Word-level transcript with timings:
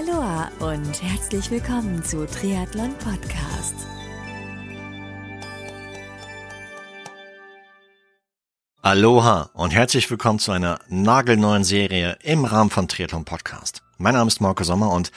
Aloha 0.00 0.50
und 0.60 1.02
herzlich 1.02 1.50
willkommen 1.50 2.02
zu 2.02 2.26
Triathlon 2.26 2.94
Podcast. 2.94 3.74
Aloha 8.80 9.50
und 9.52 9.72
herzlich 9.72 10.10
willkommen 10.10 10.38
zu 10.38 10.52
einer 10.52 10.78
nagelneuen 10.88 11.64
Serie 11.64 12.16
im 12.22 12.46
Rahmen 12.46 12.70
von 12.70 12.88
Triathlon 12.88 13.26
Podcast. 13.26 13.82
Mein 13.98 14.14
Name 14.14 14.28
ist 14.28 14.40
Marco 14.40 14.64
Sommer 14.64 14.90
und 14.90 15.12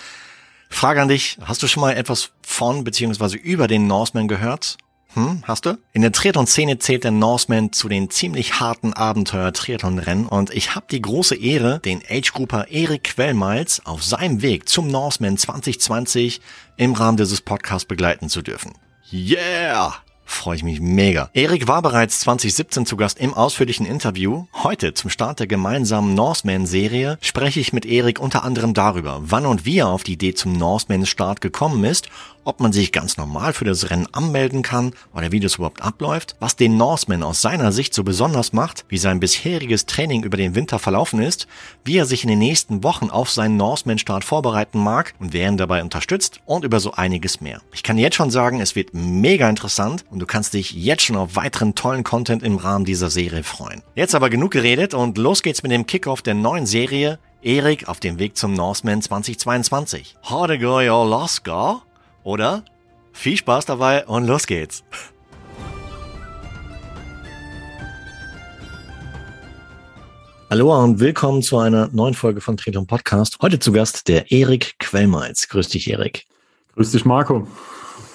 Frage 0.70 1.02
an 1.02 1.08
dich, 1.08 1.38
hast 1.46 1.64
du 1.64 1.68
schon 1.68 1.82
mal 1.82 1.96
etwas 1.96 2.32
von 2.42 2.84
bzw. 2.84 3.38
über 3.38 3.70
den 3.70 3.88
Norseman 3.88 4.28
gehört? 4.28 4.78
Hm, 5.16 5.44
hast 5.44 5.66
du? 5.66 5.78
In 5.92 6.02
der 6.02 6.12
Triathlon-Szene 6.12 6.80
zählt 6.80 7.04
der 7.04 7.12
Norseman 7.12 7.72
zu 7.72 7.88
den 7.88 8.10
ziemlich 8.10 8.60
harten 8.60 8.94
Abenteuer-Triathlon-Rennen 8.94 10.26
und 10.26 10.50
ich 10.52 10.74
habe 10.76 10.88
die 10.90 11.02
große 11.02 11.36
Ehre, 11.36 11.80
den 11.80 12.02
Age-Grouper 12.10 12.70
Erik 12.70 13.04
Quellmals 13.04 13.86
auf 13.86 14.04
seinem 14.04 14.42
Weg 14.42 14.68
zum 14.68 14.88
Norseman 14.88 15.38
2020 15.38 16.42
im 16.78 16.94
Rahmen 16.94 17.18
dieses 17.18 17.42
Podcasts 17.42 17.88
begleiten 17.88 18.28
zu 18.28 18.42
dürfen. 18.42 18.74
Yeah! 19.12 19.94
Freue 20.26 20.56
ich 20.56 20.64
mich 20.64 20.80
mega. 20.80 21.30
Erik 21.34 21.68
war 21.68 21.82
bereits 21.82 22.22
2017 22.22 22.86
zu 22.86 22.96
Gast 22.96 23.20
im 23.20 23.34
ausführlichen 23.34 23.86
Interview. 23.86 24.46
Heute 24.64 24.94
zum 24.94 25.10
Start 25.10 25.40
der 25.40 25.48
gemeinsamen 25.48 26.16
Norseman-Serie 26.16 27.18
spreche 27.22 27.60
ich 27.60 27.74
mit 27.74 27.86
Erik 27.86 28.20
unter 28.20 28.44
anderem 28.44 28.74
darüber, 28.74 29.20
wann 29.22 29.46
und 29.46 29.66
wie 29.66 29.80
er 29.80 29.90
auf 29.90 30.04
die 30.04 30.14
Idee 30.14 30.34
zum 30.34 30.54
Norseman-Start 30.54 31.42
gekommen 31.42 31.84
ist 31.84 32.10
ob 32.44 32.60
man 32.60 32.74
sich 32.74 32.92
ganz 32.92 33.18
normal 33.18 33.54
für 33.54 33.66
das 33.66 33.90
Rennen 33.90 34.08
anmelden 34.12 34.62
kann 34.62 34.94
oder 35.14 35.32
wie 35.32 35.40
das 35.40 35.56
überhaupt 35.56 35.82
abläuft, 35.82 36.36
was 36.40 36.56
den 36.56 36.78
Norseman 36.78 37.24
aus 37.24 37.42
seiner 37.42 37.72
Sicht 37.72 37.94
so 37.94 38.04
besonders 38.04 38.54
macht, 38.54 38.86
wie 38.90 38.98
sein 38.98 39.20
bisheriges 39.20 39.86
Training 39.86 40.24
über 40.24 40.38
den 40.38 40.56
Winter 40.56 40.80
verlaufen 40.80 41.22
ist, 41.22 41.48
wie 41.84 41.98
er 41.98 42.06
sich 42.06 42.24
in 42.24 42.30
den 42.30 42.40
nächsten 42.40 42.84
Wochen 42.84 43.10
auf 43.10 43.30
seinen 43.30 43.58
Norseman-Start 43.58 44.24
vorbereiten 44.24 44.80
mag 44.80 45.14
und 45.20 45.34
wer 45.34 45.48
ihn 45.48 45.58
dabei 45.58 45.82
unterstützt 45.82 46.42
und 46.46 46.66
über 46.66 46.80
so 46.80 46.94
einiges 46.94 47.42
mehr. 47.42 47.62
Ich 47.74 47.84
kann 47.84 47.98
jetzt 47.98 48.16
schon 48.16 48.32
sagen, 48.32 48.62
es 48.62 48.76
wird 48.76 48.94
mega 48.94 49.50
interessant 49.50 50.06
und 50.10 50.20
du 50.20 50.26
kannst 50.26 50.54
dich 50.54 50.72
jetzt 50.72 51.04
schon 51.04 51.16
auf 51.16 51.36
weiteren 51.36 51.76
tollen 51.76 52.04
Content 52.04 52.44
im 52.44 52.58
Rahmen 52.58 52.86
dieser 52.86 53.10
Serie 53.10 53.44
freuen. 53.44 53.82
Jetzt 53.96 54.16
aber 54.16 54.30
genug 54.30 54.52
geredet 54.52 54.94
und 54.94 55.18
los 55.18 55.44
geht's 55.44 55.64
mit 55.64 55.72
dem 55.72 55.86
Kickoff 55.86 56.22
der 56.22 56.34
neuen 56.34 56.66
Serie 56.66 57.20
Erik 57.44 57.90
auf 57.90 58.00
dem 58.00 58.20
Weg 58.20 58.38
zum 58.38 58.54
Norseman 58.54 59.02
2022. 59.02 60.16
Harder 60.24 60.58
go 60.58 60.78
your 60.78 61.06
lost 61.06 61.44
go? 61.44 61.82
Oder? 62.24 62.64
Viel 63.12 63.38
Spaß 63.38 63.66
dabei 63.66 64.06
und 64.06 64.26
los 64.26 64.48
geht's. 64.48 64.84
Hallo 70.50 70.84
und 70.84 71.00
willkommen 71.00 71.42
zu 71.42 71.58
einer 71.58 71.90
neuen 71.92 72.14
Folge 72.14 72.40
von 72.40 72.56
Triathlon 72.56 72.88
Podcast. 72.88 73.40
Heute 73.42 73.60
zu 73.60 73.72
Gast 73.72 74.08
der 74.08 74.32
Erik 74.32 74.76
Quellmeiz. 74.80 75.48
Grüß 75.50 75.68
dich, 75.70 75.90
Erik. 75.90 76.26
Grüß 76.76 76.92
dich, 76.92 77.06
Marco. 77.06 77.48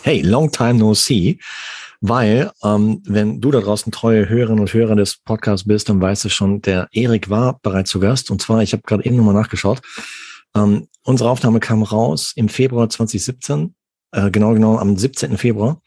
Hey, 0.02 0.22
long 0.22 0.50
time 0.50 0.74
no 0.74 0.94
see. 0.94 1.38
Weil, 2.00 2.52
ähm, 2.62 3.02
wenn 3.06 3.40
du 3.40 3.50
da 3.50 3.60
draußen 3.60 3.90
treue 3.90 4.28
Hörerinnen 4.28 4.60
und 4.60 4.72
Hörer 4.72 4.94
des 4.94 5.18
Podcasts 5.18 5.66
bist, 5.66 5.88
dann 5.88 6.00
weißt 6.00 6.24
du 6.24 6.28
schon, 6.28 6.62
der 6.62 6.88
Erik 6.92 7.28
war 7.28 7.58
bereits 7.60 7.90
zu 7.90 7.98
Gast. 7.98 8.30
Und 8.30 8.40
zwar, 8.40 8.62
ich 8.62 8.72
habe 8.72 8.84
gerade 8.84 9.04
eben 9.04 9.16
nochmal 9.16 9.34
nachgeschaut. 9.34 9.82
Ähm, 10.54 10.86
unsere 11.02 11.28
Aufnahme 11.28 11.60
kam 11.60 11.82
raus 11.82 12.32
im 12.36 12.48
Februar 12.48 12.88
2017 12.88 13.74
äh, 14.12 14.30
genau 14.30 14.54
genau 14.54 14.78
am 14.78 14.96
17. 14.96 15.36
Februar. 15.36 15.80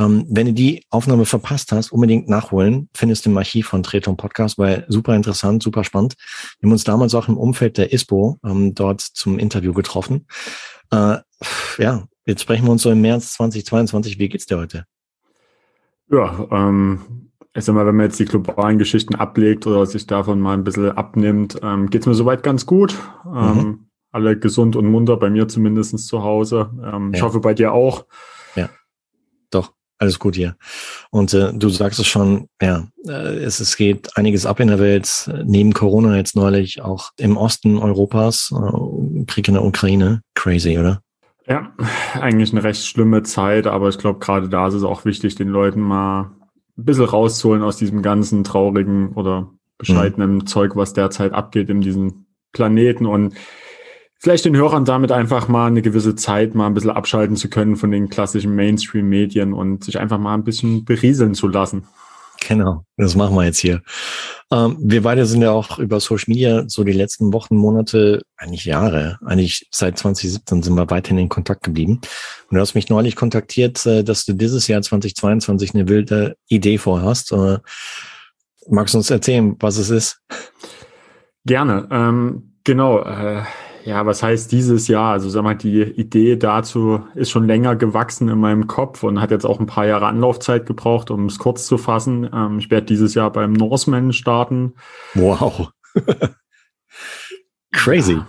Ähm, 0.00 0.24
wenn 0.30 0.46
du 0.46 0.52
die 0.54 0.82
Aufnahme 0.88 1.26
verpasst 1.26 1.72
hast, 1.72 1.92
unbedingt 1.92 2.28
nachholen. 2.28 2.88
Findest 2.94 3.26
du 3.26 3.30
im 3.30 3.36
Archiv 3.36 3.68
von 3.68 3.82
Treton 3.82 4.16
Podcast, 4.16 4.56
weil 4.58 4.86
super 4.88 5.14
interessant, 5.14 5.62
super 5.62 5.84
spannend. 5.84 6.14
Wir 6.58 6.68
haben 6.68 6.72
uns 6.72 6.84
damals 6.84 7.14
auch 7.14 7.28
im 7.28 7.36
Umfeld 7.36 7.76
der 7.76 7.92
ISPO 7.92 8.38
ähm, 8.44 8.74
dort 8.74 9.02
zum 9.02 9.38
Interview 9.38 9.74
getroffen. 9.74 10.26
Äh, 10.90 11.18
ja, 11.78 12.04
jetzt 12.24 12.42
sprechen 12.42 12.64
wir 12.64 12.72
uns 12.72 12.82
so 12.82 12.90
im 12.90 13.02
März 13.02 13.34
2022. 13.34 14.18
Wie 14.18 14.28
geht's 14.30 14.46
dir 14.46 14.58
heute? 14.58 14.84
Ja, 16.10 16.46
ähm, 16.50 17.30
ich 17.52 17.64
sag 17.64 17.74
mal, 17.74 17.84
wenn 17.86 17.96
man 17.96 18.06
jetzt 18.06 18.18
die 18.18 18.24
globalen 18.24 18.78
Geschichten 18.78 19.16
ablegt 19.16 19.66
oder 19.66 19.84
sich 19.84 20.06
davon 20.06 20.40
mal 20.40 20.54
ein 20.54 20.64
bisschen 20.64 20.92
abnimmt, 20.92 21.58
ähm, 21.62 21.90
geht's 21.90 22.06
mir 22.06 22.14
soweit 22.14 22.42
ganz 22.42 22.64
gut. 22.64 22.94
Ähm, 23.26 23.56
mhm 23.56 23.89
alle 24.10 24.38
gesund 24.38 24.76
und 24.76 24.86
munter, 24.86 25.16
bei 25.16 25.30
mir 25.30 25.48
zumindest 25.48 25.98
zu 26.06 26.22
Hause. 26.22 26.70
Ähm, 26.84 27.10
ja. 27.12 27.18
Ich 27.18 27.22
hoffe 27.22 27.40
bei 27.40 27.54
dir 27.54 27.72
auch. 27.72 28.06
Ja, 28.56 28.68
doch, 29.50 29.72
alles 29.98 30.18
gut 30.18 30.36
hier. 30.36 30.56
Und 31.10 31.32
äh, 31.34 31.52
du 31.52 31.68
sagst 31.68 32.00
es 32.00 32.06
schon, 32.06 32.48
ja, 32.60 32.86
äh, 33.06 33.36
es, 33.38 33.60
es 33.60 33.76
geht 33.76 34.16
einiges 34.16 34.46
ab 34.46 34.60
in 34.60 34.68
der 34.68 34.78
Welt, 34.78 35.30
neben 35.44 35.72
Corona 35.72 36.16
jetzt 36.16 36.36
neulich 36.36 36.82
auch 36.82 37.10
im 37.18 37.36
Osten 37.36 37.78
Europas, 37.78 38.52
äh, 38.52 39.24
Krieg 39.26 39.48
in 39.48 39.54
der 39.54 39.64
Ukraine, 39.64 40.22
crazy, 40.34 40.78
oder? 40.78 41.02
Ja, 41.46 41.72
eigentlich 42.14 42.52
eine 42.52 42.62
recht 42.62 42.84
schlimme 42.84 43.22
Zeit, 43.22 43.66
aber 43.66 43.88
ich 43.88 43.98
glaube, 43.98 44.20
gerade 44.20 44.48
da 44.48 44.68
ist 44.68 44.74
es 44.74 44.84
auch 44.84 45.04
wichtig, 45.04 45.34
den 45.34 45.48
Leuten 45.48 45.80
mal 45.80 46.30
ein 46.78 46.84
bisschen 46.84 47.04
rauszuholen 47.04 47.62
aus 47.62 47.76
diesem 47.76 48.02
ganzen 48.02 48.44
traurigen 48.44 49.12
oder 49.14 49.50
bescheidenen 49.78 50.34
mhm. 50.34 50.46
Zeug, 50.46 50.76
was 50.76 50.92
derzeit 50.92 51.32
abgeht 51.32 51.70
in 51.70 51.80
diesem 51.80 52.26
Planeten. 52.52 53.06
Und 53.06 53.34
vielleicht 54.20 54.44
den 54.44 54.56
Hörern 54.56 54.84
damit 54.84 55.10
einfach 55.10 55.48
mal 55.48 55.66
eine 55.66 55.82
gewisse 55.82 56.14
Zeit 56.14 56.54
mal 56.54 56.66
ein 56.66 56.74
bisschen 56.74 56.90
abschalten 56.90 57.36
zu 57.36 57.48
können 57.48 57.76
von 57.76 57.90
den 57.90 58.10
klassischen 58.10 58.54
Mainstream-Medien 58.54 59.52
und 59.52 59.84
sich 59.84 59.98
einfach 59.98 60.18
mal 60.18 60.34
ein 60.34 60.44
bisschen 60.44 60.84
berieseln 60.84 61.34
zu 61.34 61.48
lassen. 61.48 61.88
Genau, 62.46 62.84
das 62.96 63.16
machen 63.16 63.34
wir 63.34 63.44
jetzt 63.44 63.58
hier. 63.58 63.82
Ähm, 64.50 64.76
wir 64.80 65.02
beide 65.02 65.26
sind 65.26 65.42
ja 65.42 65.50
auch 65.50 65.78
über 65.78 66.00
Social 66.00 66.24
Media 66.28 66.64
so 66.68 66.84
die 66.84 66.92
letzten 66.92 67.34
Wochen, 67.34 67.54
Monate, 67.54 68.22
eigentlich 68.36 68.64
Jahre, 68.64 69.18
eigentlich 69.24 69.68
seit 69.70 69.98
2017 69.98 70.62
sind 70.62 70.74
wir 70.74 70.88
weiterhin 70.90 71.18
in 71.18 71.28
Kontakt 71.28 71.62
geblieben. 71.62 72.00
Und 72.48 72.54
du 72.54 72.60
hast 72.60 72.74
mich 72.74 72.88
neulich 72.88 73.14
kontaktiert, 73.14 73.84
äh, 73.84 74.02
dass 74.02 74.24
du 74.24 74.32
dieses 74.32 74.68
Jahr 74.68 74.80
2022 74.80 75.74
eine 75.74 75.88
wilde 75.88 76.36
Idee 76.48 76.78
vorhast. 76.78 77.32
Äh, 77.32 77.58
magst 78.68 78.94
du 78.94 78.98
uns 78.98 79.10
erzählen, 79.10 79.54
was 79.60 79.76
es 79.76 79.90
ist? 79.90 80.20
Gerne. 81.44 81.88
Ähm, 81.90 82.54
genau. 82.64 83.02
Äh 83.02 83.42
ja, 83.84 84.06
was 84.06 84.22
heißt 84.22 84.52
dieses 84.52 84.88
Jahr? 84.88 85.12
Also 85.12 85.28
sag 85.28 85.42
mal, 85.42 85.54
die 85.54 85.82
Idee 85.82 86.36
dazu 86.36 87.04
ist 87.14 87.30
schon 87.30 87.46
länger 87.46 87.76
gewachsen 87.76 88.28
in 88.28 88.38
meinem 88.38 88.66
Kopf 88.66 89.02
und 89.02 89.20
hat 89.20 89.30
jetzt 89.30 89.44
auch 89.44 89.60
ein 89.60 89.66
paar 89.66 89.86
Jahre 89.86 90.06
Anlaufzeit 90.06 90.66
gebraucht, 90.66 91.10
um 91.10 91.26
es 91.26 91.38
kurz 91.38 91.66
zu 91.66 91.78
fassen. 91.78 92.28
Ähm, 92.32 92.58
ich 92.58 92.70
werde 92.70 92.86
dieses 92.86 93.14
Jahr 93.14 93.30
beim 93.32 93.52
Norseman 93.52 94.12
starten. 94.12 94.74
Wow. 95.14 95.70
Crazy. 97.72 98.14
Ja, 98.14 98.26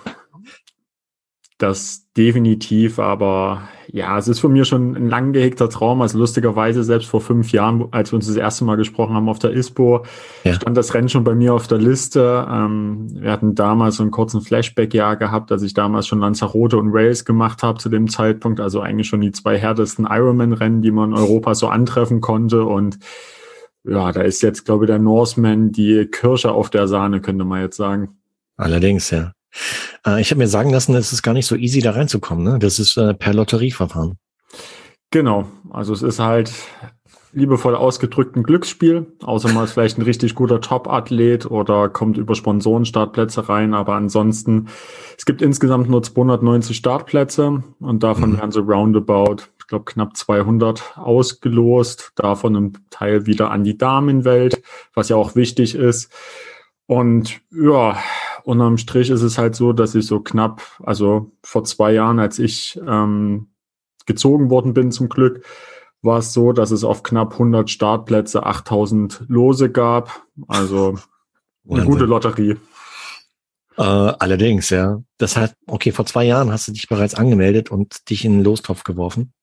das 1.61 2.07
definitiv, 2.17 2.99
aber 2.99 3.69
ja, 3.87 4.17
es 4.17 4.27
ist 4.27 4.39
von 4.39 4.53
mir 4.53 4.65
schon 4.65 4.95
ein 4.95 5.09
lang 5.09 5.33
gehegter 5.33 5.69
Traum. 5.69 6.01
Also 6.01 6.17
lustigerweise, 6.17 6.83
selbst 6.83 7.07
vor 7.07 7.21
fünf 7.21 7.51
Jahren, 7.51 7.87
als 7.91 8.11
wir 8.11 8.15
uns 8.15 8.27
das 8.27 8.35
erste 8.35 8.63
Mal 8.63 8.77
gesprochen 8.77 9.15
haben 9.15 9.29
auf 9.29 9.39
der 9.39 9.51
ISPO, 9.51 10.05
ja. 10.43 10.53
stand 10.53 10.77
das 10.77 10.93
Rennen 10.93 11.09
schon 11.09 11.23
bei 11.23 11.35
mir 11.35 11.53
auf 11.53 11.67
der 11.67 11.77
Liste. 11.77 12.47
Ähm, 12.49 13.07
wir 13.13 13.31
hatten 13.31 13.53
damals 13.53 13.97
so 13.97 14.03
einen 14.03 14.11
kurzen 14.11 14.41
Flashback-Jahr 14.41 15.17
gehabt, 15.17 15.51
als 15.51 15.61
ich 15.63 15.73
damals 15.73 16.07
schon 16.07 16.19
Lanzarote 16.19 16.77
und 16.77 16.91
Rails 16.93 17.25
gemacht 17.25 17.63
habe 17.63 17.79
zu 17.79 17.89
dem 17.89 18.07
Zeitpunkt. 18.09 18.59
Also 18.59 18.79
eigentlich 18.79 19.07
schon 19.07 19.21
die 19.21 19.31
zwei 19.31 19.57
härtesten 19.57 20.07
Ironman-Rennen, 20.09 20.81
die 20.81 20.91
man 20.91 21.11
in 21.11 21.17
Europa 21.17 21.53
so 21.53 21.67
antreffen 21.67 22.21
konnte. 22.21 22.63
Und 22.63 22.97
ja, 23.83 24.11
da 24.11 24.21
ist 24.21 24.41
jetzt, 24.41 24.65
glaube 24.65 24.85
ich, 24.85 24.87
der 24.87 24.99
Norseman 24.99 25.71
die 25.71 26.05
Kirsche 26.05 26.51
auf 26.51 26.69
der 26.69 26.87
Sahne, 26.87 27.19
könnte 27.19 27.45
man 27.45 27.61
jetzt 27.61 27.77
sagen. 27.77 28.17
Allerdings, 28.55 29.09
ja. 29.11 29.33
Äh, 30.05 30.21
ich 30.21 30.31
habe 30.31 30.39
mir 30.39 30.47
sagen 30.47 30.69
lassen, 30.69 30.95
es 30.95 31.13
ist 31.13 31.23
gar 31.23 31.33
nicht 31.33 31.47
so 31.47 31.55
easy, 31.55 31.81
da 31.81 31.91
reinzukommen. 31.91 32.43
Ne? 32.43 32.59
Das 32.59 32.79
ist 32.79 32.97
äh, 32.97 33.13
per 33.13 33.33
Lotterieverfahren. 33.33 34.17
Genau. 35.11 35.47
Also 35.71 35.93
es 35.93 36.01
ist 36.01 36.19
halt 36.19 36.51
liebevoll 37.33 37.75
ausgedrückt 37.75 38.35
ein 38.35 38.43
Glücksspiel, 38.43 39.07
außer 39.23 39.49
man 39.53 39.63
ist 39.63 39.73
vielleicht 39.73 39.97
ein 39.97 40.03
richtig 40.03 40.35
guter 40.35 40.59
Top-Athlet 40.59 41.49
oder 41.49 41.87
kommt 41.89 42.17
über 42.17 42.35
Sponsoren-Startplätze 42.35 43.47
rein. 43.47 43.73
Aber 43.73 43.95
ansonsten, 43.95 44.67
es 45.17 45.25
gibt 45.25 45.41
insgesamt 45.41 45.89
nur 45.89 46.03
290 46.03 46.75
Startplätze 46.75 47.63
und 47.79 48.03
davon 48.03 48.31
mhm. 48.31 48.37
werden 48.37 48.51
so 48.51 48.61
roundabout, 48.61 49.43
ich 49.59 49.67
glaube, 49.67 49.85
knapp 49.85 50.17
200 50.17 50.97
ausgelost. 50.97 52.11
Davon 52.15 52.55
ein 52.55 52.77
Teil 52.89 53.25
wieder 53.25 53.51
an 53.51 53.63
die 53.63 53.77
Damenwelt, 53.77 54.61
was 54.93 55.09
ja 55.09 55.15
auch 55.15 55.35
wichtig 55.35 55.75
ist. 55.75 56.11
Und 56.85 57.39
ja, 57.51 57.97
unterm 58.43 58.77
Strich 58.77 59.09
ist 59.09 59.21
es 59.21 59.37
halt 59.37 59.55
so, 59.55 59.73
dass 59.73 59.95
ich 59.95 60.05
so 60.05 60.19
knapp, 60.19 60.61
also 60.83 61.31
vor 61.43 61.63
zwei 61.63 61.93
Jahren, 61.93 62.19
als 62.19 62.39
ich 62.39 62.79
ähm, 62.87 63.47
gezogen 64.05 64.49
worden 64.49 64.73
bin 64.73 64.91
zum 64.91 65.09
Glück, 65.09 65.45
war 66.01 66.19
es 66.19 66.33
so, 66.33 66.51
dass 66.51 66.71
es 66.71 66.83
auf 66.83 67.03
knapp 67.03 67.33
100 67.33 67.69
Startplätze 67.69 68.45
8000 68.45 69.25
Lose 69.27 69.69
gab. 69.69 70.25
Also 70.47 70.97
eine 71.69 71.85
gute 71.85 72.05
Lotterie. 72.05 72.57
Äh, 73.77 73.83
allerdings, 73.83 74.69
ja. 74.69 75.01
Das 75.17 75.37
heißt, 75.37 75.55
okay, 75.67 75.91
vor 75.91 76.05
zwei 76.05 76.25
Jahren 76.25 76.51
hast 76.51 76.67
du 76.67 76.71
dich 76.71 76.87
bereits 76.87 77.15
angemeldet 77.15 77.71
und 77.71 78.09
dich 78.09 78.25
in 78.25 78.33
den 78.33 78.43
Lostopf 78.43 78.83
geworfen. 78.83 79.33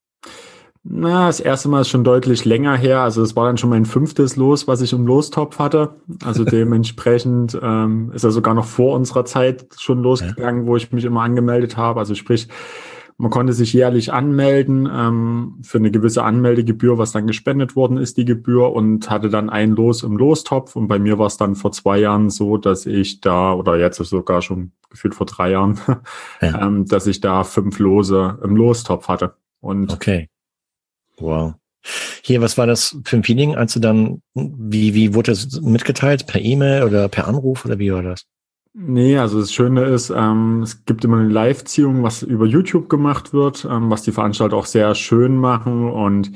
Na, 0.90 1.26
das 1.26 1.38
erste 1.40 1.68
Mal 1.68 1.82
ist 1.82 1.90
schon 1.90 2.02
deutlich 2.02 2.46
länger 2.46 2.74
her. 2.74 3.00
Also 3.00 3.22
es 3.22 3.36
war 3.36 3.44
dann 3.44 3.58
schon 3.58 3.68
mein 3.68 3.84
fünftes 3.84 4.36
Los, 4.36 4.66
was 4.66 4.80
ich 4.80 4.94
im 4.94 5.06
Lostopf 5.06 5.58
hatte. 5.58 5.96
Also 6.24 6.44
dementsprechend 6.46 7.58
ähm, 7.60 8.10
ist 8.14 8.24
er 8.24 8.30
sogar 8.30 8.54
noch 8.54 8.64
vor 8.64 8.96
unserer 8.96 9.26
Zeit 9.26 9.66
schon 9.78 10.02
losgegangen, 10.02 10.66
wo 10.66 10.76
ich 10.76 10.90
mich 10.90 11.04
immer 11.04 11.20
angemeldet 11.20 11.76
habe. 11.76 12.00
Also 12.00 12.14
sprich, 12.14 12.48
man 13.18 13.30
konnte 13.30 13.52
sich 13.52 13.74
jährlich 13.74 14.14
anmelden 14.14 14.88
ähm, 14.90 15.58
für 15.62 15.76
eine 15.76 15.90
gewisse 15.90 16.22
Anmeldegebühr, 16.22 16.96
was 16.96 17.12
dann 17.12 17.26
gespendet 17.26 17.76
worden 17.76 17.98
ist, 17.98 18.16
die 18.16 18.24
Gebühr, 18.24 18.72
und 18.72 19.10
hatte 19.10 19.28
dann 19.28 19.50
ein 19.50 19.72
Los 19.72 20.04
im 20.04 20.16
Lostopf. 20.16 20.74
Und 20.74 20.88
bei 20.88 20.98
mir 20.98 21.18
war 21.18 21.26
es 21.26 21.36
dann 21.36 21.54
vor 21.54 21.72
zwei 21.72 21.98
Jahren 21.98 22.30
so, 22.30 22.56
dass 22.56 22.86
ich 22.86 23.20
da, 23.20 23.52
oder 23.52 23.76
jetzt 23.76 24.00
ist 24.00 24.08
sogar 24.08 24.40
schon 24.40 24.72
gefühlt 24.88 25.14
vor 25.14 25.26
drei 25.26 25.50
Jahren, 25.50 25.78
ja. 26.40 26.66
ähm, 26.66 26.86
dass 26.86 27.06
ich 27.06 27.20
da 27.20 27.44
fünf 27.44 27.78
Lose 27.78 28.38
im 28.42 28.56
Lostopf 28.56 29.08
hatte. 29.08 29.34
Und 29.60 29.92
okay. 29.92 30.28
Wow. 31.18 31.54
Hier, 32.22 32.40
was 32.40 32.58
war 32.58 32.66
das 32.66 32.96
für 33.04 33.16
ein 33.16 33.24
Feeling, 33.24 33.54
als 33.54 33.72
du 33.72 33.80
dann, 33.80 34.22
wie, 34.34 34.94
wie 34.94 35.14
wurde 35.14 35.32
das 35.32 35.60
mitgeteilt? 35.60 36.26
Per 36.26 36.40
E-Mail 36.40 36.82
oder 36.82 37.08
per 37.08 37.26
Anruf 37.26 37.64
oder 37.64 37.78
wie 37.78 37.92
war 37.92 38.02
das? 38.02 38.26
Nee, 38.74 39.18
also 39.18 39.40
das 39.40 39.52
Schöne 39.52 39.84
ist, 39.84 40.10
ähm, 40.10 40.62
es 40.62 40.84
gibt 40.84 41.04
immer 41.04 41.18
eine 41.18 41.28
Live-Ziehung, 41.28 42.02
was 42.02 42.22
über 42.22 42.46
YouTube 42.46 42.88
gemacht 42.88 43.32
wird, 43.32 43.66
ähm, 43.68 43.90
was 43.90 44.02
die 44.02 44.12
Veranstalter 44.12 44.56
auch 44.56 44.66
sehr 44.66 44.94
schön 44.94 45.36
machen. 45.36 45.90
Und 45.90 46.32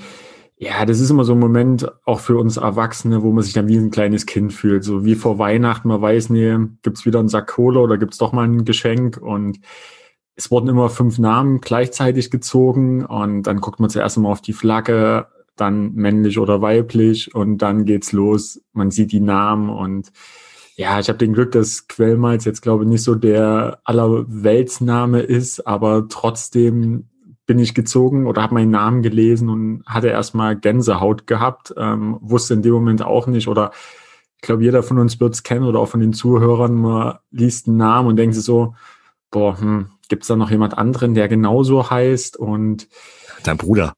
ja, 0.57 0.85
das 0.87 1.01
ist 1.01 1.11
immer 1.11 1.25
so 1.25 1.35
ein 1.35 1.39
Moment 1.39 1.91
auch 2.05 2.21
für 2.21 2.37
uns 2.39 2.57
Erwachsene, 2.57 3.23
wo 3.23 3.31
man 3.31 3.45
sich 3.45 3.53
dann 3.53 3.69
wie 3.69 3.77
ein 3.77 3.91
kleines 3.91 4.27
Kind 4.27 4.53
fühlt. 4.53 4.85
So 4.85 5.05
wie 5.05 5.15
vor 5.15 5.39
Weihnachten, 5.39 5.89
man 5.89 6.01
weiß, 6.01 6.31
nee, 6.31 6.57
gibt's 6.83 7.05
wieder 7.05 7.19
einen 7.19 7.29
Sack 7.29 7.49
Kohle 7.49 7.81
oder 7.81 7.99
gibt's 7.99 8.19
doch 8.19 8.33
mal 8.33 8.45
ein 8.45 8.65
Geschenk. 8.65 9.19
Und 9.19 9.61
es 10.35 10.51
wurden 10.51 10.69
immer 10.69 10.89
fünf 10.89 11.19
Namen 11.19 11.61
gleichzeitig 11.61 12.31
gezogen 12.31 13.05
und 13.05 13.43
dann 13.43 13.61
guckt 13.61 13.81
man 13.81 13.91
zuerst 13.91 14.19
mal 14.19 14.31
auf 14.31 14.41
die 14.41 14.53
Flagge, 14.53 15.27
dann 15.57 15.93
männlich 15.95 16.39
oder 16.39 16.63
weiblich 16.63 17.35
und 17.35 17.59
dann 17.59 17.85
geht's 17.85 18.13
los. 18.13 18.63
Man 18.73 18.91
sieht 18.91 19.13
die 19.13 19.21
Namen 19.21 19.69
und 19.69 20.11
ja, 20.77 20.99
ich 20.99 21.09
habe 21.09 21.19
den 21.19 21.35
Glück, 21.35 21.53
dass 21.53 21.87
Quellmalz 21.87 22.45
jetzt 22.47 22.63
glaube 22.63 22.85
ich 22.85 22.91
nicht 22.91 23.03
so 23.03 23.15
der 23.15 23.81
allerweltsname 23.85 25.21
ist, 25.21 25.67
aber 25.67 26.09
trotzdem 26.09 27.09
bin 27.45 27.59
ich 27.59 27.75
gezogen 27.75 28.27
oder 28.27 28.43
habe 28.43 28.55
meinen 28.55 28.71
Namen 28.71 29.03
gelesen 29.03 29.51
und 29.51 29.83
hatte 29.85 30.09
erstmal 30.09 30.57
Gänsehaut 30.57 31.27
gehabt, 31.27 31.75
ähm, 31.77 32.17
wusste 32.23 32.55
in 32.55 32.63
dem 32.63 32.73
Moment 32.73 33.03
auch 33.03 33.27
nicht 33.27 33.49
oder 33.49 33.73
ich 34.37 34.47
glaube, 34.47 34.65
jeder 34.65 34.83
von 34.83 34.99
uns 34.99 35.21
wird 35.21 35.35
es 35.35 35.43
kennen 35.43 35.67
oder 35.67 35.79
auch 35.79 35.89
von 35.89 36.01
den 36.01 36.13
Zuhörern, 36.13 36.75
man 36.75 37.19
liest 37.31 37.69
einen 37.69 37.77
Namen 37.77 38.09
und 38.09 38.17
denkt 38.17 38.35
sich 38.35 38.45
so, 38.45 38.75
boah, 39.31 39.61
hm, 39.61 39.89
gibt 40.13 40.25
es 40.25 40.29
da 40.29 40.37
noch 40.37 40.51
jemand 40.51 40.77
anderen, 40.77 41.15
der 41.15 41.27
genauso 41.27 41.89
heißt 41.91 42.37
und 42.37 42.87
Dein 43.45 43.57
Bruder. 43.57 43.95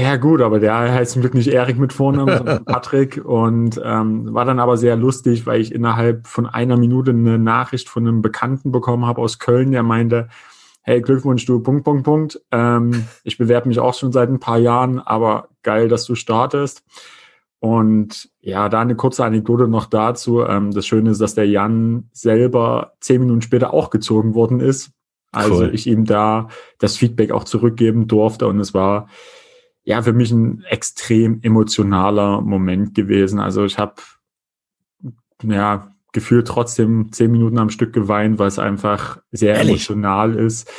Ja, 0.00 0.16
gut, 0.16 0.40
aber 0.40 0.60
der 0.60 0.74
heißt 0.74 1.12
zum 1.12 1.20
Glück 1.20 1.34
nicht 1.34 1.48
Erik 1.48 1.78
mit 1.78 1.92
Vornamen, 1.92 2.34
sondern 2.38 2.64
Patrick. 2.64 3.22
Und 3.22 3.78
ähm, 3.84 4.32
war 4.32 4.46
dann 4.46 4.58
aber 4.58 4.78
sehr 4.78 4.96
lustig, 4.96 5.44
weil 5.44 5.60
ich 5.60 5.74
innerhalb 5.74 6.26
von 6.26 6.46
einer 6.46 6.78
Minute 6.78 7.10
eine 7.10 7.38
Nachricht 7.38 7.90
von 7.90 8.08
einem 8.08 8.22
Bekannten 8.22 8.72
bekommen 8.72 9.04
habe 9.04 9.20
aus 9.20 9.38
Köln, 9.38 9.72
der 9.72 9.82
meinte, 9.82 10.28
hey, 10.80 11.02
Glückwunsch, 11.02 11.44
du, 11.44 11.60
Punkt, 11.60 11.84
Punkt, 11.84 12.04
Punkt. 12.04 12.40
Ähm, 12.50 13.06
ich 13.24 13.36
bewerbe 13.36 13.68
mich 13.68 13.78
auch 13.78 13.94
schon 13.94 14.10
seit 14.10 14.30
ein 14.30 14.40
paar 14.40 14.58
Jahren, 14.58 15.00
aber 15.00 15.48
geil, 15.62 15.88
dass 15.88 16.06
du 16.06 16.14
startest. 16.14 16.82
Und 17.60 18.30
ja, 18.40 18.68
da 18.68 18.80
eine 18.80 18.96
kurze 18.96 19.24
Anekdote 19.24 19.68
noch 19.68 19.86
dazu. 19.86 20.42
Ähm, 20.42 20.72
das 20.72 20.86
Schöne 20.86 21.10
ist, 21.10 21.20
dass 21.20 21.34
der 21.34 21.46
Jan 21.46 22.08
selber 22.12 22.94
zehn 23.00 23.20
Minuten 23.20 23.42
später 23.42 23.72
auch 23.72 23.90
gezogen 23.90 24.34
worden 24.34 24.60
ist. 24.60 24.93
Also 25.36 25.64
cool. 25.64 25.70
ich 25.74 25.86
ihm 25.86 26.04
da 26.04 26.48
das 26.78 26.96
Feedback 26.96 27.30
auch 27.32 27.44
zurückgeben 27.44 28.06
durfte 28.06 28.46
und 28.46 28.60
es 28.60 28.74
war 28.74 29.08
ja 29.84 30.02
für 30.02 30.12
mich 30.12 30.30
ein 30.30 30.64
extrem 30.68 31.40
emotionaler 31.42 32.40
Moment 32.40 32.94
gewesen. 32.94 33.38
Also 33.38 33.64
ich 33.64 33.78
habe 33.78 33.94
ja 35.42 35.90
gefühlt 36.12 36.46
trotzdem 36.46 37.12
zehn 37.12 37.30
Minuten 37.30 37.58
am 37.58 37.70
Stück 37.70 37.92
geweint, 37.92 38.38
weil 38.38 38.48
es 38.48 38.58
einfach 38.58 39.18
sehr 39.30 39.56
Ehrlich? 39.56 39.70
emotional 39.70 40.34
ist. 40.36 40.70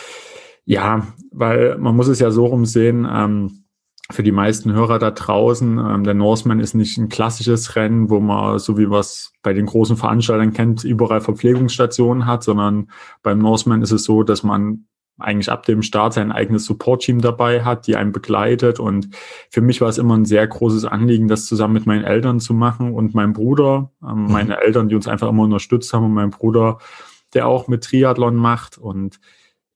Ja, 0.64 1.06
weil 1.32 1.78
man 1.78 1.96
muss 1.96 2.08
es 2.08 2.20
ja 2.20 2.32
so 2.32 2.48
rumsehen. 2.48 3.08
Ähm, 3.10 3.65
für 4.12 4.24
die 4.24 4.32
meisten 4.32 4.72
Hörer 4.72 5.00
da 5.00 5.12
draußen, 5.12 5.80
ähm, 5.80 6.04
der 6.04 6.14
Norseman 6.14 6.60
ist 6.60 6.76
nicht 6.76 6.98
ein 6.98 7.10
klassisches 7.10 7.76
Rennen, 7.76 8.10
wo 8.10 8.20
man, 8.20 8.60
so 8.60 8.78
wie 8.78 8.90
was 8.90 9.34
bei 9.42 9.54
den 9.54 9.66
großen 9.66 9.98
Veranstaltern 9.98 10.54
kennt, 10.54 10.84
überall 10.84 11.22
Verpflegungsstationen 11.22 12.26
hat, 12.26 12.44
sondern 12.44 12.92
beim 13.24 13.40
Norseman 13.40 13.82
ist 13.82 13.92
es 13.92 14.04
so, 14.04 14.24
dass 14.24 14.44
man 14.44 14.86
eigentlich 15.18 15.50
ab 15.50 15.66
dem 15.66 15.82
Start 15.82 16.14
sein 16.14 16.32
eigenes 16.32 16.66
Support-Team 16.66 17.22
dabei 17.22 17.64
hat, 17.64 17.88
die 17.88 17.96
einen 17.96 18.12
begleitet. 18.12 18.80
Und 18.80 19.10
für 19.50 19.62
mich 19.62 19.82
war 19.82 19.88
es 19.88 19.98
immer 19.98 20.16
ein 20.16 20.26
sehr 20.26 20.46
großes 20.46 20.86
Anliegen, 20.86 21.28
das 21.28 21.46
zusammen 21.46 21.74
mit 21.74 21.86
meinen 21.86 22.04
Eltern 22.04 22.40
zu 22.40 22.54
machen 22.54 22.94
und 22.94 23.16
meinem 23.16 23.34
Bruder, 23.34 23.92
ähm, 24.04 24.26
mhm. 24.26 24.32
meine 24.32 24.62
Eltern, 24.62 24.90
die 24.90 24.96
uns 24.96 25.08
einfach 25.08 25.30
immer 25.30 25.44
unterstützt 25.44 25.94
haben 25.94 26.06
und 26.06 26.14
mein 26.14 26.32
Bruder, 26.32 26.80
der 27.34 27.48
auch 27.48 27.68
mit 27.68 27.86
Triathlon 27.86 28.36
macht. 28.36 28.78
Und 28.78 29.20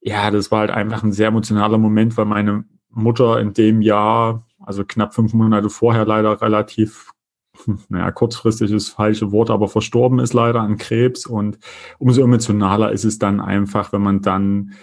ja, 0.02 0.30
das 0.30 0.52
war 0.52 0.60
halt 0.60 0.72
einfach 0.72 1.04
ein 1.04 1.14
sehr 1.14 1.30
emotionaler 1.30 1.78
Moment, 1.78 2.18
weil 2.18 2.26
meine 2.26 2.66
Mutter 2.90 3.40
in 3.40 3.54
dem 3.54 3.82
Jahr, 3.82 4.48
also 4.60 4.84
knapp 4.86 5.14
fünf 5.14 5.34
Monate 5.34 5.70
vorher 5.70 6.06
leider 6.06 6.42
relativ, 6.42 7.12
naja, 7.90 8.12
kurzfristig 8.12 8.72
ist 8.72 8.88
das 8.88 8.94
falsche 8.94 9.32
Wort, 9.32 9.50
aber 9.50 9.68
verstorben 9.68 10.20
ist 10.20 10.34
leider 10.34 10.62
an 10.62 10.78
Krebs. 10.78 11.26
Und 11.26 11.60
umso 11.98 12.22
emotionaler 12.22 12.92
ist 12.92 13.06
es 13.06 13.20
dann 13.20 13.40
einfach, 13.40 13.94
wenn 13.94 14.02
man 14.02 14.22
dann 14.22 14.74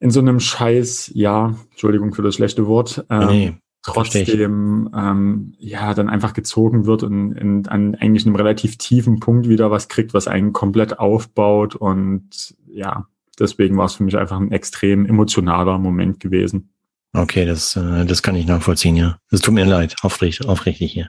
in 0.00 0.10
so 0.10 0.20
einem 0.20 0.40
Scheiß, 0.40 1.10
ja, 1.14 1.56
Entschuldigung 1.70 2.14
für 2.14 2.22
das 2.22 2.36
schlechte 2.36 2.66
Wort, 2.66 3.04
ähm, 3.10 3.26
nee, 3.26 3.56
trotzdem 3.82 4.90
ähm, 4.94 5.54
ja 5.58 5.94
dann 5.94 6.08
einfach 6.08 6.34
gezogen 6.34 6.86
wird 6.86 7.02
und 7.02 7.32
in, 7.32 7.66
an 7.66 7.94
eigentlich 7.94 8.26
einem 8.26 8.36
relativ 8.36 8.76
tiefen 8.76 9.18
Punkt 9.18 9.48
wieder 9.48 9.70
was 9.70 9.88
kriegt, 9.88 10.14
was 10.14 10.28
einen 10.28 10.52
komplett 10.52 10.98
aufbaut. 10.98 11.74
Und 11.74 12.54
ja, 12.66 13.06
deswegen 13.38 13.76
war 13.76 13.86
es 13.86 13.94
für 13.94 14.04
mich 14.04 14.16
einfach 14.16 14.38
ein 14.38 14.52
extrem 14.52 15.06
emotionaler 15.06 15.78
Moment 15.78 16.20
gewesen. 16.20 16.70
Okay, 17.12 17.46
das, 17.46 17.76
äh, 17.76 18.04
das 18.04 18.22
kann 18.22 18.36
ich 18.36 18.46
nachvollziehen, 18.46 18.96
ja. 18.96 19.18
Es 19.30 19.40
tut 19.40 19.54
mir 19.54 19.64
leid, 19.64 19.96
aufrichtig, 20.02 20.46
aufrichtig 20.46 20.92
hier. 20.92 21.08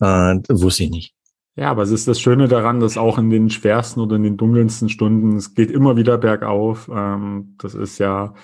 Äh, 0.00 0.38
wusste 0.48 0.84
ich 0.84 0.90
nicht. 0.90 1.14
Ja, 1.56 1.70
aber 1.70 1.82
es 1.82 1.90
ist 1.90 2.08
das 2.08 2.20
Schöne 2.20 2.48
daran, 2.48 2.80
dass 2.80 2.96
auch 2.96 3.16
in 3.18 3.30
den 3.30 3.48
schwersten 3.48 4.00
oder 4.00 4.16
in 4.16 4.24
den 4.24 4.36
dunkelsten 4.36 4.88
Stunden, 4.88 5.36
es 5.36 5.54
geht 5.54 5.70
immer 5.70 5.96
wieder 5.96 6.18
bergauf. 6.18 6.90
Ähm, 6.92 7.54
das 7.58 7.74
ist 7.74 7.98
ja. 7.98 8.34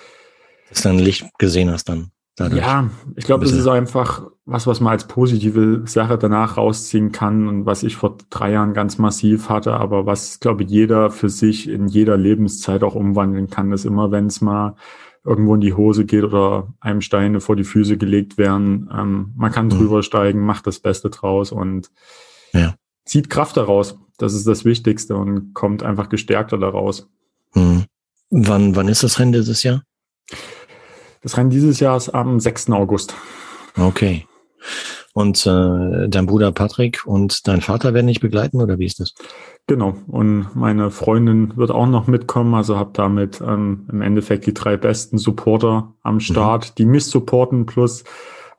Dass 0.69 0.83
du 0.83 0.89
ein 0.89 0.99
Licht 0.99 1.25
gesehen 1.37 1.69
hast 1.69 1.89
dann. 1.89 2.11
Dadurch. 2.37 2.61
Ja, 2.61 2.89
ich 3.17 3.25
glaube, 3.25 3.43
das 3.43 3.53
ist 3.53 3.67
einfach 3.67 4.23
was, 4.45 4.65
was 4.65 4.79
man 4.79 4.93
als 4.93 5.05
positive 5.05 5.83
Sache 5.85 6.17
danach 6.17 6.55
rausziehen 6.55 7.11
kann 7.11 7.47
und 7.49 7.65
was 7.65 7.83
ich 7.83 7.97
vor 7.97 8.17
drei 8.29 8.53
Jahren 8.53 8.73
ganz 8.73 8.97
massiv 8.97 9.49
hatte, 9.49 9.73
aber 9.73 10.05
was, 10.05 10.39
glaube 10.39 10.63
ich, 10.63 10.69
jeder 10.69 11.11
für 11.11 11.27
sich 11.27 11.67
in 11.67 11.87
jeder 11.87 12.15
Lebenszeit 12.15 12.83
auch 12.83 12.95
umwandeln 12.95 13.49
kann, 13.49 13.73
ist 13.73 13.85
immer, 13.85 14.11
wenn 14.11 14.27
es 14.27 14.39
mal 14.39 14.75
irgendwo 15.23 15.55
in 15.55 15.61
die 15.61 15.73
Hose 15.73 16.05
geht 16.05 16.23
oder 16.23 16.73
einem 16.79 17.01
Steine 17.01 17.41
vor 17.41 17.55
die 17.55 17.63
Füße 17.63 17.97
gelegt 17.97 18.37
werden. 18.37 18.89
Ähm, 18.91 19.33
man 19.35 19.51
kann 19.51 19.65
mhm. 19.65 19.71
drüber 19.71 19.97
mhm. 19.97 20.03
steigen, 20.03 20.39
macht 20.45 20.67
das 20.67 20.79
Beste 20.79 21.09
draus 21.09 21.51
und 21.51 21.91
ja. 22.53 22.75
zieht 23.05 23.29
Kraft 23.29 23.57
daraus. 23.57 23.97
Das 24.17 24.33
ist 24.33 24.47
das 24.47 24.65
Wichtigste 24.65 25.15
und 25.15 25.53
kommt 25.53 25.83
einfach 25.83 26.09
gestärkter 26.09 26.57
daraus. 26.57 27.09
Mhm. 27.53 27.85
Wann, 28.29 28.75
wann 28.75 28.87
ist 28.87 29.03
das 29.03 29.19
Rennen 29.19 29.33
dieses 29.33 29.63
Jahr? 29.63 29.83
Das 31.21 31.37
Rennen 31.37 31.49
dieses 31.49 31.79
Jahr 31.79 31.97
ist 31.97 32.09
am 32.09 32.39
6. 32.39 32.69
August. 32.71 33.13
Okay. 33.77 34.25
Und 35.13 35.45
äh, 35.45 36.07
dein 36.07 36.25
Bruder 36.25 36.51
Patrick 36.51 37.05
und 37.05 37.47
dein 37.47 37.61
Vater 37.61 37.93
werden 37.93 38.07
dich 38.07 38.19
begleiten 38.19 38.61
oder 38.61 38.79
wie 38.79 38.85
ist 38.85 38.99
das? 38.99 39.13
Genau. 39.67 39.95
Und 40.07 40.55
meine 40.55 40.91
Freundin 40.91 41.55
wird 41.57 41.71
auch 41.71 41.87
noch 41.87 42.07
mitkommen. 42.07 42.53
Also 42.53 42.77
habe 42.77 42.91
damit 42.93 43.41
ähm, 43.41 43.87
im 43.91 44.01
Endeffekt 44.01 44.45
die 44.45 44.53
drei 44.53 44.77
besten 44.77 45.17
Supporter 45.17 45.93
am 46.01 46.15
mhm. 46.15 46.19
Start, 46.21 46.69
mhm. 46.69 46.73
die 46.77 46.85
mich 46.85 47.05
supporten. 47.05 47.65
Plus, 47.65 48.03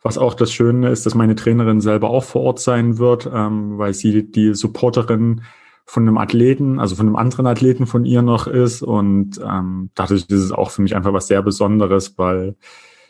was 0.03 0.19
auch 0.19 0.35
das 0.35 0.53
Schöne 0.53 0.91
ist, 0.91 1.07
dass 1.07 1.15
meine 1.15 1.35
Trainerin 1.35 1.81
selber 1.81 2.11
auch 2.11 2.25
vor 2.25 2.43
Ort 2.43 2.61
sein 2.61 2.99
wird, 2.99 3.31
ähm, 3.33 3.79
weil 3.79 3.95
sie 3.95 4.31
die 4.31 4.55
Supporterin 4.55 5.43
von 5.85 6.05
einem 6.05 6.19
Athleten, 6.19 6.79
also 6.79 6.95
von 6.95 7.07
einem 7.07 7.17
anderen 7.17 7.47
Athleten 7.47 7.87
von 7.87 8.05
ihr 8.05 8.23
noch 8.23 8.47
ist. 8.47 8.83
Und 8.83 9.41
ähm, 9.45 9.91
dadurch 9.95 10.23
ist 10.23 10.33
es 10.33 10.53
auch 10.53 10.71
für 10.71 10.83
mich 10.83 10.97
einfach 10.97 11.13
was 11.13 11.27
sehr 11.27 11.43
Besonderes, 11.43 12.19
weil 12.19 12.57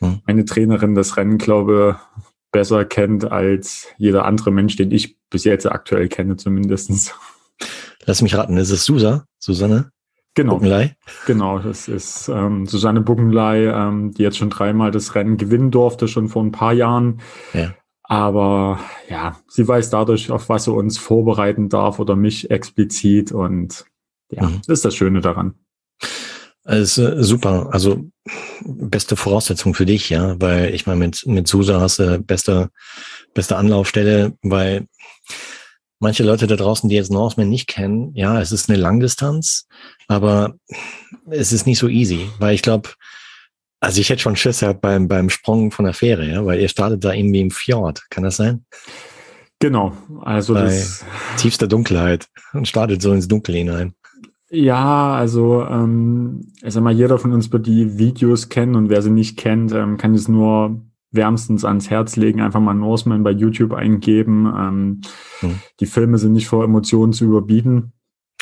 mhm. 0.00 0.20
meine 0.26 0.44
Trainerin 0.44 0.94
das 0.94 1.16
Rennen, 1.16 1.38
glaube 1.38 1.96
besser 2.52 2.84
kennt 2.84 3.30
als 3.30 3.88
jeder 3.98 4.26
andere 4.26 4.52
Mensch, 4.52 4.76
den 4.76 4.90
ich 4.90 5.18
bis 5.30 5.44
jetzt 5.44 5.66
aktuell 5.66 6.08
kenne, 6.08 6.36
zumindestens. 6.36 7.14
Lass 8.04 8.22
mich 8.22 8.34
raten, 8.34 8.56
ist 8.56 8.70
es 8.70 8.84
Susa? 8.84 9.26
Susanne? 9.38 9.90
Genau. 10.34 10.54
Buckenlei? 10.54 10.96
Genau, 11.26 11.58
das 11.58 11.88
ist 11.88 12.28
ähm, 12.28 12.66
Susanne 12.66 13.02
Buckenlei, 13.02 13.64
ähm, 13.66 14.12
die 14.12 14.22
jetzt 14.22 14.38
schon 14.38 14.50
dreimal 14.50 14.90
das 14.90 15.14
Rennen 15.14 15.36
gewinnen 15.36 15.70
durfte, 15.70 16.08
schon 16.08 16.28
vor 16.28 16.42
ein 16.42 16.52
paar 16.52 16.72
Jahren. 16.72 17.20
Ja. 17.52 17.74
Aber 18.02 18.78
ja, 19.08 19.38
sie 19.48 19.66
weiß 19.66 19.90
dadurch, 19.90 20.30
auf 20.30 20.48
was 20.48 20.64
sie 20.64 20.72
uns 20.72 20.98
vorbereiten 20.98 21.68
darf 21.68 21.98
oder 21.98 22.16
mich 22.16 22.50
explizit. 22.50 23.32
Und 23.32 23.84
ja, 24.30 24.44
mhm. 24.44 24.60
das 24.66 24.78
ist 24.78 24.84
das 24.84 24.96
Schöne 24.96 25.20
daran. 25.20 25.54
Also 26.64 27.22
super. 27.22 27.68
Also 27.72 28.04
beste 28.64 29.16
Voraussetzung 29.16 29.74
für 29.74 29.86
dich, 29.86 30.10
ja, 30.10 30.40
weil 30.40 30.74
ich 30.74 30.86
meine, 30.86 31.00
mit, 31.00 31.26
mit 31.26 31.48
Susa 31.48 31.80
hast 31.80 31.98
du 31.98 32.20
beste, 32.20 32.70
beste 33.34 33.56
Anlaufstelle, 33.56 34.34
weil 34.42 34.86
manche 35.98 36.22
Leute 36.22 36.46
da 36.46 36.56
draußen, 36.56 36.88
die 36.88 36.96
jetzt 36.96 37.10
Norseman 37.10 37.48
nicht 37.48 37.66
kennen, 37.66 38.12
ja, 38.14 38.40
es 38.40 38.52
ist 38.52 38.68
eine 38.68 38.78
Langdistanz, 38.78 39.66
aber 40.08 40.54
es 41.30 41.52
ist 41.52 41.66
nicht 41.66 41.78
so 41.78 41.88
easy, 41.88 42.28
weil 42.38 42.54
ich 42.54 42.62
glaube, 42.62 42.90
also 43.80 44.00
ich 44.00 44.10
hätte 44.10 44.22
schon 44.22 44.36
Schiss 44.36 44.60
gehabt 44.60 44.80
beim, 44.80 45.08
beim 45.08 45.28
Sprung 45.28 45.72
von 45.72 45.84
der 45.84 45.94
Fähre, 45.94 46.24
ja, 46.24 46.46
weil 46.46 46.60
ihr 46.60 46.68
startet 46.68 47.04
da 47.04 47.12
irgendwie 47.12 47.40
im 47.40 47.50
Fjord. 47.50 48.02
Kann 48.10 48.22
das 48.22 48.36
sein? 48.36 48.64
Genau, 49.58 49.96
also 50.22 50.54
Bei 50.54 50.62
das, 50.62 51.04
tiefster 51.36 51.66
Dunkelheit 51.66 52.28
und 52.52 52.68
startet 52.68 53.02
so 53.02 53.12
ins 53.12 53.26
Dunkel 53.26 53.56
hinein. 53.56 53.94
Ja, 54.52 55.14
also 55.14 55.64
ähm, 55.64 56.52
ich 56.62 56.72
sag 56.72 56.82
mal, 56.82 56.92
jeder 56.92 57.18
von 57.18 57.32
uns 57.32 57.52
wird 57.52 57.66
die 57.66 57.98
Videos 57.98 58.48
kennen 58.48 58.76
und 58.76 58.88
wer 58.90 59.02
sie 59.02 59.10
nicht 59.10 59.38
kennt, 59.38 59.72
ähm, 59.72 59.96
kann 59.96 60.14
es 60.14 60.28
nur 60.28 60.80
wärmstens 61.10 61.64
ans 61.64 61.90
Herz 61.90 62.16
legen, 62.16 62.40
einfach 62.40 62.60
mal 62.60 62.74
Norseman 62.74 63.22
bei 63.22 63.32
YouTube 63.32 63.72
eingeben. 63.72 64.46
Ähm, 64.46 65.00
Hm. 65.42 65.60
Die 65.80 65.86
Filme 65.86 66.18
sind 66.18 66.32
nicht 66.32 66.48
vor 66.48 66.64
Emotionen 66.64 67.12
zu 67.12 67.24
überbieten. 67.24 67.92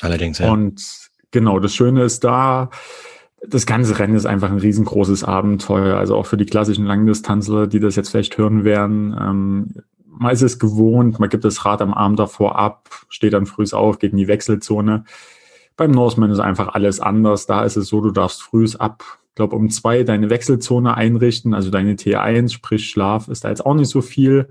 Allerdings, 0.01 0.39
ja. 0.39 0.51
Und 0.53 0.83
genau, 1.31 1.59
das 1.59 1.75
Schöne 1.75 2.05
ist 2.05 2.25
da, 2.25 2.71
das 3.47 3.67
ganze 3.67 3.99
Rennen 3.99 4.15
ist 4.15 4.27
einfach 4.27 4.51
ein 4.51 4.59
riesengroßes 4.59 5.25
Abenteuer. 5.25 5.97
Also 5.97 6.15
auch 6.17 6.27
für 6.27 6.37
die 6.37 6.47
klassischen 6.47 6.85
Langdistanzler, 6.85 7.67
die 7.67 7.81
das 7.81 7.97
jetzt 7.97 8.11
vielleicht 8.11 8.37
hören 8.39 8.65
werden. 8.65 9.17
Ähm, 9.19 9.75
man 10.07 10.33
ist 10.33 10.43
es 10.43 10.59
gewohnt, 10.59 11.19
man 11.19 11.31
gibt 11.31 11.45
das 11.45 11.65
Rad 11.65 11.81
am 11.81 11.95
Abend 11.95 12.19
davor 12.19 12.59
ab, 12.59 12.91
steht 13.09 13.33
dann 13.33 13.47
früh 13.47 13.65
auf, 13.73 13.99
geht 13.99 14.13
in 14.13 14.19
die 14.19 14.29
Wechselzone. 14.29 15.05
Beim 15.77 15.91
Norseman 15.91 16.31
ist 16.31 16.41
einfach 16.41 16.75
alles 16.75 17.01
anders. 17.01 17.47
Da 17.47 17.65
ist 17.65 17.77
es 17.77 17.89
so, 17.89 18.01
du 18.01 18.11
darfst 18.11 18.43
früh 18.43 18.67
ab, 18.79 19.05
glaube 19.35 19.57
um 19.57 19.71
zwei 19.71 20.03
deine 20.03 20.31
Wechselzone 20.31 20.97
einrichten, 20.97 21.55
also 21.55 21.71
deine 21.71 21.95
T1, 21.95 22.53
sprich 22.53 22.89
Schlaf 22.89 23.29
ist 23.29 23.45
da 23.45 23.49
jetzt 23.49 23.65
auch 23.65 23.75
nicht 23.75 23.89
so 23.89 24.03
viel. 24.03 24.49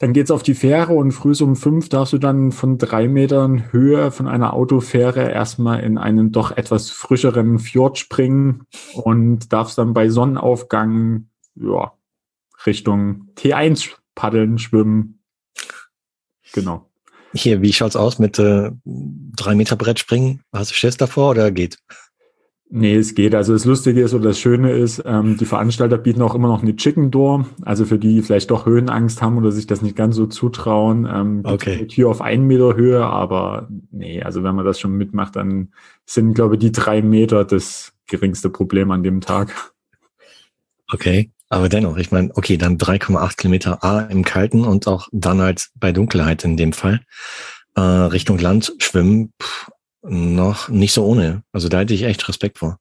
Dann 0.00 0.14
geht's 0.14 0.30
auf 0.30 0.42
die 0.42 0.54
Fähre 0.54 0.94
und 0.94 1.12
früh 1.12 1.34
um 1.42 1.56
fünf 1.56 1.90
darfst 1.90 2.14
du 2.14 2.18
dann 2.18 2.52
von 2.52 2.78
drei 2.78 3.06
Metern 3.06 3.70
Höhe 3.70 4.10
von 4.10 4.28
einer 4.28 4.54
Autofähre 4.54 5.30
erstmal 5.30 5.80
in 5.80 5.98
einen 5.98 6.32
doch 6.32 6.56
etwas 6.56 6.90
frischeren 6.90 7.58
Fjord 7.58 7.98
springen 7.98 8.62
und 8.94 9.52
darfst 9.52 9.76
dann 9.76 9.92
bei 9.92 10.08
Sonnenaufgang 10.08 11.28
ja, 11.54 11.92
Richtung 12.64 13.28
T1 13.36 13.90
paddeln, 14.14 14.58
schwimmen. 14.58 15.22
Genau. 16.52 16.89
Hier, 17.32 17.62
wie 17.62 17.72
schaut's 17.72 17.96
aus 17.96 18.18
mit 18.18 18.38
äh, 18.38 18.70
drei 18.84 19.54
Meter 19.54 19.76
Brett 19.76 19.98
springen? 19.98 20.42
Hast 20.52 20.70
du 20.70 20.74
Schiss 20.74 20.96
davor 20.96 21.30
oder 21.30 21.50
geht? 21.50 21.78
Nee, 22.72 22.94
es 22.94 23.16
geht. 23.16 23.34
Also 23.34 23.52
das 23.52 23.64
Lustige 23.64 24.00
ist 24.00 24.14
oder 24.14 24.28
das 24.28 24.38
Schöne 24.38 24.70
ist, 24.70 25.02
ähm, 25.04 25.36
die 25.36 25.44
Veranstalter 25.44 25.98
bieten 25.98 26.22
auch 26.22 26.36
immer 26.36 26.46
noch 26.46 26.62
eine 26.62 26.76
Chicken 26.76 27.10
Door. 27.10 27.46
Also 27.62 27.84
für 27.84 27.98
die, 27.98 28.14
die 28.14 28.22
vielleicht 28.22 28.50
doch 28.52 28.64
Höhenangst 28.64 29.20
haben 29.22 29.38
oder 29.38 29.50
sich 29.50 29.66
das 29.66 29.82
nicht 29.82 29.96
ganz 29.96 30.14
so 30.14 30.26
zutrauen. 30.26 31.08
Ähm, 31.12 31.42
Okay. 31.44 31.78
Eine 31.78 31.86
Tür 31.88 32.10
auf 32.10 32.20
einen 32.20 32.46
Meter 32.46 32.76
Höhe, 32.76 33.04
aber 33.04 33.68
nee, 33.90 34.22
also 34.22 34.44
wenn 34.44 34.54
man 34.54 34.64
das 34.64 34.78
schon 34.78 34.96
mitmacht, 34.96 35.34
dann 35.34 35.72
sind, 36.06 36.34
glaube 36.34 36.54
ich, 36.54 36.60
die 36.60 36.70
drei 36.70 37.02
Meter 37.02 37.44
das 37.44 37.92
geringste 38.06 38.50
Problem 38.50 38.92
an 38.92 39.02
dem 39.02 39.20
Tag. 39.20 39.72
Okay. 40.92 41.30
Aber 41.50 41.68
dennoch, 41.68 41.96
ich 41.96 42.12
meine, 42.12 42.30
okay, 42.36 42.56
dann 42.56 42.78
3,8 42.78 43.36
Kilometer 43.36 43.84
A 43.84 44.00
im 44.02 44.24
Kalten 44.24 44.64
und 44.64 44.86
auch 44.86 45.08
dann 45.12 45.40
halt 45.40 45.68
bei 45.74 45.92
Dunkelheit 45.92 46.44
in 46.44 46.56
dem 46.56 46.72
Fall 46.72 47.00
äh, 47.74 47.80
Richtung 47.80 48.38
Land 48.38 48.72
schwimmen, 48.78 49.32
pff, 49.42 49.70
noch 50.02 50.68
nicht 50.68 50.92
so 50.92 51.04
ohne. 51.04 51.42
Also 51.52 51.68
da 51.68 51.80
hätte 51.80 51.92
ich 51.94 52.04
echt 52.04 52.26
Respekt 52.28 52.58
vor. 52.58 52.78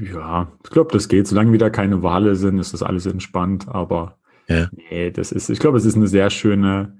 Ja, 0.00 0.52
ich 0.62 0.70
glaube, 0.70 0.92
das 0.92 1.08
geht. 1.08 1.26
Solange 1.26 1.52
wieder 1.52 1.70
keine 1.70 2.02
Wale 2.02 2.36
sind, 2.36 2.58
ist 2.58 2.72
das 2.74 2.82
alles 2.82 3.06
entspannt. 3.06 3.66
Aber 3.68 4.18
Ja. 4.46 4.68
nee, 4.72 5.10
das 5.10 5.32
ist, 5.32 5.48
ich 5.50 5.58
glaube, 5.58 5.78
es 5.78 5.84
ist 5.84 5.96
eine 5.96 6.06
sehr 6.06 6.30
schöne 6.30 6.96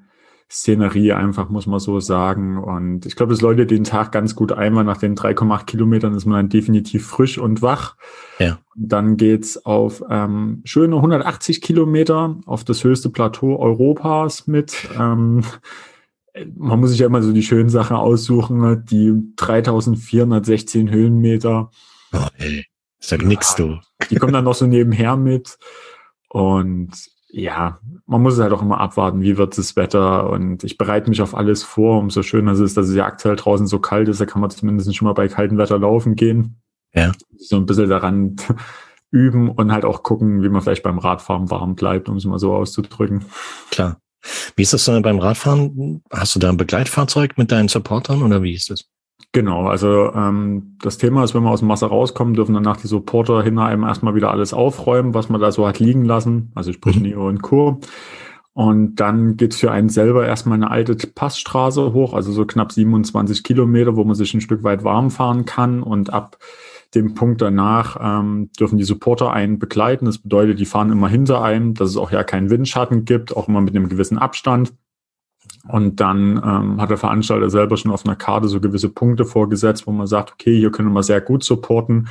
Szenerie, 0.50 1.12
einfach 1.12 1.48
muss 1.48 1.66
man 1.66 1.80
so 1.80 2.00
sagen. 2.00 2.58
Und 2.58 3.06
ich 3.06 3.16
glaube, 3.16 3.32
es 3.32 3.40
läutet 3.40 3.70
den 3.70 3.84
Tag 3.84 4.12
ganz 4.12 4.34
gut 4.34 4.52
ein, 4.52 4.74
weil 4.74 4.84
nach 4.84 4.98
den 4.98 5.16
3,8 5.16 5.64
Kilometern 5.64 6.14
ist 6.14 6.26
man 6.26 6.36
dann 6.36 6.48
definitiv 6.48 7.06
frisch 7.06 7.38
und 7.38 7.62
wach. 7.62 7.96
Ja. 8.38 8.58
Und 8.76 8.92
dann 8.92 9.16
geht's 9.16 9.64
auf 9.64 10.02
ähm, 10.08 10.62
schöne 10.64 10.96
180 10.96 11.60
Kilometer 11.60 12.36
auf 12.46 12.64
das 12.64 12.84
höchste 12.84 13.10
Plateau 13.10 13.56
Europas 13.56 14.46
mit. 14.46 14.88
Ähm, 14.98 15.42
man 16.56 16.80
muss 16.80 16.90
sich 16.90 16.98
ja 16.98 17.06
immer 17.06 17.22
so 17.22 17.32
die 17.32 17.42
schönen 17.42 17.68
Sachen 17.68 17.96
aussuchen, 17.96 18.84
die 18.84 19.12
3416 19.36 20.90
Höhenmeter. 20.90 21.70
Oh, 22.12 22.26
ey. 22.38 22.66
Sag 22.98 23.22
nix, 23.22 23.54
du. 23.54 23.78
Die 24.10 24.16
kommen 24.16 24.32
dann 24.32 24.44
noch 24.44 24.54
so 24.54 24.66
nebenher 24.66 25.16
mit. 25.16 25.58
Und 26.28 26.90
ja, 27.36 27.80
man 28.06 28.22
muss 28.22 28.38
halt 28.38 28.52
auch 28.52 28.62
immer 28.62 28.80
abwarten, 28.80 29.20
wie 29.20 29.36
wird 29.36 29.58
das 29.58 29.74
Wetter. 29.74 30.30
Und 30.30 30.62
ich 30.62 30.78
bereite 30.78 31.10
mich 31.10 31.20
auf 31.20 31.34
alles 31.34 31.64
vor. 31.64 31.98
Umso 31.98 32.22
schöner 32.22 32.52
es 32.52 32.60
ist, 32.60 32.76
dass 32.76 32.88
es 32.88 32.94
ja 32.94 33.06
aktuell 33.06 33.34
draußen 33.34 33.66
so 33.66 33.80
kalt 33.80 34.08
ist. 34.08 34.20
Da 34.20 34.26
kann 34.26 34.40
man 34.40 34.50
zumindest 34.50 34.94
schon 34.94 35.06
mal 35.06 35.14
bei 35.14 35.26
kaltem 35.26 35.58
Wetter 35.58 35.78
laufen 35.78 36.14
gehen. 36.14 36.60
Ja. 36.94 37.10
So 37.36 37.56
ein 37.56 37.66
bisschen 37.66 37.88
daran 37.88 38.36
üben 39.10 39.50
und 39.50 39.72
halt 39.72 39.84
auch 39.84 40.04
gucken, 40.04 40.44
wie 40.44 40.48
man 40.48 40.62
vielleicht 40.62 40.84
beim 40.84 40.98
Radfahren 40.98 41.50
warm 41.50 41.74
bleibt, 41.74 42.08
um 42.08 42.16
es 42.16 42.24
mal 42.24 42.38
so 42.38 42.54
auszudrücken. 42.54 43.24
Klar. 43.70 43.98
Wie 44.54 44.62
ist 44.62 44.72
das 44.72 44.84
denn 44.84 45.02
beim 45.02 45.18
Radfahren? 45.18 46.02
Hast 46.10 46.36
du 46.36 46.38
da 46.38 46.50
ein 46.50 46.56
Begleitfahrzeug 46.56 47.36
mit 47.36 47.50
deinen 47.50 47.68
Supportern 47.68 48.22
oder 48.22 48.42
wie 48.42 48.54
ist 48.54 48.70
das? 48.70 48.84
Genau, 49.34 49.66
also 49.66 50.12
ähm, 50.14 50.76
das 50.80 50.96
Thema 50.96 51.24
ist, 51.24 51.34
wenn 51.34 51.42
wir 51.42 51.50
aus 51.50 51.58
dem 51.58 51.68
Wasser 51.68 51.88
rauskommen, 51.88 52.34
dürfen 52.34 52.54
danach 52.54 52.76
die 52.76 52.86
Supporter 52.86 53.42
hinter 53.42 53.64
einem 53.64 53.82
erstmal 53.82 54.14
wieder 54.14 54.30
alles 54.30 54.54
aufräumen, 54.54 55.12
was 55.12 55.28
man 55.28 55.40
da 55.40 55.50
so 55.50 55.66
hat 55.66 55.80
liegen 55.80 56.04
lassen, 56.04 56.52
also 56.54 56.72
sprich 56.72 56.96
Mhm. 56.96 57.02
Neo 57.02 57.28
und 57.28 57.42
Co. 57.42 57.80
Und 58.52 58.94
dann 59.00 59.36
geht's 59.36 59.56
für 59.56 59.72
einen 59.72 59.88
selber 59.88 60.24
erstmal 60.24 60.54
eine 60.54 60.70
alte 60.70 60.94
Passstraße 60.94 61.92
hoch, 61.92 62.14
also 62.14 62.30
so 62.30 62.46
knapp 62.46 62.70
27 62.70 63.42
Kilometer, 63.42 63.96
wo 63.96 64.04
man 64.04 64.14
sich 64.14 64.32
ein 64.34 64.40
Stück 64.40 64.62
weit 64.62 64.84
warm 64.84 65.10
fahren 65.10 65.44
kann. 65.44 65.82
Und 65.82 66.12
ab 66.12 66.38
dem 66.94 67.14
Punkt 67.14 67.42
danach 67.42 67.96
ähm, 68.00 68.50
dürfen 68.60 68.78
die 68.78 68.84
Supporter 68.84 69.32
einen 69.32 69.58
begleiten. 69.58 70.04
Das 70.04 70.18
bedeutet, 70.18 70.60
die 70.60 70.64
fahren 70.64 70.92
immer 70.92 71.08
hinter 71.08 71.42
einem, 71.42 71.74
dass 71.74 71.90
es 71.90 71.96
auch 71.96 72.12
ja 72.12 72.22
keinen 72.22 72.50
Windschatten 72.50 73.04
gibt, 73.04 73.36
auch 73.36 73.48
immer 73.48 73.60
mit 73.60 73.74
einem 73.74 73.88
gewissen 73.88 74.16
Abstand. 74.16 74.72
Und 75.68 76.00
dann 76.00 76.36
ähm, 76.44 76.80
hat 76.80 76.90
der 76.90 76.98
Veranstalter 76.98 77.48
selber 77.48 77.76
schon 77.76 77.90
auf 77.90 78.04
einer 78.04 78.16
Karte 78.16 78.48
so 78.48 78.60
gewisse 78.60 78.90
Punkte 78.90 79.24
vorgesetzt, 79.24 79.86
wo 79.86 79.92
man 79.92 80.06
sagt, 80.06 80.32
okay, 80.32 80.56
hier 80.56 80.70
können 80.70 80.92
wir 80.92 81.02
sehr 81.02 81.20
gut 81.20 81.42
supporten. 81.42 82.08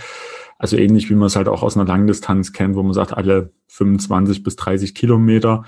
Also 0.58 0.78
ähnlich 0.78 1.10
wie 1.10 1.16
man 1.16 1.28
es 1.28 1.36
halt 1.36 1.48
auch 1.48 1.62
aus 1.62 1.78
einer 1.78 1.86
Langdistanz 1.86 2.54
kennt, 2.54 2.76
wo 2.76 2.84
man 2.84 2.94
sagt, 2.94 3.16
alle 3.16 3.52
25 3.68 4.44
bis 4.44 4.56
30 4.56 4.96
Kilometer, 4.96 5.66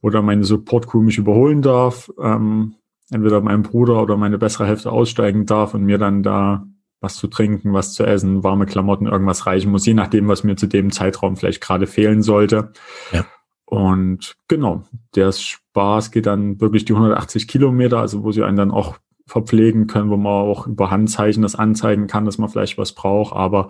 wo 0.00 0.10
dann 0.10 0.24
meine 0.24 0.44
Support-Crew 0.44 1.02
mich 1.02 1.18
überholen 1.18 1.62
darf, 1.62 2.10
ähm, 2.20 2.74
entweder 3.10 3.40
mein 3.40 3.62
Bruder 3.62 4.02
oder 4.02 4.16
meine 4.16 4.38
bessere 4.38 4.66
Hälfte 4.66 4.90
aussteigen 4.90 5.46
darf 5.46 5.74
und 5.74 5.84
mir 5.84 5.98
dann 5.98 6.22
da 6.22 6.66
was 7.00 7.16
zu 7.16 7.28
trinken, 7.28 7.72
was 7.72 7.92
zu 7.92 8.04
essen, 8.04 8.42
warme 8.42 8.66
Klamotten, 8.66 9.06
irgendwas 9.06 9.46
reichen 9.46 9.70
muss, 9.70 9.86
je 9.86 9.94
nachdem, 9.94 10.26
was 10.26 10.42
mir 10.42 10.56
zu 10.56 10.66
dem 10.66 10.90
Zeitraum 10.90 11.36
vielleicht 11.36 11.60
gerade 11.60 11.86
fehlen 11.86 12.22
sollte. 12.22 12.72
Ja. 13.12 13.24
Und 13.68 14.36
genau, 14.48 14.84
der 15.14 15.30
Spaß 15.30 16.10
geht 16.10 16.24
dann 16.24 16.58
wirklich 16.58 16.86
die 16.86 16.94
180 16.94 17.46
Kilometer, 17.46 17.98
also 17.98 18.24
wo 18.24 18.32
sie 18.32 18.42
einen 18.42 18.56
dann 18.56 18.70
auch 18.70 18.96
verpflegen 19.26 19.86
können, 19.86 20.08
wo 20.08 20.16
man 20.16 20.32
auch 20.32 20.66
über 20.66 20.90
Handzeichen 20.90 21.42
das 21.42 21.54
anzeigen 21.54 22.06
kann, 22.06 22.24
dass 22.24 22.38
man 22.38 22.48
vielleicht 22.48 22.78
was 22.78 22.94
braucht, 22.94 23.36
aber 23.36 23.68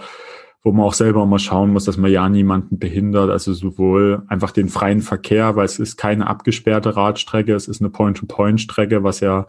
wo 0.62 0.70
man 0.70 0.86
auch 0.86 0.94
selber 0.94 1.26
mal 1.26 1.40
schauen 1.40 1.72
muss, 1.72 1.84
dass 1.84 1.96
man 1.96 2.12
ja 2.12 2.28
niemanden 2.28 2.78
behindert, 2.78 3.28
also 3.30 3.52
sowohl 3.52 4.22
einfach 4.28 4.52
den 4.52 4.68
freien 4.68 5.00
Verkehr, 5.00 5.56
weil 5.56 5.64
es 5.64 5.80
ist 5.80 5.96
keine 5.96 6.28
abgesperrte 6.28 6.94
Radstrecke, 6.94 7.54
es 7.54 7.66
ist 7.66 7.80
eine 7.80 7.90
Point-to-Point-Strecke, 7.90 9.02
was 9.02 9.18
ja 9.18 9.46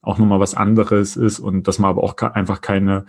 auch 0.00 0.16
nochmal 0.16 0.40
was 0.40 0.54
anderes 0.54 1.16
ist 1.16 1.40
und 1.40 1.68
dass 1.68 1.78
man 1.78 1.90
aber 1.90 2.02
auch 2.02 2.16
einfach 2.16 2.62
keine 2.62 3.04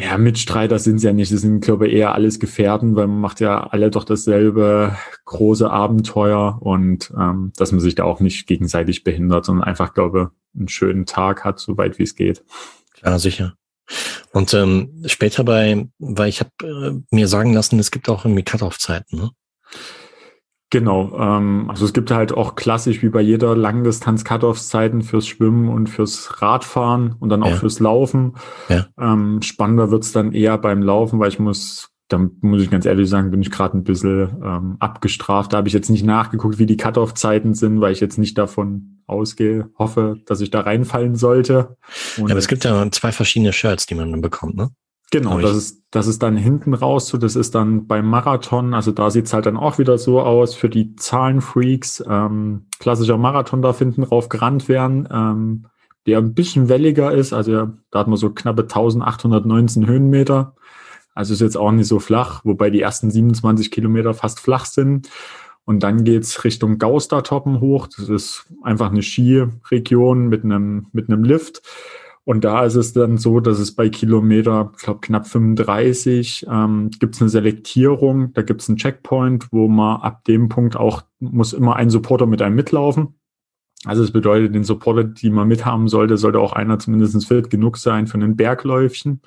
ja, 0.00 0.16
Mitstreiter 0.16 0.78
sind 0.78 0.96
es 0.96 1.02
ja 1.02 1.12
nicht. 1.12 1.32
Das 1.32 1.40
sind, 1.40 1.60
glaube 1.60 1.88
ich, 1.88 1.94
eher 1.94 2.14
alles 2.14 2.38
Gefährten, 2.38 2.94
weil 2.94 3.08
man 3.08 3.20
macht 3.20 3.40
ja 3.40 3.66
alle 3.66 3.90
doch 3.90 4.04
dasselbe 4.04 4.96
große 5.24 5.68
Abenteuer 5.68 6.58
und 6.60 7.12
ähm, 7.18 7.52
dass 7.56 7.72
man 7.72 7.80
sich 7.80 7.96
da 7.96 8.04
auch 8.04 8.20
nicht 8.20 8.46
gegenseitig 8.46 9.02
behindert, 9.02 9.44
sondern 9.44 9.64
einfach, 9.64 9.94
glaube 9.94 10.30
einen 10.56 10.68
schönen 10.68 11.04
Tag 11.04 11.44
hat, 11.44 11.58
so 11.58 11.76
weit 11.76 11.98
wie 11.98 12.04
es 12.04 12.14
geht. 12.14 12.44
Klar, 12.94 13.18
sicher. 13.18 13.54
Und 14.32 14.54
ähm, 14.54 15.02
später 15.06 15.42
bei, 15.42 15.88
weil 15.98 16.28
ich 16.28 16.40
habe 16.40 17.02
äh, 17.10 17.14
mir 17.14 17.26
sagen 17.26 17.52
lassen, 17.52 17.78
es 17.78 17.90
gibt 17.90 18.08
auch 18.08 18.24
irgendwie 18.24 18.44
Cut-Off-Zeiten, 18.44 19.16
ne? 19.16 19.30
Genau, 20.70 21.18
ähm, 21.18 21.70
also 21.70 21.86
es 21.86 21.94
gibt 21.94 22.10
halt 22.10 22.32
auch 22.32 22.54
klassisch 22.54 23.02
wie 23.02 23.08
bei 23.08 23.22
jeder 23.22 23.56
Langdistanz 23.56 24.22
Cut-Off-Zeiten 24.24 25.00
fürs 25.02 25.26
Schwimmen 25.26 25.68
und 25.70 25.88
fürs 25.88 26.42
Radfahren 26.42 27.16
und 27.20 27.30
dann 27.30 27.42
auch 27.42 27.50
Ja. 27.50 27.56
fürs 27.56 27.80
Laufen. 27.80 28.34
Ja. 28.68 28.86
Ähm, 29.00 29.40
spannender 29.40 29.90
wird's 29.90 30.12
dann 30.12 30.32
eher 30.32 30.58
beim 30.58 30.82
Laufen, 30.82 31.20
weil 31.20 31.28
ich 31.30 31.38
muss, 31.38 31.88
da 32.08 32.18
muss 32.42 32.60
ich 32.60 32.70
ganz 32.70 32.84
ehrlich 32.84 33.08
sagen, 33.08 33.30
bin 33.30 33.40
ich 33.40 33.50
gerade 33.50 33.78
ein 33.78 33.84
bisschen 33.84 34.28
ähm, 34.44 34.76
abgestraft. 34.78 35.54
Da 35.54 35.56
habe 35.58 35.68
ich 35.68 35.74
jetzt 35.74 35.88
nicht 35.88 36.04
nachgeguckt, 36.04 36.58
wie 36.58 36.66
die 36.66 36.76
Cut-Off-Zeiten 36.76 37.54
sind, 37.54 37.80
weil 37.80 37.92
ich 37.92 38.00
jetzt 38.00 38.18
nicht 38.18 38.36
davon 38.36 39.02
ausgehe, 39.06 39.70
hoffe, 39.78 40.18
dass 40.26 40.42
ich 40.42 40.50
da 40.50 40.60
reinfallen 40.60 41.16
sollte. 41.16 41.78
Und 42.18 42.28
Ja, 42.28 42.32
aber 42.34 42.38
es 42.38 42.48
gibt 42.48 42.64
ja 42.64 42.90
zwei 42.90 43.10
verschiedene 43.12 43.54
Shirts, 43.54 43.86
die 43.86 43.94
man 43.94 44.10
dann 44.10 44.20
bekommt, 44.20 44.56
ne? 44.56 44.68
Genau, 45.10 45.40
das 45.40 45.56
ist, 45.56 45.84
das 45.90 46.06
ist 46.06 46.22
dann 46.22 46.36
hinten 46.36 46.74
raus, 46.74 47.08
so 47.08 47.16
das 47.16 47.34
ist 47.34 47.54
dann 47.54 47.86
beim 47.86 48.06
Marathon, 48.06 48.74
also 48.74 48.92
da 48.92 49.10
sieht's 49.10 49.32
halt 49.32 49.46
dann 49.46 49.56
auch 49.56 49.78
wieder 49.78 49.96
so 49.96 50.20
aus 50.20 50.54
für 50.54 50.68
die 50.68 50.96
Zahlenfreaks. 50.96 52.04
Ähm, 52.06 52.66
klassischer 52.78 53.16
Marathon 53.16 53.62
darf 53.62 53.78
hinten 53.78 54.02
rauf 54.02 54.28
gerannt 54.28 54.68
werden, 54.68 55.08
ähm, 55.10 55.66
der 56.06 56.18
ein 56.18 56.34
bisschen 56.34 56.68
welliger 56.68 57.12
ist, 57.12 57.32
also 57.32 57.68
da 57.90 57.98
hat 57.98 58.08
man 58.08 58.18
so 58.18 58.30
knappe 58.30 58.62
1819 58.62 59.86
Höhenmeter. 59.86 60.54
Also 61.14 61.34
ist 61.34 61.40
jetzt 61.40 61.56
auch 61.56 61.72
nicht 61.72 61.88
so 61.88 61.98
flach, 61.98 62.44
wobei 62.44 62.70
die 62.70 62.80
ersten 62.80 63.10
27 63.10 63.70
Kilometer 63.70 64.14
fast 64.14 64.38
flach 64.38 64.66
sind. 64.66 65.08
Und 65.64 65.82
dann 65.82 66.04
geht's 66.04 66.44
Richtung 66.44 66.78
Gaustertoppen 66.78 67.60
hoch. 67.60 67.88
Das 67.88 68.08
ist 68.08 68.46
einfach 68.62 68.90
eine 68.90 69.02
Skiregion 69.02 70.28
mit 70.28 70.44
einem, 70.44 70.86
mit 70.92 71.10
einem 71.10 71.24
Lift. 71.24 71.60
Und 72.28 72.44
da 72.44 72.66
ist 72.66 72.74
es 72.74 72.92
dann 72.92 73.16
so, 73.16 73.40
dass 73.40 73.58
es 73.58 73.74
bei 73.74 73.88
Kilometer, 73.88 74.70
ich 74.76 74.82
glaube 74.82 75.00
knapp 75.00 75.26
35, 75.26 76.44
ähm, 76.46 76.90
gibt 77.00 77.14
es 77.14 77.22
eine 77.22 77.30
Selektierung, 77.30 78.34
da 78.34 78.42
gibt 78.42 78.60
es 78.60 78.68
einen 78.68 78.76
Checkpoint, 78.76 79.50
wo 79.50 79.66
man 79.66 80.02
ab 80.02 80.24
dem 80.24 80.50
Punkt 80.50 80.76
auch, 80.76 81.04
muss 81.20 81.54
immer 81.54 81.76
ein 81.76 81.88
Supporter 81.88 82.26
mit 82.26 82.42
einem 82.42 82.54
mitlaufen. 82.54 83.18
Also 83.86 84.02
es 84.02 84.10
bedeutet, 84.10 84.54
den 84.54 84.62
Supporter, 84.62 85.04
die 85.04 85.30
man 85.30 85.48
mithaben 85.48 85.88
sollte, 85.88 86.18
sollte 86.18 86.38
auch 86.38 86.52
einer 86.52 86.78
zumindest 86.78 87.26
fit 87.26 87.48
genug 87.48 87.78
sein 87.78 88.06
für 88.06 88.18
einen 88.18 88.36
Bergläufchen. 88.36 89.22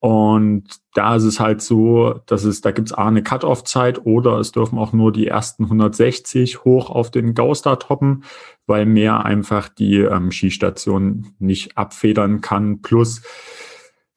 Und 0.00 0.64
da 0.94 1.14
ist 1.14 1.24
es 1.24 1.38
halt 1.38 1.62
so, 1.62 2.20
dass 2.26 2.42
es, 2.42 2.60
da 2.60 2.72
gibt 2.72 2.88
es 2.88 2.92
A 2.92 3.06
eine 3.06 3.22
Cut-Off-Zeit 3.22 4.04
oder 4.04 4.40
es 4.40 4.50
dürfen 4.50 4.78
auch 4.78 4.92
nur 4.92 5.12
die 5.12 5.28
ersten 5.28 5.64
160 5.64 6.64
hoch 6.64 6.90
auf 6.90 7.12
den 7.12 7.34
Gauster 7.34 7.78
toppen, 7.78 8.24
weil 8.66 8.86
mehr 8.86 9.24
einfach 9.24 9.68
die 9.68 9.96
ähm, 9.98 10.30
Skistation 10.30 11.34
nicht 11.38 11.76
abfedern 11.76 12.40
kann. 12.40 12.82
Plus, 12.82 13.22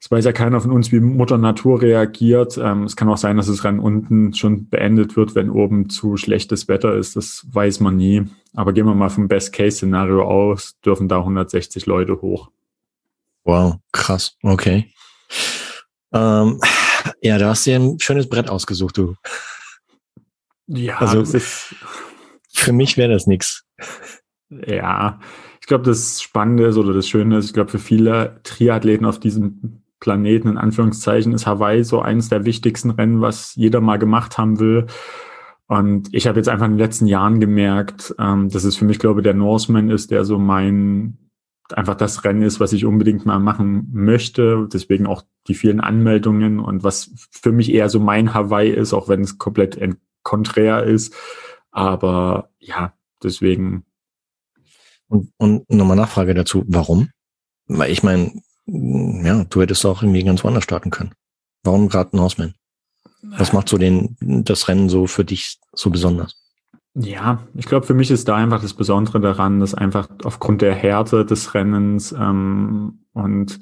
es 0.00 0.10
weiß 0.10 0.24
ja 0.24 0.32
keiner 0.32 0.60
von 0.60 0.72
uns, 0.72 0.92
wie 0.92 1.00
Mutter 1.00 1.38
Natur 1.38 1.82
reagiert. 1.82 2.58
Ähm, 2.58 2.84
es 2.84 2.96
kann 2.96 3.08
auch 3.08 3.18
sein, 3.18 3.36
dass 3.36 3.46
das 3.46 3.64
Rennen 3.64 3.80
unten 3.80 4.32
schon 4.34 4.68
beendet 4.68 5.16
wird, 5.16 5.34
wenn 5.34 5.50
oben 5.50 5.90
zu 5.90 6.16
schlechtes 6.16 6.68
Wetter 6.68 6.94
ist. 6.94 7.16
Das 7.16 7.46
weiß 7.50 7.80
man 7.80 7.96
nie. 7.96 8.24
Aber 8.54 8.72
gehen 8.72 8.86
wir 8.86 8.94
mal 8.94 9.10
vom 9.10 9.28
Best-Case-Szenario 9.28 10.22
aus, 10.22 10.80
dürfen 10.80 11.06
da 11.06 11.18
160 11.18 11.86
Leute 11.86 12.20
hoch. 12.22 12.50
Wow, 13.44 13.76
krass. 13.92 14.36
Okay. 14.42 14.92
Ähm, 16.12 16.60
ja, 17.22 17.38
da 17.38 17.50
hast 17.50 17.66
du 17.66 17.70
dir 17.70 17.80
ein 17.80 18.00
schönes 18.00 18.28
Brett 18.28 18.48
ausgesucht, 18.48 18.96
du. 18.96 19.14
Ja, 20.66 20.98
also 20.98 21.24
für 22.52 22.72
mich 22.72 22.96
wäre 22.96 23.12
das 23.12 23.26
nix. 23.26 23.64
Ja, 24.50 25.20
ich 25.60 25.66
glaube, 25.66 25.84
das 25.84 26.20
Spannende 26.20 26.66
ist 26.66 26.76
oder 26.76 26.92
das 26.92 27.08
Schöne 27.08 27.38
ist, 27.38 27.46
ich 27.46 27.52
glaube, 27.52 27.70
für 27.70 27.78
viele 27.78 28.40
Triathleten 28.42 29.06
auf 29.06 29.20
diesem 29.20 29.82
Planeten, 30.00 30.48
in 30.48 30.58
Anführungszeichen, 30.58 31.32
ist 31.32 31.46
Hawaii 31.46 31.84
so 31.84 32.00
eines 32.00 32.28
der 32.30 32.44
wichtigsten 32.44 32.90
Rennen, 32.90 33.20
was 33.20 33.54
jeder 33.54 33.80
mal 33.80 33.98
gemacht 33.98 34.38
haben 34.38 34.58
will. 34.58 34.86
Und 35.66 36.08
ich 36.12 36.26
habe 36.26 36.38
jetzt 36.38 36.48
einfach 36.48 36.66
in 36.66 36.72
den 36.72 36.78
letzten 36.78 37.06
Jahren 37.06 37.38
gemerkt, 37.38 38.14
ähm, 38.18 38.48
dass 38.48 38.64
es 38.64 38.76
für 38.76 38.84
mich, 38.84 38.98
glaube 38.98 39.20
ich, 39.20 39.24
der 39.24 39.34
Norseman 39.34 39.88
ist, 39.88 40.10
der 40.10 40.24
so 40.24 40.38
mein 40.38 41.18
einfach 41.72 41.94
das 41.94 42.24
Rennen 42.24 42.42
ist, 42.42 42.58
was 42.58 42.72
ich 42.72 42.84
unbedingt 42.84 43.26
mal 43.26 43.38
machen 43.38 43.88
möchte. 43.92 44.68
Deswegen 44.72 45.06
auch 45.06 45.22
die 45.46 45.54
vielen 45.54 45.80
Anmeldungen 45.80 46.58
und 46.58 46.82
was 46.82 47.12
für 47.30 47.52
mich 47.52 47.72
eher 47.72 47.88
so 47.88 48.00
mein 48.00 48.34
Hawaii 48.34 48.70
ist, 48.70 48.92
auch 48.92 49.08
wenn 49.08 49.20
es 49.20 49.38
komplett 49.38 49.78
konträr 50.24 50.82
ist. 50.84 51.14
Aber 51.70 52.50
ja, 52.58 52.94
deswegen. 53.22 53.84
Und, 55.10 55.32
und 55.38 55.68
nochmal 55.68 55.96
Nachfrage 55.96 56.34
dazu, 56.34 56.64
warum? 56.68 57.10
Weil 57.66 57.90
ich 57.90 58.02
meine, 58.02 58.32
ja, 58.66 59.44
du 59.44 59.60
hättest 59.60 59.84
auch 59.84 60.02
irgendwie 60.02 60.22
ganz 60.22 60.44
woanders 60.44 60.64
starten 60.64 60.90
können. 60.90 61.12
Warum 61.64 61.88
gerade 61.88 62.16
Norseman? 62.16 62.54
Was 63.22 63.52
macht 63.52 63.68
so 63.68 63.76
den, 63.76 64.16
das 64.20 64.68
Rennen 64.68 64.88
so 64.88 65.06
für 65.06 65.24
dich 65.24 65.58
so 65.74 65.90
besonders? 65.90 66.36
Ja, 66.94 67.46
ich 67.54 67.66
glaube, 67.66 67.86
für 67.86 67.94
mich 67.94 68.10
ist 68.10 68.28
da 68.28 68.36
einfach 68.36 68.62
das 68.62 68.74
Besondere 68.74 69.20
daran, 69.20 69.60
dass 69.60 69.74
einfach 69.74 70.08
aufgrund 70.24 70.62
der 70.62 70.74
Härte 70.74 71.24
des 71.26 71.54
Rennens 71.54 72.12
ähm, 72.12 73.04
und 73.12 73.60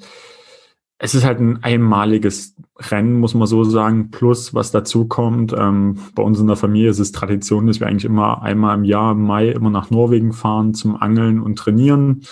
es 1.01 1.15
ist 1.15 1.25
halt 1.25 1.39
ein 1.39 1.63
einmaliges 1.63 2.55
Rennen, 2.77 3.19
muss 3.19 3.33
man 3.33 3.47
so 3.47 3.63
sagen. 3.63 4.11
Plus, 4.11 4.53
was 4.53 4.71
dazu 4.71 5.07
kommt, 5.07 5.53
ähm, 5.57 5.97
bei 6.13 6.21
uns 6.21 6.39
in 6.39 6.47
der 6.47 6.57
Familie 6.57 6.89
ist 6.89 6.99
es 6.99 7.13
Tradition, 7.13 7.67
dass 7.67 7.79
wir 7.79 7.87
eigentlich 7.87 8.05
immer 8.05 8.41
einmal 8.41 8.77
im 8.77 8.83
Jahr 8.83 9.13
im 9.13 9.21
Mai 9.21 9.47
immer 9.49 9.69
nach 9.69 9.89
Norwegen 9.89 10.33
fahren 10.33 10.73
zum 10.73 11.01
Angeln 11.01 11.39
und 11.39 11.55
Trainieren. 11.57 12.23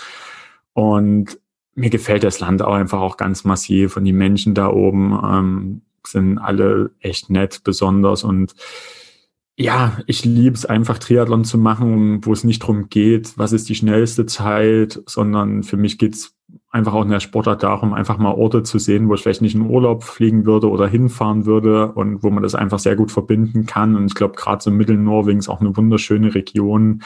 Und 0.74 1.38
mir 1.74 1.88
gefällt 1.88 2.24
das 2.24 2.40
Land 2.40 2.60
auch 2.60 2.74
einfach 2.74 3.00
auch 3.00 3.16
ganz 3.16 3.44
massiv 3.44 3.96
und 3.96 4.04
die 4.04 4.12
Menschen 4.12 4.54
da 4.54 4.68
oben 4.68 5.18
ähm, 5.24 5.82
sind 6.06 6.38
alle 6.38 6.90
echt 7.00 7.30
nett, 7.30 7.62
besonders 7.64 8.22
und 8.22 8.54
ja, 9.60 9.98
ich 10.06 10.24
liebe 10.24 10.54
es 10.54 10.66
einfach, 10.66 10.98
Triathlon 10.98 11.44
zu 11.44 11.58
machen, 11.58 12.24
wo 12.24 12.32
es 12.32 12.44
nicht 12.44 12.62
darum 12.62 12.88
geht, 12.90 13.36
was 13.38 13.52
ist 13.52 13.68
die 13.68 13.74
schnellste 13.74 14.24
Zeit, 14.24 15.02
sondern 15.06 15.64
für 15.64 15.76
mich 15.76 15.98
geht's 15.98 16.36
einfach 16.70 16.94
auch 16.94 17.02
in 17.02 17.10
der 17.10 17.20
Sportart 17.20 17.62
darum, 17.62 17.94
einfach 17.94 18.18
mal 18.18 18.32
Orte 18.32 18.62
zu 18.62 18.78
sehen, 18.78 19.08
wo 19.08 19.14
ich 19.14 19.22
vielleicht 19.22 19.42
nicht 19.42 19.54
in 19.54 19.62
Urlaub 19.62 20.04
fliegen 20.04 20.44
würde 20.44 20.70
oder 20.70 20.86
hinfahren 20.86 21.46
würde 21.46 21.92
und 21.92 22.22
wo 22.22 22.30
man 22.30 22.42
das 22.42 22.54
einfach 22.54 22.78
sehr 22.78 22.96
gut 22.96 23.10
verbinden 23.10 23.66
kann. 23.66 23.96
Und 23.96 24.06
ich 24.06 24.14
glaube, 24.14 24.36
gerade 24.36 24.62
so 24.62 24.70
Mittelnorwegen 24.70 25.38
ist 25.38 25.48
auch 25.48 25.60
eine 25.60 25.76
wunderschöne 25.76 26.34
Region. 26.34 27.02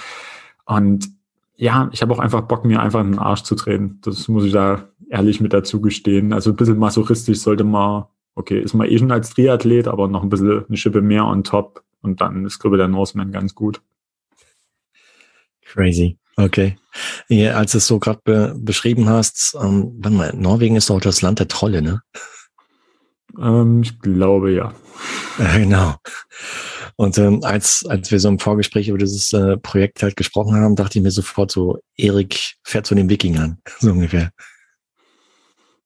Und 0.65 1.09
ja, 1.57 1.89
ich 1.93 2.03
habe 2.03 2.13
auch 2.13 2.19
einfach 2.19 2.43
Bock, 2.43 2.65
mir 2.65 2.83
einfach 2.83 3.01
in 3.01 3.13
den 3.13 3.19
Arsch 3.21 3.43
zu 3.43 3.55
drehen. 3.55 4.01
Das 4.03 4.27
muss 4.27 4.45
ich 4.45 4.53
da 4.53 4.89
ehrlich 5.11 5.41
mit 5.41 5.53
dazu 5.53 5.81
gestehen. 5.81 6.33
Also 6.33 6.51
ein 6.51 6.57
bisschen 6.57 6.79
masochistisch 6.79 7.39
sollte 7.39 7.65
man, 7.65 8.07
okay, 8.35 8.61
ist 8.61 8.75
man 8.75 8.89
eh 8.89 8.99
schon 8.99 9.13
als 9.13 9.31
Triathlet, 9.31 9.87
aber 9.87 10.09
noch 10.09 10.25
ein 10.25 10.29
bisschen 10.29 10.65
eine 10.67 10.77
Schippe 10.77 11.03
mehr 11.03 11.25
on 11.25 11.45
top 11.45 11.85
und 12.01 12.21
dann 12.21 12.45
ist, 12.47 12.65
ich, 12.65 12.71
der 12.73 12.89
Norseman 12.89 13.31
ganz 13.31 13.55
gut. 13.55 13.81
Crazy. 15.65 16.19
Okay. 16.43 16.77
Ja, 17.29 17.55
als 17.55 17.73
du 17.73 17.79
es 17.79 17.87
so 17.87 17.99
gerade 17.99 18.21
be 18.25 18.55
beschrieben 18.59 19.09
hast, 19.09 19.57
ähm, 19.61 19.93
warte 19.99 20.17
mal, 20.17 20.33
Norwegen 20.35 20.77
ist 20.77 20.91
doch 20.91 21.01
das 21.01 21.23
Land 21.23 21.39
der 21.39 21.49
Trolle, 21.49 21.83
ne? 21.83 22.03
Ähm, 23.39 23.83
ich 23.83 23.99
glaube 24.01 24.53
ja. 24.53 24.75
Ja, 25.39 25.57
genau. 25.59 25.95
Und 26.97 27.17
ähm, 27.19 27.43
als, 27.43 27.85
als 27.89 28.11
wir 28.11 28.21
so 28.21 28.29
im 28.29 28.39
Vorgespräch 28.39 28.89
über 28.89 28.99
dieses 28.99 29.33
äh, 29.33 29.57
Projekt 29.57 30.03
halt 30.03 30.17
gesprochen 30.17 30.55
haben, 30.57 30.77
dachte 30.77 30.99
ich 30.99 31.03
mir 31.03 31.11
sofort 31.11 31.51
so, 31.51 31.79
Erik 31.97 32.55
fährt 32.65 32.87
zu 32.87 32.95
den 32.95 33.09
Wikingern, 33.09 33.59
so 33.79 33.93
ungefähr. 33.93 34.31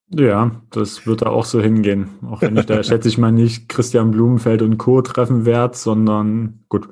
Ja, 0.09 0.61
das 0.71 1.05
wird 1.05 1.21
da 1.21 1.27
auch 1.27 1.45
so 1.45 1.61
hingehen. 1.61 2.09
Auch 2.29 2.41
wenn 2.41 2.57
ich 2.57 2.65
da 2.65 2.83
schätze 2.83 3.09
ich 3.09 3.17
mal 3.17 3.31
nicht 3.31 3.69
Christian 3.69 4.11
Blumenfeld 4.11 4.61
und 4.61 4.77
Co. 4.77 5.01
treffen 5.01 5.45
werde, 5.45 5.77
sondern 5.77 6.63
gut, 6.69 6.87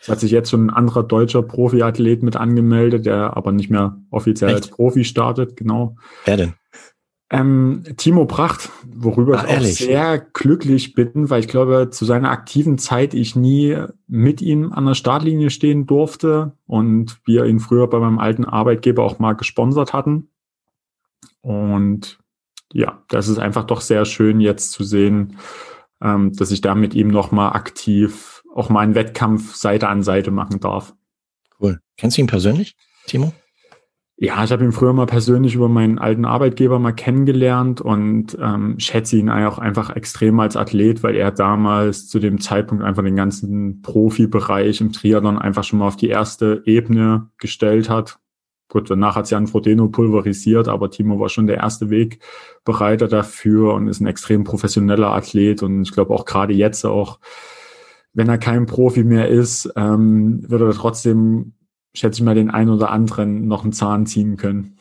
es 0.00 0.08
hat 0.08 0.20
sich 0.20 0.30
jetzt 0.30 0.50
schon 0.50 0.66
ein 0.66 0.70
anderer 0.70 1.02
deutscher 1.02 1.42
Profiathlet 1.42 2.22
mit 2.22 2.36
angemeldet, 2.36 3.06
der 3.06 3.36
aber 3.36 3.52
nicht 3.52 3.70
mehr 3.70 3.98
offiziell 4.10 4.50
Echt? 4.50 4.56
als 4.56 4.68
Profi 4.68 5.04
startet, 5.04 5.56
genau. 5.56 5.96
Wer 6.24 6.36
denn? 6.36 6.54
Ähm, 7.32 7.84
Timo 7.96 8.24
Pracht, 8.24 8.70
worüber 8.84 9.38
Ach, 9.38 9.44
ich 9.44 9.56
auch 9.56 9.62
sehr 9.62 10.18
glücklich 10.18 10.94
bin, 10.94 11.30
weil 11.30 11.40
ich 11.40 11.48
glaube, 11.48 11.90
zu 11.90 12.04
seiner 12.04 12.30
aktiven 12.30 12.76
Zeit 12.76 13.14
ich 13.14 13.36
nie 13.36 13.76
mit 14.08 14.42
ihm 14.42 14.72
an 14.72 14.86
der 14.86 14.94
Startlinie 14.94 15.50
stehen 15.50 15.86
durfte 15.86 16.52
und 16.66 17.20
wir 17.24 17.44
ihn 17.44 17.60
früher 17.60 17.88
bei 17.88 18.00
meinem 18.00 18.18
alten 18.18 18.44
Arbeitgeber 18.44 19.04
auch 19.04 19.20
mal 19.20 19.34
gesponsert 19.34 19.92
hatten. 19.92 20.28
Und 21.40 22.18
ja, 22.72 23.04
das 23.08 23.28
ist 23.28 23.38
einfach 23.38 23.64
doch 23.64 23.80
sehr 23.80 24.04
schön 24.06 24.40
jetzt 24.40 24.72
zu 24.72 24.82
sehen, 24.82 25.36
ähm, 26.02 26.32
dass 26.32 26.50
ich 26.50 26.62
da 26.62 26.74
mit 26.74 26.94
ihm 26.94 27.08
nochmal 27.08 27.52
aktiv 27.52 28.39
auch 28.54 28.68
mal 28.68 28.80
einen 28.80 28.94
Wettkampf 28.94 29.54
Seite 29.54 29.88
an 29.88 30.02
Seite 30.02 30.30
machen 30.30 30.60
darf. 30.60 30.94
Cool. 31.60 31.80
Kennst 31.96 32.16
du 32.16 32.22
ihn 32.22 32.26
persönlich, 32.26 32.76
Timo? 33.06 33.32
Ja, 34.22 34.44
ich 34.44 34.52
habe 34.52 34.64
ihn 34.64 34.72
früher 34.72 34.92
mal 34.92 35.06
persönlich 35.06 35.54
über 35.54 35.70
meinen 35.70 35.98
alten 35.98 36.26
Arbeitgeber 36.26 36.78
mal 36.78 36.92
kennengelernt 36.92 37.80
und 37.80 38.36
ähm, 38.38 38.78
schätze 38.78 39.16
ihn 39.16 39.30
auch 39.30 39.58
einfach 39.58 39.96
extrem 39.96 40.38
als 40.40 40.56
Athlet, 40.56 41.02
weil 41.02 41.16
er 41.16 41.30
damals 41.30 42.06
zu 42.06 42.18
dem 42.18 42.38
Zeitpunkt 42.38 42.84
einfach 42.84 43.02
den 43.02 43.16
ganzen 43.16 43.80
Profibereich 43.80 44.82
im 44.82 44.92
Triathlon 44.92 45.38
einfach 45.38 45.64
schon 45.64 45.78
mal 45.78 45.86
auf 45.86 45.96
die 45.96 46.10
erste 46.10 46.62
Ebene 46.66 47.30
gestellt 47.38 47.88
hat. 47.88 48.18
Gut, 48.68 48.90
danach 48.90 49.16
hat 49.16 49.30
Jan 49.30 49.46
Frodeno 49.46 49.88
pulverisiert, 49.88 50.68
aber 50.68 50.90
Timo 50.90 51.18
war 51.18 51.30
schon 51.30 51.46
der 51.46 51.56
erste 51.56 51.88
Wegbereiter 51.88 53.08
dafür 53.08 53.72
und 53.72 53.88
ist 53.88 54.00
ein 54.00 54.06
extrem 54.06 54.44
professioneller 54.44 55.12
Athlet. 55.12 55.62
Und 55.62 55.80
ich 55.80 55.92
glaube 55.92 56.12
auch 56.12 56.26
gerade 56.26 56.52
jetzt 56.52 56.84
auch, 56.84 57.20
wenn 58.12 58.28
er 58.28 58.38
kein 58.38 58.66
Profi 58.66 59.04
mehr 59.04 59.28
ist, 59.28 59.70
ähm, 59.76 60.48
wird 60.48 60.62
er 60.62 60.72
trotzdem, 60.72 61.54
schätze 61.94 62.20
ich 62.20 62.24
mal, 62.24 62.34
den 62.34 62.50
einen 62.50 62.70
oder 62.70 62.90
anderen 62.90 63.46
noch 63.46 63.62
einen 63.62 63.72
Zahn 63.72 64.06
ziehen 64.06 64.36
können. 64.36 64.78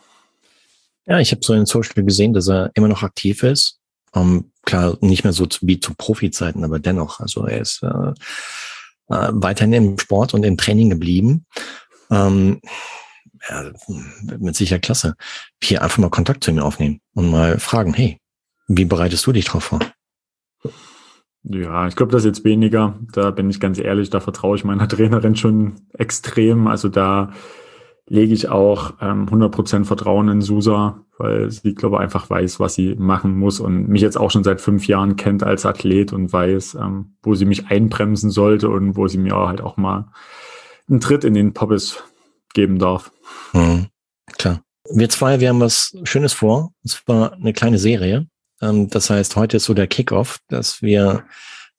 Ja, 1.06 1.20
ich 1.20 1.32
habe 1.32 1.42
so 1.44 1.54
in 1.54 1.66
Social 1.66 2.04
gesehen, 2.04 2.34
dass 2.34 2.48
er 2.48 2.72
immer 2.76 2.88
noch 2.88 3.04
aktiv 3.04 3.44
ist. 3.44 3.80
Um, 4.12 4.22
ähm, 4.22 4.52
klar, 4.64 4.98
nicht 5.02 5.24
mehr 5.24 5.34
so 5.34 5.46
zu, 5.46 5.68
wie 5.68 5.80
zu 5.80 5.94
Profi-Zeiten, 5.94 6.64
aber 6.64 6.80
dennoch. 6.80 7.20
Also 7.20 7.46
er 7.46 7.62
ist 7.62 7.84
äh, 7.84 8.14
äh, 9.10 9.30
weiterhin 9.32 9.74
im 9.74 10.00
Sport 10.00 10.34
und 10.34 10.44
im 10.44 10.58
Training 10.58 10.90
geblieben. 10.90 11.46
Ähm, 12.10 12.60
ja, 13.48 13.72
mit 14.40 14.56
sicher 14.56 14.80
klasse. 14.80 15.16
Hier 15.64 15.84
einfach 15.84 16.00
mal 16.00 16.10
Kontakt 16.10 16.44
zu 16.44 16.52
ihm 16.52 16.60
aufnehmen 16.60 17.02
und 17.14 17.30
mal 17.30 17.60
fragen, 17.60 17.94
hey, 17.94 18.20
Wie 18.72 18.86
bereitest 18.86 19.26
du 19.26 19.32
dich 19.32 19.46
drauf 19.46 19.64
vor? 19.64 19.80
Ja, 21.44 21.88
ich 21.88 21.96
glaube, 21.96 22.12
das 22.12 22.26
jetzt 22.26 22.44
weniger. 22.44 23.00
Da 23.14 23.32
bin 23.32 23.50
ich 23.50 23.60
ganz 23.60 23.80
ehrlich, 23.80 24.10
da 24.10 24.20
vertraue 24.20 24.56
ich 24.56 24.64
meiner 24.64 24.88
Trainerin 24.90 25.36
schon 25.36 25.76
extrem. 25.94 26.68
Also 26.68 26.90
da 26.90 27.32
lege 28.08 28.34
ich 28.34 28.50
auch 28.50 28.96
ähm, 29.02 29.28
100% 29.28 29.86
Vertrauen 29.86 30.30
in 30.30 30.42
Susa, 30.42 31.06
weil 31.18 31.52
sie, 31.52 31.76
glaube 31.76 31.98
ich, 31.98 32.02
einfach 32.02 32.30
weiß, 32.30 32.60
was 32.60 32.74
sie 32.74 32.96
machen 32.96 33.38
muss 33.38 33.60
und 33.60 33.88
mich 33.88 34.02
jetzt 34.02 34.18
auch 34.18 34.32
schon 34.32 34.44
seit 34.44 34.62
fünf 34.62 34.88
Jahren 34.88 35.16
kennt 35.16 35.44
als 35.44 35.66
Athlet 35.66 36.12
und 36.12 36.34
weiß, 36.34 36.76
ähm, 36.76 37.16
wo 37.22 37.36
sie 37.36 37.46
mich 37.46 37.68
einbremsen 37.68 38.32
sollte 38.32 38.70
und 38.70 38.98
wo 38.98 39.08
sie 39.08 39.20
mir 39.20 39.36
halt 39.36 39.62
auch 39.62 39.78
mal 39.78 40.12
einen 40.90 41.00
Tritt 41.00 41.24
in 41.24 41.36
den 41.36 41.54
Poppes 41.54 42.04
geben 42.54 42.80
darf. 42.80 43.12
Mhm, 43.54 43.88
klar. 44.38 44.62
Wir 44.92 45.10
zwei, 45.10 45.40
wir 45.40 45.50
haben 45.50 45.60
was 45.60 45.96
Schönes 46.04 46.34
vor. 46.34 46.74
Und 46.84 46.90
zwar 46.90 47.34
eine 47.34 47.54
kleine 47.54 47.78
Serie. 47.78 48.28
Ähm, 48.62 48.90
das 48.90 49.10
heißt, 49.10 49.36
heute 49.36 49.58
ist 49.58 49.66
so 49.66 49.74
der 49.74 49.88
Kickoff, 49.88 50.40
dass 50.48 50.82
wir 50.82 51.26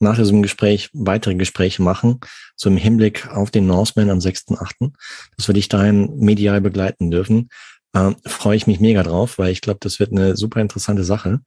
nach 0.00 0.16
diesem 0.16 0.42
Gespräch 0.42 0.88
weitere 0.92 1.34
Gespräche 1.34 1.82
machen, 1.82 2.20
so 2.56 2.70
im 2.70 2.76
Hinblick 2.76 3.28
auf 3.28 3.50
den 3.50 3.66
Norseman 3.66 4.10
am 4.10 4.18
6.8., 4.18 4.92
dass 5.36 5.46
wir 5.46 5.54
dich 5.54 5.68
dahin 5.68 6.18
medial 6.18 6.60
begleiten 6.60 7.10
dürfen. 7.10 7.50
Ähm, 7.94 8.16
freue 8.24 8.56
ich 8.56 8.66
mich 8.66 8.80
mega 8.80 9.02
drauf, 9.02 9.38
weil 9.38 9.52
ich 9.52 9.60
glaube, 9.60 9.80
das 9.82 10.00
wird 10.00 10.12
eine 10.12 10.36
super 10.36 10.60
interessante 10.60 11.04
Sache. 11.04 11.40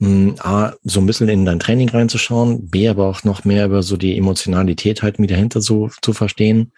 Ähm, 0.00 0.36
A, 0.38 0.74
so 0.84 1.00
ein 1.00 1.06
bisschen 1.06 1.28
in 1.28 1.44
dein 1.44 1.58
Training 1.58 1.88
reinzuschauen, 1.88 2.70
B, 2.70 2.88
aber 2.88 3.06
auch 3.06 3.24
noch 3.24 3.44
mehr 3.44 3.66
über 3.66 3.82
so 3.82 3.96
die 3.96 4.16
Emotionalität 4.16 5.02
halt 5.02 5.18
mit 5.18 5.30
dahinter 5.30 5.60
so 5.60 5.90
zu 6.00 6.12
verstehen 6.12 6.72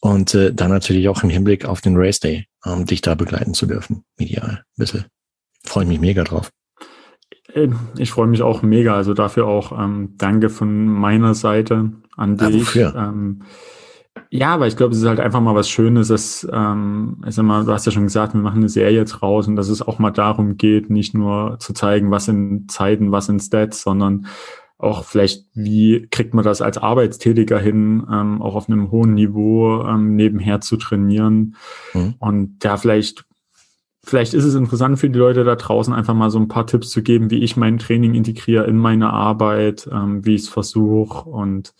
und 0.00 0.34
äh, 0.34 0.54
dann 0.54 0.70
natürlich 0.70 1.08
auch 1.08 1.22
im 1.22 1.30
Hinblick 1.30 1.66
auf 1.66 1.80
den 1.80 1.96
Race 1.96 2.20
Day, 2.20 2.46
ähm, 2.64 2.86
dich 2.86 3.02
da 3.02 3.14
begleiten 3.14 3.52
zu 3.52 3.66
dürfen, 3.66 4.04
medial. 4.16 4.62
Ein 4.62 4.64
bisschen. 4.76 5.04
Freue 5.64 5.84
ich 5.84 5.88
mich 5.88 6.00
mega 6.00 6.24
drauf. 6.24 6.50
Äh, 7.56 7.70
ich 7.96 8.10
freue 8.10 8.28
mich 8.28 8.42
auch 8.42 8.62
mega. 8.62 8.94
Also 8.94 9.14
dafür 9.14 9.46
auch 9.46 9.72
ähm, 9.78 10.14
Danke 10.18 10.48
von 10.48 10.86
meiner 10.86 11.34
Seite 11.34 11.92
an 12.16 12.36
dich. 12.36 12.50
Ja, 12.50 12.60
wofür? 12.60 12.94
Ähm, 12.96 13.42
ja, 14.30 14.54
aber 14.54 14.66
ich 14.66 14.76
glaube, 14.76 14.92
es 14.92 15.00
ist 15.00 15.06
halt 15.06 15.20
einfach 15.20 15.40
mal 15.40 15.54
was 15.54 15.68
Schönes, 15.68 16.08
dass, 16.08 16.46
ähm, 16.50 17.22
ich 17.26 17.34
sag 17.34 17.44
mal, 17.44 17.64
du 17.64 17.72
hast 17.72 17.86
ja 17.86 17.92
schon 17.92 18.04
gesagt, 18.04 18.34
wir 18.34 18.40
machen 18.40 18.58
eine 18.58 18.68
Serie 18.68 19.04
draus 19.04 19.46
und 19.46 19.56
dass 19.56 19.68
es 19.68 19.82
auch 19.82 19.98
mal 19.98 20.10
darum 20.10 20.56
geht, 20.56 20.90
nicht 20.90 21.14
nur 21.14 21.58
zu 21.58 21.74
zeigen, 21.74 22.10
was 22.10 22.28
in 22.28 22.66
Zeiten, 22.68 23.12
was 23.12 23.28
in 23.28 23.40
Stats, 23.40 23.82
sondern 23.82 24.26
auch 24.78 25.04
vielleicht, 25.04 25.46
wie 25.54 26.06
kriegt 26.10 26.34
man 26.34 26.44
das 26.44 26.60
als 26.60 26.76
Arbeitstätiger 26.76 27.58
hin, 27.58 28.06
ähm, 28.10 28.42
auch 28.42 28.54
auf 28.54 28.68
einem 28.68 28.90
hohen 28.90 29.14
Niveau 29.14 29.84
ähm, 29.84 30.16
nebenher 30.16 30.60
zu 30.60 30.76
trainieren. 30.76 31.56
Mhm. 31.94 32.14
Und 32.18 32.58
da 32.60 32.76
vielleicht, 32.76 33.25
vielleicht 34.06 34.34
ist 34.34 34.44
es 34.44 34.54
interessant 34.54 34.98
für 34.98 35.10
die 35.10 35.18
Leute 35.18 35.44
da 35.44 35.56
draußen, 35.56 35.92
einfach 35.92 36.14
mal 36.14 36.30
so 36.30 36.38
ein 36.38 36.48
paar 36.48 36.66
Tipps 36.66 36.90
zu 36.90 37.02
geben, 37.02 37.30
wie 37.30 37.42
ich 37.42 37.56
mein 37.56 37.78
Training 37.78 38.14
integriere 38.14 38.64
in 38.64 38.76
meine 38.76 39.12
Arbeit, 39.12 39.88
ähm, 39.92 40.24
wie 40.24 40.36
ich 40.36 40.42
es 40.42 40.48
versuche 40.48 41.28
und 41.28 41.74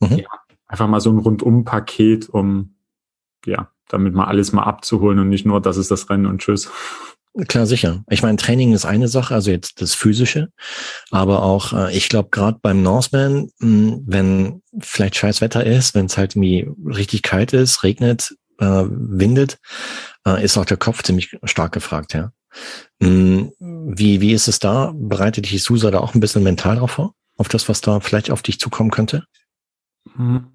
mhm. 0.00 0.18
ja, 0.18 0.28
einfach 0.66 0.86
mal 0.86 1.00
so 1.00 1.10
ein 1.10 1.18
Rundum-Paket, 1.18 2.28
um 2.28 2.76
ja, 3.44 3.68
damit 3.88 4.14
mal 4.14 4.26
alles 4.26 4.52
mal 4.52 4.62
abzuholen 4.62 5.18
und 5.18 5.28
nicht 5.28 5.44
nur, 5.44 5.60
das 5.60 5.76
ist 5.76 5.90
das 5.90 6.08
Rennen 6.08 6.26
und 6.26 6.40
tschüss. 6.40 6.70
Klar, 7.48 7.64
sicher. 7.64 8.04
Ich 8.10 8.22
meine, 8.22 8.36
Training 8.36 8.74
ist 8.74 8.84
eine 8.84 9.08
Sache, 9.08 9.34
also 9.34 9.50
jetzt 9.50 9.80
das 9.80 9.94
Physische, 9.94 10.52
aber 11.10 11.42
auch, 11.42 11.72
äh, 11.72 11.96
ich 11.96 12.10
glaube, 12.10 12.28
gerade 12.30 12.58
beim 12.60 12.82
Norseman, 12.82 13.50
mh, 13.58 13.90
hm, 13.90 14.02
wenn 14.06 14.62
vielleicht 14.78 15.16
scheiß 15.16 15.40
Wetter 15.40 15.64
ist, 15.64 15.94
wenn 15.94 16.06
es 16.06 16.18
halt 16.18 16.36
irgendwie 16.36 16.70
richtig 16.86 17.22
kalt 17.22 17.54
ist, 17.54 17.82
regnet, 17.82 18.36
äh, 18.62 18.84
windet, 18.88 19.58
äh, 20.26 20.42
ist 20.42 20.56
auch 20.56 20.64
der 20.64 20.76
Kopf 20.76 21.02
ziemlich 21.02 21.36
stark 21.44 21.72
gefragt, 21.72 22.14
ja. 22.14 22.32
Mh, 23.00 23.50
hm, 23.58 23.92
wie, 23.98 24.20
wie 24.20 24.32
ist 24.32 24.48
es 24.48 24.58
da? 24.58 24.92
Bereitet 24.94 25.50
dich 25.50 25.62
Susa 25.62 25.90
da 25.90 25.98
auch 25.98 26.14
ein 26.14 26.20
bisschen 26.20 26.42
mental 26.42 26.76
drauf 26.76 26.92
vor? 26.92 27.14
Auf 27.36 27.48
das, 27.48 27.68
was 27.68 27.80
da 27.80 28.00
vielleicht 28.00 28.30
auf 28.30 28.42
dich 28.42 28.60
zukommen 28.60 28.90
könnte? 28.90 29.24
Hm, 30.14 30.46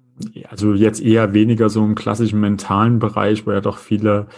also 0.48 0.74
jetzt 0.74 1.00
eher 1.00 1.34
weniger 1.34 1.68
so 1.68 1.84
im 1.84 1.94
klassischen 1.94 2.40
mentalen 2.40 2.98
Bereich, 2.98 3.46
wo 3.46 3.52
ja 3.52 3.60
doch 3.60 3.78
viele 3.78 4.28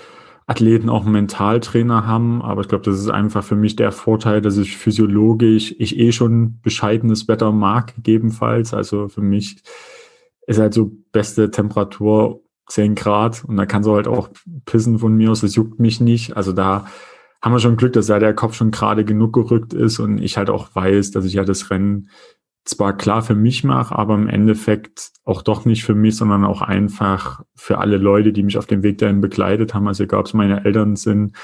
Athleten 0.47 0.89
auch 0.89 1.05
einen 1.05 1.13
Mentaltrainer 1.13 2.09
haben, 2.09 2.43
aber 2.43 2.63
ich 2.63 2.69
glaube, 2.69 2.85
das 2.85 2.99
ist 2.99 3.09
einfach 3.09 3.45
für 3.45 3.55
mich 3.55 3.77
der 3.77 3.93
Vorteil, 3.93 4.41
dass 4.41 4.57
ich 4.57 4.77
physiologisch, 4.77 5.77
ich 5.79 5.97
eh 5.97 6.11
schon 6.11 6.61
bescheidenes 6.61 7.29
Wetter 7.29 7.53
mag, 7.53 7.95
gegebenenfalls. 7.95 8.75
Also 8.75 9.09
für 9.09 9.21
mich 9.21 9.63
ist 10.49 10.59
halt 10.59 10.75
so 10.75 10.91
beste 11.13 11.53
Temperatur 11.53 12.43
10 12.71 12.95
Grad 12.95 13.45
und 13.45 13.57
da 13.57 13.67
kann 13.67 13.83
so 13.83 13.95
halt 13.95 14.09
auch 14.09 14.31
pissen 14.65 14.99
von 14.99 15.15
mir 15.17 15.31
aus, 15.31 15.41
das 15.41 15.55
juckt 15.55 15.81
mich 15.81 16.01
nicht. 16.01 16.37
Also 16.37 16.53
da 16.53 16.87
haben 17.43 17.53
wir 17.53 17.59
schon 17.59 17.77
Glück, 17.77 17.93
dass 17.93 18.09
ja 18.09 18.19
der 18.19 18.35
Kopf 18.35 18.55
schon 18.55 18.71
gerade 18.71 19.05
genug 19.05 19.33
gerückt 19.33 19.73
ist 19.73 19.99
und 19.99 20.19
ich 20.19 20.37
halt 20.37 20.51
auch 20.51 20.75
weiß, 20.75 21.11
dass 21.11 21.25
ich 21.25 21.35
ja 21.35 21.45
das 21.45 21.71
Rennen 21.71 22.11
zwar 22.65 22.97
klar 22.97 23.23
für 23.23 23.35
mich 23.35 23.65
mache, 23.65 23.97
aber 23.97 24.15
im 24.15 24.29
Endeffekt 24.29 25.11
auch 25.25 25.43
doch 25.43 25.65
nicht 25.65 25.85
für 25.85 25.95
mich, 25.95 26.17
sondern 26.17 26.45
auch 26.45 26.61
einfach 26.61 27.43
für 27.55 27.79
alle 27.79 27.97
Leute, 27.97 28.33
die 28.33 28.43
mich 28.43 28.59
auf 28.59 28.67
dem 28.67 28.83
Weg 28.83 28.99
dahin 28.99 29.21
begleitet 29.21 29.75
haben. 29.75 29.89
Also 29.89 30.05
egal, 30.05 30.21
ob 30.21 30.27
es 30.27 30.35
meine 30.35 30.65
Eltern 30.65 30.95
sind, 30.97 31.37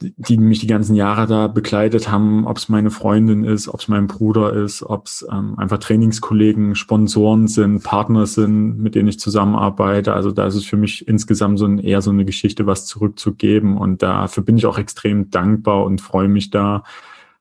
die 0.00 0.36
mich 0.36 0.60
die 0.60 0.66
ganzen 0.66 0.94
Jahre 0.94 1.26
da 1.26 1.46
begleitet 1.46 2.10
haben, 2.10 2.46
ob 2.46 2.58
es 2.58 2.68
meine 2.68 2.90
Freundin 2.90 3.44
ist, 3.44 3.68
ob 3.68 3.80
es 3.80 3.88
mein 3.88 4.06
Bruder 4.06 4.52
ist, 4.52 4.82
ob 4.82 5.06
es 5.06 5.26
ähm, 5.32 5.58
einfach 5.58 5.78
Trainingskollegen, 5.78 6.74
Sponsoren 6.74 7.48
sind, 7.48 7.82
Partner 7.82 8.26
sind, 8.26 8.78
mit 8.78 8.94
denen 8.94 9.08
ich 9.08 9.18
zusammenarbeite. 9.18 10.12
Also 10.12 10.32
da 10.32 10.46
ist 10.46 10.54
es 10.54 10.66
für 10.66 10.76
mich 10.76 11.08
insgesamt 11.08 11.58
so 11.58 11.66
ein, 11.66 11.78
eher 11.78 12.02
so 12.02 12.10
eine 12.10 12.24
Geschichte, 12.24 12.66
was 12.66 12.86
zurückzugeben. 12.86 13.78
Und 13.78 14.02
dafür 14.02 14.42
bin 14.42 14.58
ich 14.58 14.66
auch 14.66 14.78
extrem 14.78 15.30
dankbar 15.30 15.84
und 15.84 16.00
freue 16.00 16.28
mich 16.28 16.50
da 16.50 16.82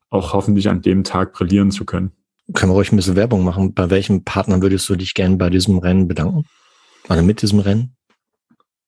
auch 0.10 0.34
hoffentlich 0.34 0.70
an 0.70 0.82
dem 0.82 1.04
Tag 1.04 1.34
brillieren 1.34 1.72
zu 1.72 1.84
können 1.84 2.12
können 2.54 2.72
wir 2.72 2.76
ruhig 2.76 2.92
ein 2.92 2.96
bisschen 2.96 3.16
Werbung 3.16 3.44
machen. 3.44 3.74
Bei 3.74 3.90
welchem 3.90 4.24
Partner 4.24 4.62
würdest 4.62 4.88
du 4.90 4.96
dich 4.96 5.14
gern 5.14 5.38
bei 5.38 5.50
diesem 5.50 5.80
Rennen 5.80 6.08
bedanken? 6.08 6.46
Also 7.08 7.24
mit 7.24 7.42
diesem 7.42 7.60
Rennen? 7.60 7.96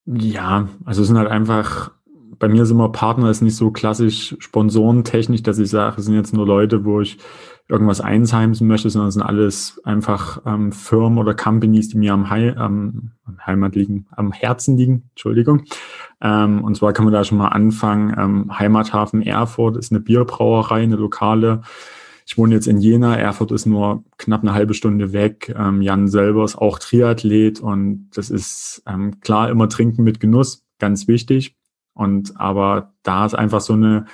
Ja, 0.06 0.70
also 0.86 1.02
es 1.02 1.08
sind 1.08 1.18
halt 1.18 1.30
einfach, 1.30 1.92
bei 2.40 2.48
mir 2.48 2.66
sind 2.66 2.78
immer 2.78 2.92
Partner, 2.92 3.30
ist 3.30 3.42
nicht 3.42 3.56
so 3.56 3.72
klassisch 3.72 4.36
sponsorentechnisch, 4.40 5.44
dass 5.44 5.60
ich 5.60 5.70
sage, 5.70 5.98
es 5.98 6.06
sind 6.06 6.16
jetzt 6.16 6.34
nur 6.34 6.46
Leute, 6.46 6.86
wo 6.86 7.02
ich 7.02 7.18
irgendwas 7.70 8.00
einsheimsen 8.00 8.68
möchte, 8.68 8.90
sondern 8.90 9.10
es 9.10 9.16
sind 9.16 9.24
alles 9.24 9.82
einfach 9.84 10.42
ähm, 10.46 10.72
Firmen 10.72 11.18
oder 11.18 11.34
Companies, 11.34 11.90
die 11.90 11.98
mir 11.98 12.14
am, 12.14 12.34
He 12.34 12.48
ähm, 12.48 13.12
am 13.26 13.46
Heimat 13.46 13.76
liegen, 13.76 14.08
am 14.12 14.32
Herzen 14.32 14.78
liegen, 14.78 15.10
Entschuldigung. 15.10 15.64
Ähm, 16.22 16.64
und 16.64 16.78
zwar 16.78 16.94
kann 16.94 17.06
man 17.06 17.14
da 17.14 17.24
schon 17.24 17.38
mal 17.38 17.50
anfangen. 17.50 18.16
Ähm, 18.18 18.58
Heimathafen 18.58 19.22
Erfurt 19.22 19.76
ist 19.76 19.92
eine 19.92 20.00
Bierbrauerei, 20.00 20.84
eine 20.84 20.96
lokale, 20.96 21.62
ich 22.26 22.38
wohne 22.38 22.56
jetzt 22.56 22.68
in 22.68 22.80
Jena, 22.80 23.16
Erfurt 23.16 23.52
ist 23.52 23.66
nur 23.66 24.04
knapp 24.18 24.42
eine 24.42 24.54
halbe 24.54 24.74
Stunde 24.74 25.12
weg. 25.14 25.54
Ähm, 25.58 25.82
Jan 25.82 26.08
selber 26.08 26.44
ist 26.46 26.58
auch 26.58 26.80
Triathlet 26.80 27.60
und 27.60 28.10
das 28.14 28.30
ist 28.30 28.82
ähm, 28.86 29.20
klar 29.20 29.50
immer 29.50 29.68
trinken 29.68 30.04
mit 30.04 30.20
Genuss, 30.20 30.66
ganz 30.80 31.08
wichtig. 31.08 31.57
Und 31.98 32.40
aber 32.40 32.94
da 33.04 33.26
ist 33.26 33.34
einfach 33.34 33.62
so 33.62 33.74
eine 33.74 34.06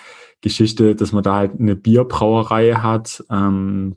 Geschichte, 0.42 0.96
dass 0.96 1.12
man 1.12 1.24
da 1.24 1.36
halt 1.36 1.60
eine 1.60 1.76
Bierbrauerei 1.76 2.74
hat. 2.74 3.24
Ähm, 3.30 3.96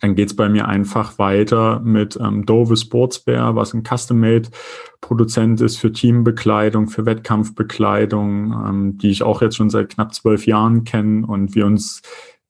dann 0.00 0.14
geht's 0.14 0.34
bei 0.34 0.48
mir 0.48 0.68
einfach 0.68 1.18
weiter 1.18 1.80
mit 1.80 2.18
ähm, 2.20 2.46
Dove 2.46 2.76
Sportswear, 2.76 3.56
was 3.56 3.74
ein 3.74 3.84
Custom-Made-Produzent 3.84 5.60
ist 5.60 5.76
für 5.76 5.92
Teambekleidung, 5.92 6.88
für 6.88 7.04
Wettkampfbekleidung, 7.04 8.52
ähm, 8.52 8.98
die 8.98 9.10
ich 9.10 9.22
auch 9.22 9.42
jetzt 9.42 9.56
schon 9.56 9.70
seit 9.70 9.90
knapp 9.90 10.14
zwölf 10.14 10.46
Jahren 10.46 10.84
kenne 10.84 11.26
und 11.26 11.54
wir 11.54 11.66
uns 11.66 12.02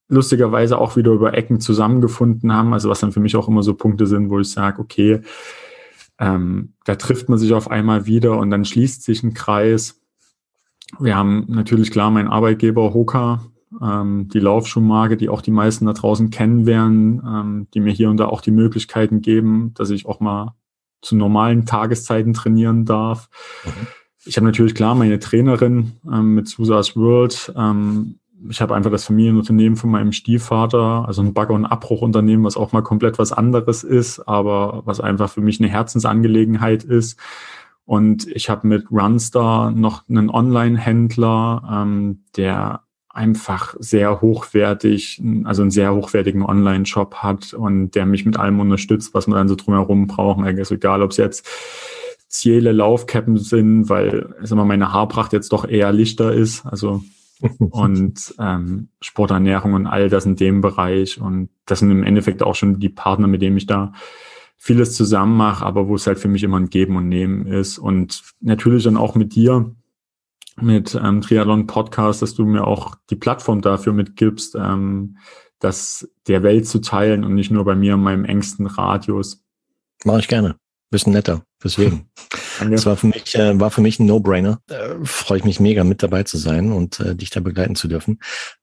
lustigerweise 0.09 0.79
auch 0.79 0.97
wieder 0.97 1.11
über 1.13 1.35
Ecken 1.35 1.59
zusammengefunden 1.59 2.53
haben. 2.53 2.73
Also 2.73 2.89
was 2.91 3.01
dann 3.01 3.13
für 3.13 3.21
mich 3.21 3.35
auch 3.35 3.49
immer 3.49 3.63
so 3.63 3.75
Punkte 3.75 4.07
sind, 4.07 4.31
wo 4.31 4.39
ich 4.39 4.51
sage, 4.51 4.81
okay, 4.81 5.23
ähm, 6.19 6.75
da 6.85 6.95
trifft 6.95 7.29
man 7.29 7.39
sich 7.39 7.53
auf 7.53 7.71
einmal 7.71 8.07
wieder 8.07 8.37
und 8.39 8.51
dann 8.51 8.65
schließt 8.65 9.03
sich 9.03 9.23
ein 9.23 9.35
Kreis. 9.35 10.02
Wir 10.99 11.17
haben 11.17 11.47
natürlich 11.49 11.91
klar 11.91 12.11
meinen 12.11 12.29
Arbeitgeber 12.29 12.95
Hoka, 12.95 13.45
ähm, 13.81 14.29
die 14.33 14.41
Laufschuhmarke, 14.41 15.17
die 15.17 15.29
auch 15.29 15.43
die 15.43 15.51
meisten 15.51 15.87
da 15.87 15.93
draußen 15.93 16.31
kennen 16.31 16.67
werden, 16.67 17.23
ähm, 17.27 17.67
die 17.75 17.81
mir 17.81 17.93
hier 17.93 18.11
und 18.11 18.19
da 18.19 18.27
auch 18.27 18.41
die 18.41 18.51
Möglichkeiten 18.51 19.23
geben, 19.23 19.73
dass 19.75 19.91
ich 19.91 20.07
auch 20.07 20.21
mal 20.21 20.55
zu 21.01 21.17
normalen 21.17 21.67
Tageszeiten 21.67 22.35
trainieren 22.35 22.85
darf. 22.85 23.29
Mhm. 23.65 23.87
Ich 24.25 24.37
habe 24.37 24.47
natürlich 24.47 24.75
klar 24.75 24.95
meine 24.95 25.19
Trainerin 25.19 25.93
ähm, 26.11 26.35
mit 26.35 26.47
Susas 26.49 26.97
World, 26.97 27.53
ähm, 27.57 28.21
ich 28.49 28.61
habe 28.61 28.75
einfach 28.75 28.91
das 28.91 29.05
Familienunternehmen 29.05 29.77
von 29.77 29.91
meinem 29.91 30.13
Stiefvater, 30.13 31.05
also 31.07 31.23
ein 31.23 31.35
Bagger- 31.35 31.55
und 31.55 31.67
Abbruchunternehmen, 31.67 32.45
was 32.45 32.57
auch 32.57 32.73
mal 32.73 32.83
komplett 32.83 33.19
was 33.19 33.33
anderes 33.33 33.85
ist, 33.85 34.21
aber 34.21 34.83
was 34.85 35.01
einfach 35.01 35.31
für 35.31 35.41
mich 35.41 35.61
eine 35.61 35.69
Herzensangelegenheit 35.69 36.83
ist. 36.85 37.19
Und 37.85 38.29
ich 38.29 38.49
habe 38.49 38.67
mit 38.67 38.91
Runstar 38.91 39.71
noch 39.71 40.09
einen 40.09 40.31
Online-Händler, 40.31 41.85
ähm, 41.85 42.25
der 42.37 42.83
einfach 43.09 43.75
sehr 43.79 44.21
hochwertig, 44.21 45.23
also 45.45 45.63
einen 45.63 45.71
sehr 45.71 45.95
hochwertigen 45.95 46.43
Online-Shop 46.43 47.17
hat 47.17 47.53
und 47.53 47.91
der 47.91 48.07
mich 48.07 48.25
mit 48.25 48.39
allem 48.39 48.61
unterstützt, 48.61 49.13
was 49.13 49.27
man 49.27 49.37
dann 49.37 49.49
so 49.49 49.55
drumherum 49.55 50.07
braucht. 50.07 50.43
Also 50.45 50.77
egal, 50.77 51.03
ob 51.03 51.11
es 51.11 51.19
jetzt 51.19 51.47
Ziele, 52.29 52.73
Laufcappen 52.73 53.37
sind, 53.37 53.91
weil 53.91 54.35
sag 54.41 54.57
mal, 54.57 54.65
meine 54.65 54.93
Haarpracht 54.93 55.35
jetzt 55.35 55.53
doch 55.53 55.69
eher 55.69 55.93
lichter 55.93 56.33
ist. 56.33 56.65
Also 56.65 57.03
und 57.59 58.35
ähm, 58.39 58.89
Sporternährung 59.01 59.75
und 59.75 59.87
all 59.87 60.09
das 60.09 60.25
in 60.25 60.37
dem 60.37 60.61
Bereich. 60.61 61.21
Und 61.21 61.51
das 61.67 61.81
sind 61.81 61.91
im 61.91 62.05
Endeffekt 62.05 62.43
auch 62.43 62.55
schon 62.55 62.81
die 62.81 62.89
Partner, 62.89 63.27
mit 63.27 63.43
denen 63.43 63.57
ich 63.57 63.67
da 63.67 63.93
vieles 64.65 64.95
zusammen 64.95 65.37
mache, 65.37 65.67
aber 65.67 65.89
wo 65.89 65.97
es 65.97 66.07
halt 66.07 66.21
für 66.21 66.29
mich 66.29 66.45
immer 66.45 66.57
ein 66.57 66.71
Geben 66.71 66.95
und 66.95 67.09
Nehmen 67.09 67.49
ist. 67.49 67.79
Und 67.79 68.23
natürlich 68.39 68.85
dann 68.85 68.97
auch 68.97 69.17
mit 69.17 69.35
dir, 69.35 69.75
mit 70.55 70.95
ähm, 70.95 71.21
Triathlon 71.21 71.67
Podcast, 71.67 72.23
dass 72.23 72.35
du 72.35 72.45
mir 72.45 72.65
auch 72.65 72.95
die 73.11 73.17
Plattform 73.17 73.61
dafür 73.61 73.93
mitgibst, 73.93 74.55
ähm, 74.55 75.17
das 75.59 76.09
der 76.29 76.45
Welt 76.45 76.69
zu 76.69 76.81
teilen 76.81 77.25
und 77.25 77.35
nicht 77.35 77.51
nur 77.51 77.65
bei 77.65 77.75
mir 77.75 77.95
in 77.95 78.03
meinem 78.03 78.25
engsten 78.25 78.69
Radius. 78.69 79.43
Mache 80.05 80.21
ich 80.21 80.29
gerne. 80.29 80.55
Bisschen 80.91 81.13
netter. 81.13 81.43
Deswegen. 81.63 82.09
Das 82.71 82.87
war 82.87 82.97
für 82.97 83.09
mich, 83.09 83.35
äh, 83.35 83.59
war 83.59 83.73
für 83.73 83.81
mich 83.81 83.99
ein 83.99 84.07
No-Brainer. 84.07 84.61
Äh, 84.69 84.95
Freue 85.03 85.39
ich 85.39 85.45
mich 85.45 85.59
mega 85.59 85.83
mit 85.83 86.03
dabei 86.03 86.23
zu 86.23 86.37
sein 86.37 86.71
und 86.71 87.01
äh, 87.01 87.17
dich 87.17 87.31
da 87.31 87.41
begleiten 87.41 87.75
zu 87.75 87.89
dürfen. 87.89 88.21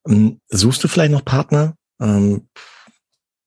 Ähm, 0.08 0.40
suchst 0.48 0.82
du 0.82 0.88
vielleicht 0.88 1.12
noch 1.12 1.26
Partner, 1.26 1.76
ähm, 2.00 2.48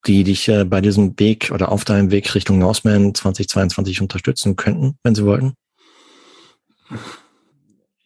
die 0.06 0.24
dich 0.24 0.48
äh, 0.48 0.64
bei 0.64 0.80
diesem 0.80 1.18
Weg 1.18 1.50
oder 1.52 1.70
auf 1.70 1.84
deinem 1.84 2.10
Weg 2.10 2.34
Richtung 2.34 2.58
Norseman 2.58 3.14
2022 3.14 4.00
unterstützen 4.00 4.56
könnten, 4.56 4.96
wenn 5.02 5.14
sie 5.14 5.24
wollten? 5.24 5.54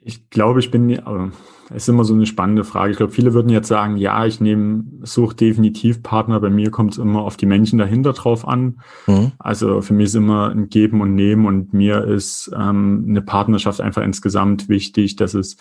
Ich 0.01 0.31
glaube, 0.31 0.61
ich 0.61 0.71
bin, 0.71 1.01
also, 1.01 1.33
es 1.71 1.83
ist 1.83 1.89
immer 1.89 2.05
so 2.05 2.15
eine 2.15 2.27
spannende 2.27 2.63
Frage. 2.63 2.93
Ich 2.93 2.97
glaube, 2.97 3.13
viele 3.13 3.35
würden 3.35 3.49
jetzt 3.49 3.67
sagen, 3.67 3.97
ja, 3.97 4.25
ich 4.25 4.41
nehme, 4.41 4.85
suche 5.03 5.35
definitiv 5.35 6.03
Partner. 6.03 6.39
Bei 6.39 6.51
mir 6.51 6.71
kommt 6.71 6.93
es 6.93 6.99
immer 6.99 7.23
auf 7.23 7.37
die 7.37 7.47
Menschen 7.47 7.79
dahinter 7.79 8.13
drauf 8.13 8.47
an. 8.47 8.81
Mhm. 9.09 9.33
Also 9.39 9.81
für 9.81 9.95
mich 9.95 10.07
ist 10.07 10.15
immer 10.15 10.51
ein 10.51 10.69
Geben 10.69 11.01
und 11.01 11.17
Nehmen 11.17 11.47
und 11.47 11.73
mir 11.73 12.05
ist 12.05 12.53
ähm, 12.57 13.07
eine 13.09 13.23
Partnerschaft 13.23 13.81
einfach 13.81 14.03
insgesamt 14.03 14.69
wichtig, 14.69 15.17
dass 15.17 15.35
es 15.35 15.57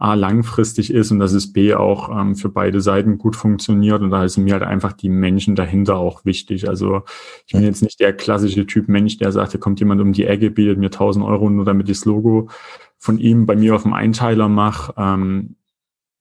A, 0.00 0.14
langfristig 0.14 0.90
ist 0.90 1.10
und 1.10 1.18
dass 1.18 1.32
es 1.32 1.52
B, 1.52 1.74
auch 1.74 2.08
ähm, 2.08 2.34
für 2.34 2.48
beide 2.48 2.80
Seiten 2.80 3.18
gut 3.18 3.36
funktioniert. 3.36 4.00
Und 4.00 4.10
da 4.10 4.24
ist 4.24 4.38
mir 4.38 4.54
halt 4.54 4.62
einfach 4.62 4.94
die 4.94 5.10
Menschen 5.10 5.54
dahinter 5.54 5.96
auch 5.96 6.24
wichtig. 6.24 6.66
Also 6.70 7.02
ich 7.46 7.52
bin 7.52 7.64
jetzt 7.64 7.82
nicht 7.82 8.00
der 8.00 8.14
klassische 8.14 8.66
Typ 8.66 8.88
Mensch, 8.88 9.18
der 9.18 9.30
sagt, 9.30 9.52
da 9.52 9.58
kommt 9.58 9.78
jemand 9.78 10.00
um 10.00 10.14
die 10.14 10.24
Ecke, 10.24 10.50
bietet 10.50 10.78
mir 10.78 10.86
1000 10.86 11.22
Euro 11.22 11.50
nur 11.50 11.66
damit 11.66 11.90
ich 11.90 11.98
das 11.98 12.06
Logo 12.06 12.48
von 12.96 13.18
ihm 13.18 13.44
bei 13.44 13.56
mir 13.56 13.74
auf 13.74 13.82
dem 13.82 13.92
Einteiler 13.92 14.48
mache. 14.48 14.94
Ähm, 14.96 15.56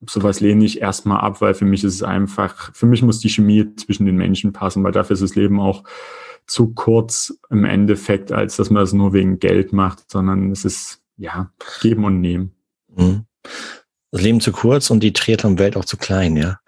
sowas 0.05 0.41
lehne 0.41 0.65
ich 0.65 0.81
erstmal 0.81 1.21
ab, 1.21 1.39
weil 1.39 1.53
für 1.53 1.65
mich 1.65 1.85
ist 1.85 1.95
es 1.95 2.03
einfach, 2.03 2.75
für 2.75 2.85
mich 2.85 3.01
muss 3.01 3.19
die 3.19 3.29
Chemie 3.29 3.75
zwischen 3.75 4.05
den 4.05 4.17
Menschen 4.17 4.51
passen, 4.51 4.83
weil 4.83 4.91
dafür 4.91 5.13
ist 5.13 5.23
das 5.23 5.35
Leben 5.35 5.57
auch 5.57 5.85
zu 6.45 6.73
kurz 6.73 7.39
im 7.49 7.63
Endeffekt, 7.63 8.33
als 8.33 8.57
dass 8.57 8.71
man 8.71 8.81
das 8.81 8.91
nur 8.91 9.13
wegen 9.13 9.39
Geld 9.39 9.71
macht, 9.71 10.11
sondern 10.11 10.51
es 10.51 10.65
ist, 10.65 11.01
ja, 11.15 11.53
geben 11.81 12.03
und 12.03 12.19
nehmen. 12.19 12.51
Mhm 12.93 13.23
das 14.11 14.21
Leben 14.21 14.41
zu 14.41 14.51
kurz 14.51 14.89
und 14.89 15.01
die 15.01 15.13
Triathlon-Welt 15.13 15.77
auch 15.77 15.85
zu 15.85 15.97
klein, 15.97 16.35
ja. 16.35 16.57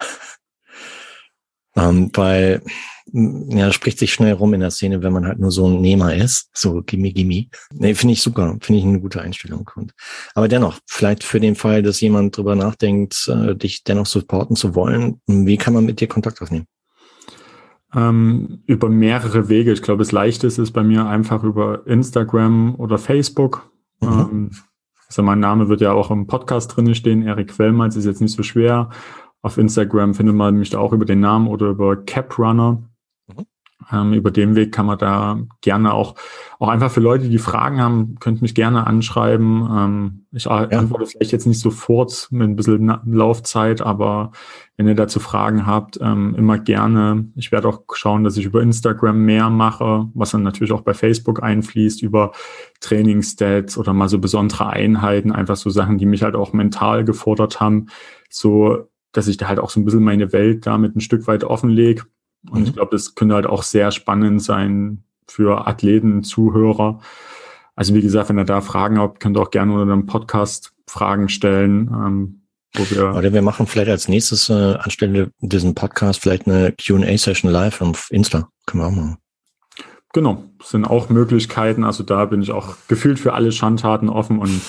Ähm, 1.74 2.10
weil, 2.12 2.62
ja, 3.06 3.72
spricht 3.72 3.98
sich 3.98 4.12
schnell 4.12 4.34
rum 4.34 4.52
in 4.52 4.60
der 4.60 4.70
Szene, 4.70 5.02
wenn 5.02 5.12
man 5.12 5.26
halt 5.26 5.38
nur 5.38 5.50
so 5.50 5.66
ein 5.66 5.80
Nehmer 5.80 6.14
ist. 6.14 6.50
So, 6.52 6.82
gimme, 6.82 7.12
gimme. 7.12 7.46
Nee, 7.72 7.94
finde 7.94 8.12
ich 8.12 8.22
super. 8.22 8.58
Finde 8.60 8.80
ich 8.80 8.84
eine 8.84 9.00
gute 9.00 9.22
Einstellung. 9.22 9.70
Und, 9.74 9.94
aber 10.34 10.48
dennoch, 10.48 10.78
vielleicht 10.86 11.24
für 11.24 11.40
den 11.40 11.54
Fall, 11.54 11.82
dass 11.82 12.00
jemand 12.02 12.36
drüber 12.36 12.56
nachdenkt, 12.56 13.26
äh, 13.28 13.56
dich 13.56 13.84
dennoch 13.84 14.04
supporten 14.04 14.54
zu 14.54 14.74
wollen, 14.74 15.20
wie 15.26 15.56
kann 15.56 15.72
man 15.72 15.86
mit 15.86 16.00
dir 16.00 16.08
Kontakt 16.08 16.42
aufnehmen? 16.42 16.66
Ähm, 17.94 18.62
über 18.66 18.88
mehrere 18.88 19.48
Wege. 19.48 19.72
Ich 19.72 19.82
glaube, 19.82 19.98
das 19.98 20.12
Leichteste 20.12 20.62
ist 20.62 20.72
bei 20.72 20.82
mir 20.82 21.06
einfach 21.06 21.42
über 21.42 21.86
Instagram 21.86 22.74
oder 22.76 22.98
Facebook. 22.98 23.70
Mhm. 24.00 24.08
Ähm, 24.08 24.50
also 25.12 25.22
mein 25.22 25.40
Name 25.40 25.68
wird 25.68 25.82
ja 25.82 25.92
auch 25.92 26.10
im 26.10 26.26
Podcast 26.26 26.74
drin 26.74 26.94
stehen, 26.94 27.22
Erik 27.22 27.48
Quellmanns, 27.48 27.96
ist 27.96 28.06
jetzt 28.06 28.22
nicht 28.22 28.34
so 28.34 28.42
schwer. 28.42 28.88
Auf 29.42 29.58
Instagram 29.58 30.14
findet 30.14 30.34
man 30.34 30.56
mich 30.56 30.70
da 30.70 30.78
auch 30.78 30.94
über 30.94 31.04
den 31.04 31.20
Namen 31.20 31.48
oder 31.48 31.66
über 31.66 31.96
Caprunner. 31.96 32.82
Ähm, 33.90 34.12
über 34.12 34.30
den 34.30 34.54
Weg 34.54 34.72
kann 34.72 34.86
man 34.86 34.98
da 34.98 35.38
gerne 35.60 35.94
auch, 35.94 36.14
auch 36.58 36.68
einfach 36.68 36.90
für 36.90 37.00
Leute, 37.00 37.28
die 37.28 37.38
Fragen 37.38 37.80
haben, 37.80 38.16
könnt 38.20 38.42
mich 38.42 38.54
gerne 38.54 38.86
anschreiben. 38.86 39.68
Ähm, 39.70 40.26
ich 40.32 40.44
ja. 40.44 40.52
antworte 40.52 41.06
vielleicht 41.06 41.32
jetzt 41.32 41.46
nicht 41.46 41.60
sofort 41.60 42.28
mit 42.30 42.48
ein 42.48 42.56
bisschen 42.56 42.92
Laufzeit, 43.06 43.80
aber 43.80 44.32
wenn 44.76 44.88
ihr 44.88 44.94
dazu 44.94 45.20
Fragen 45.20 45.66
habt, 45.66 45.98
ähm, 46.00 46.34
immer 46.36 46.58
gerne. 46.58 47.26
Ich 47.36 47.52
werde 47.52 47.68
auch 47.68 47.82
schauen, 47.92 48.24
dass 48.24 48.36
ich 48.36 48.44
über 48.44 48.62
Instagram 48.62 49.18
mehr 49.18 49.50
mache, 49.50 50.08
was 50.14 50.30
dann 50.30 50.42
natürlich 50.42 50.72
auch 50.72 50.80
bei 50.80 50.94
Facebook 50.94 51.42
einfließt, 51.42 52.02
über 52.02 52.32
Trainingsstats 52.80 53.76
oder 53.78 53.92
mal 53.92 54.08
so 54.08 54.18
besondere 54.18 54.68
Einheiten, 54.68 55.32
einfach 55.32 55.56
so 55.56 55.70
Sachen, 55.70 55.98
die 55.98 56.06
mich 56.06 56.22
halt 56.22 56.34
auch 56.34 56.52
mental 56.52 57.04
gefordert 57.04 57.60
haben, 57.60 57.86
so 58.30 58.88
dass 59.12 59.28
ich 59.28 59.36
da 59.36 59.46
halt 59.46 59.58
auch 59.58 59.70
so 59.70 59.78
ein 59.78 59.84
bisschen 59.84 60.02
meine 60.02 60.32
Welt 60.32 60.66
damit 60.66 60.96
ein 60.96 61.00
Stück 61.00 61.26
weit 61.26 61.44
offenlege 61.44 62.04
und 62.50 62.60
mhm. 62.60 62.66
ich 62.66 62.72
glaube, 62.72 62.90
das 62.92 63.14
könnte 63.14 63.34
halt 63.34 63.46
auch 63.46 63.62
sehr 63.62 63.90
spannend 63.90 64.42
sein 64.42 65.04
für 65.26 65.66
Athleten, 65.66 66.22
Zuhörer. 66.22 67.00
Also 67.74 67.94
wie 67.94 68.02
gesagt, 68.02 68.28
wenn 68.28 68.38
ihr 68.38 68.44
da 68.44 68.60
Fragen 68.60 68.98
habt, 68.98 69.20
könnt 69.20 69.36
ihr 69.36 69.40
auch 69.40 69.50
gerne 69.50 69.72
unter 69.72 69.86
dem 69.86 70.06
Podcast 70.06 70.72
Fragen 70.86 71.28
stellen. 71.28 71.88
Ähm, 71.88 72.38
wo 72.74 72.90
wir 72.90 73.14
Oder 73.14 73.32
wir 73.32 73.42
machen 73.42 73.66
vielleicht 73.66 73.90
als 73.90 74.08
nächstes 74.08 74.48
äh, 74.48 74.74
anstelle 74.74 75.30
diesen 75.40 75.74
Podcast 75.74 76.20
vielleicht 76.20 76.46
eine 76.46 76.72
Q&A-Session 76.72 77.50
live 77.50 77.82
auf 77.82 78.10
Insta. 78.10 78.48
Können 78.66 78.82
wir 78.82 78.86
auch 78.86 78.92
machen. 78.92 79.18
Genau, 80.14 80.44
sind 80.62 80.84
auch 80.84 81.08
Möglichkeiten. 81.08 81.84
Also 81.84 82.02
da 82.02 82.24
bin 82.26 82.42
ich 82.42 82.52
auch 82.52 82.76
gefühlt 82.88 83.18
für 83.18 83.32
alle 83.34 83.52
Schandtaten 83.52 84.08
offen 84.08 84.38
und 84.38 84.60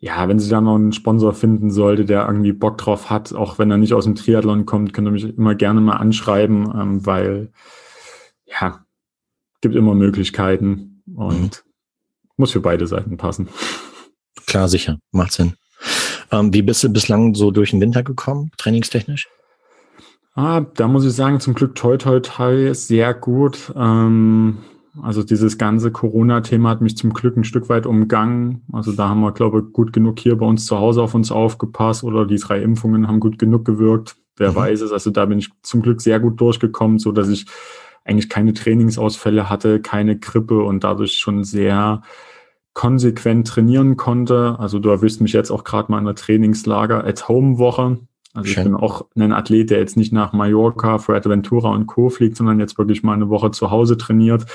ja, 0.00 0.26
wenn 0.28 0.38
sie 0.38 0.48
da 0.48 0.62
noch 0.62 0.76
einen 0.76 0.94
Sponsor 0.94 1.34
finden 1.34 1.70
sollte, 1.70 2.06
der 2.06 2.26
irgendwie 2.26 2.52
Bock 2.52 2.78
drauf 2.78 3.10
hat, 3.10 3.34
auch 3.34 3.58
wenn 3.58 3.70
er 3.70 3.76
nicht 3.76 3.92
aus 3.92 4.04
dem 4.04 4.14
Triathlon 4.14 4.64
kommt, 4.64 4.94
könnt 4.94 5.06
ihr 5.06 5.12
mich 5.12 5.24
immer 5.36 5.54
gerne 5.54 5.80
mal 5.82 5.96
anschreiben, 5.96 6.72
ähm, 6.74 7.06
weil 7.06 7.52
ja, 8.46 8.84
gibt 9.60 9.76
immer 9.76 9.94
Möglichkeiten 9.94 11.02
und 11.14 11.64
mhm. 11.64 11.70
muss 12.38 12.52
für 12.52 12.60
beide 12.60 12.86
Seiten 12.86 13.18
passen. 13.18 13.48
Klar, 14.46 14.68
sicher, 14.68 14.98
macht 15.12 15.32
Sinn. 15.32 15.54
Ähm, 16.32 16.52
wie 16.54 16.62
bist 16.62 16.82
du 16.82 16.88
bislang 16.88 17.34
so 17.34 17.50
durch 17.50 17.70
den 17.70 17.80
Winter 17.80 18.02
gekommen, 18.02 18.52
trainingstechnisch? 18.56 19.28
Ah, 20.34 20.60
da 20.60 20.88
muss 20.88 21.04
ich 21.04 21.12
sagen, 21.12 21.40
zum 21.40 21.54
Glück 21.54 21.74
toi 21.74 21.98
toi 21.98 22.20
toi 22.20 22.72
sehr 22.72 23.12
gut. 23.12 23.72
Ähm, 23.76 24.58
also 25.00 25.22
dieses 25.22 25.56
ganze 25.56 25.92
Corona-Thema 25.92 26.70
hat 26.70 26.80
mich 26.80 26.96
zum 26.96 27.12
Glück 27.12 27.36
ein 27.36 27.44
Stück 27.44 27.68
weit 27.68 27.86
umgangen. 27.86 28.62
Also 28.72 28.92
da 28.92 29.08
haben 29.08 29.20
wir, 29.20 29.32
glaube 29.32 29.60
ich, 29.60 29.72
gut 29.72 29.92
genug 29.92 30.18
hier 30.18 30.36
bei 30.36 30.46
uns 30.46 30.66
zu 30.66 30.78
Hause 30.78 31.02
auf 31.02 31.14
uns 31.14 31.30
aufgepasst 31.30 32.02
oder 32.02 32.26
die 32.26 32.38
drei 32.38 32.60
Impfungen 32.60 33.06
haben 33.06 33.20
gut 33.20 33.38
genug 33.38 33.64
gewirkt. 33.64 34.16
Wer 34.36 34.52
mhm. 34.52 34.56
weiß 34.56 34.80
es. 34.80 34.92
Also 34.92 35.10
da 35.10 35.26
bin 35.26 35.38
ich 35.38 35.50
zum 35.62 35.82
Glück 35.82 36.00
sehr 36.00 36.18
gut 36.18 36.40
durchgekommen, 36.40 36.98
so 36.98 37.12
dass 37.12 37.28
ich 37.28 37.46
eigentlich 38.04 38.28
keine 38.28 38.52
Trainingsausfälle 38.52 39.48
hatte, 39.48 39.80
keine 39.80 40.18
Grippe 40.18 40.62
und 40.62 40.82
dadurch 40.82 41.12
schon 41.12 41.44
sehr 41.44 42.02
konsequent 42.74 43.46
trainieren 43.46 43.96
konnte. 43.96 44.56
Also 44.58 44.78
du 44.78 44.88
erwischst 44.88 45.20
mich 45.20 45.32
jetzt 45.32 45.50
auch 45.50 45.64
gerade 45.64 45.92
mal 45.92 45.98
in 45.98 46.06
der 46.06 46.14
Trainingslager 46.14 47.04
at 47.04 47.28
Home 47.28 47.58
Woche. 47.58 47.98
Also 48.32 48.48
Schön. 48.48 48.62
ich 48.62 48.64
bin 48.64 48.76
auch 48.76 49.06
ein 49.16 49.32
Athlet, 49.32 49.70
der 49.70 49.78
jetzt 49.78 49.96
nicht 49.96 50.12
nach 50.12 50.32
Mallorca, 50.32 50.98
Fuerteventura 50.98 51.70
und 51.70 51.86
Co. 51.86 52.10
fliegt, 52.10 52.36
sondern 52.36 52.60
jetzt 52.60 52.78
wirklich 52.78 53.02
mal 53.02 53.14
eine 53.14 53.28
Woche 53.28 53.50
zu 53.50 53.70
Hause 53.70 53.96
trainiert. 53.96 54.46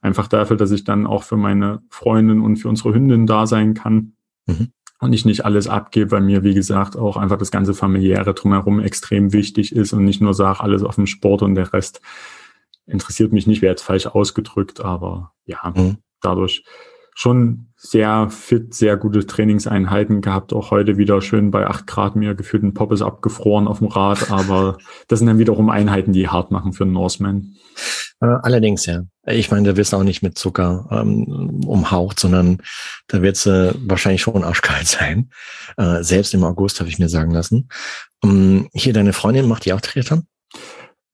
Einfach 0.00 0.26
dafür, 0.26 0.56
dass 0.56 0.72
ich 0.72 0.84
dann 0.84 1.06
auch 1.06 1.22
für 1.22 1.36
meine 1.36 1.82
Freundin 1.90 2.40
und 2.40 2.56
für 2.56 2.68
unsere 2.68 2.92
Hündin 2.92 3.26
da 3.26 3.46
sein 3.46 3.74
kann. 3.74 4.14
Mhm. 4.46 4.72
Und 4.98 5.12
ich 5.12 5.24
nicht 5.24 5.44
alles 5.44 5.68
abgebe, 5.68 6.10
weil 6.10 6.20
mir, 6.20 6.42
wie 6.42 6.54
gesagt, 6.54 6.96
auch 6.96 7.16
einfach 7.16 7.38
das 7.38 7.50
ganze 7.50 7.72
familiäre 7.72 8.34
drumherum 8.34 8.80
extrem 8.80 9.32
wichtig 9.32 9.74
ist 9.74 9.92
und 9.92 10.04
nicht 10.04 10.20
nur 10.20 10.34
sage, 10.34 10.60
alles 10.60 10.82
auf 10.82 10.96
dem 10.96 11.06
Sport 11.06 11.42
und 11.42 11.54
der 11.54 11.72
Rest 11.72 12.02
interessiert 12.86 13.32
mich 13.32 13.46
nicht, 13.46 13.62
wäre 13.62 13.72
jetzt 13.72 13.82
falsch 13.82 14.06
ausgedrückt, 14.06 14.80
aber 14.80 15.32
ja, 15.46 15.72
mhm. 15.74 15.98
dadurch 16.20 16.64
schon 17.20 17.66
sehr 17.76 18.30
fit, 18.30 18.72
sehr 18.72 18.96
gute 18.96 19.26
Trainingseinheiten 19.26 20.22
gehabt. 20.22 20.54
Auch 20.54 20.70
heute 20.70 20.96
wieder 20.96 21.20
schön 21.20 21.50
bei 21.50 21.66
acht 21.66 21.86
Grad 21.86 22.16
mir 22.16 22.34
gefühlt 22.34 22.62
ein 22.62 22.72
Pop 22.72 22.92
ist 22.92 23.02
abgefroren 23.02 23.68
auf 23.68 23.80
dem 23.80 23.88
Rad. 23.88 24.30
Aber 24.30 24.78
das 25.08 25.18
sind 25.18 25.28
dann 25.28 25.38
wiederum 25.38 25.68
Einheiten, 25.68 26.14
die 26.14 26.28
hart 26.28 26.50
machen 26.50 26.72
für 26.72 26.84
einen 26.84 26.94
Norseman. 26.94 27.56
Äh, 28.22 28.26
allerdings, 28.26 28.86
ja. 28.86 29.02
Ich 29.26 29.50
meine, 29.50 29.68
da 29.68 29.76
wirst 29.76 29.92
du 29.92 29.98
auch 29.98 30.02
nicht 30.02 30.22
mit 30.22 30.38
Zucker 30.38 30.88
ähm, 30.90 31.60
umhaucht, 31.66 32.18
sondern 32.18 32.62
da 33.08 33.20
wird 33.20 33.36
es 33.36 33.44
äh, 33.44 33.74
wahrscheinlich 33.86 34.22
schon 34.22 34.42
arschkalt 34.42 34.86
sein. 34.86 35.28
Äh, 35.76 36.02
selbst 36.02 36.32
im 36.32 36.42
August 36.42 36.80
habe 36.80 36.88
ich 36.88 36.98
mir 36.98 37.10
sagen 37.10 37.32
lassen. 37.32 37.68
Ähm, 38.24 38.70
hier 38.72 38.94
deine 38.94 39.12
Freundin 39.12 39.46
macht 39.46 39.66
die 39.66 39.74
auch 39.74 39.82
Triathlon? 39.82 40.22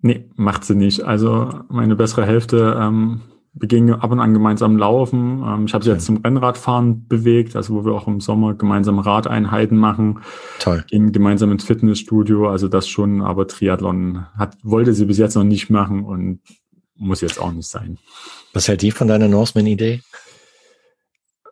Nee, 0.03 0.31
macht 0.37 0.63
sie 0.63 0.77
nicht. 0.77 1.03
Also 1.03 1.65
meine 1.69 1.97
bessere 1.97 2.27
Hälfte 2.27 2.79
ähm, 2.81 3.23
wir 3.59 3.69
gehen 3.69 3.91
ab 3.91 4.11
und 4.11 4.21
an 4.21 4.35
gemeinsam 4.35 4.77
laufen. 4.77 5.43
Ähm, 5.45 5.65
ich 5.67 5.75
habe 5.75 5.85
sie 5.85 5.91
jetzt 5.91 6.07
zum 6.07 6.19
Rennradfahren 6.19 7.09
bewegt, 7.09 7.57
also 7.57 7.75
wo 7.75 7.85
wir 7.85 7.95
auch 7.95 8.07
im 8.07 8.21
Sommer 8.21 8.55
gemeinsam 8.55 8.99
Radeinheiten 8.99 9.79
machen. 9.79 10.21
Toll. 10.59 10.85
Gehen 10.89 11.13
gemeinsam 11.13 11.51
ins 11.51 11.65
Fitnessstudio, 11.65 12.49
also 12.49 12.69
das 12.69 12.87
schon, 12.87 13.23
aber 13.23 13.49
Triathlon 13.49 14.27
hat, 14.37 14.57
wollte 14.63 14.93
sie 14.93 15.07
bis 15.07 15.19
jetzt 15.19 15.37
noch 15.37 15.45
nicht 15.45 15.71
machen 15.71 16.05
und 16.05 16.41
muss 16.97 17.21
jetzt 17.21 17.41
auch 17.41 17.53
nicht 17.53 17.69
sein. 17.69 17.99
Was 18.53 18.69
hält 18.69 18.83
die 18.83 18.91
von 18.91 19.09
deiner 19.09 19.29
Norseman-Idee? 19.29 20.01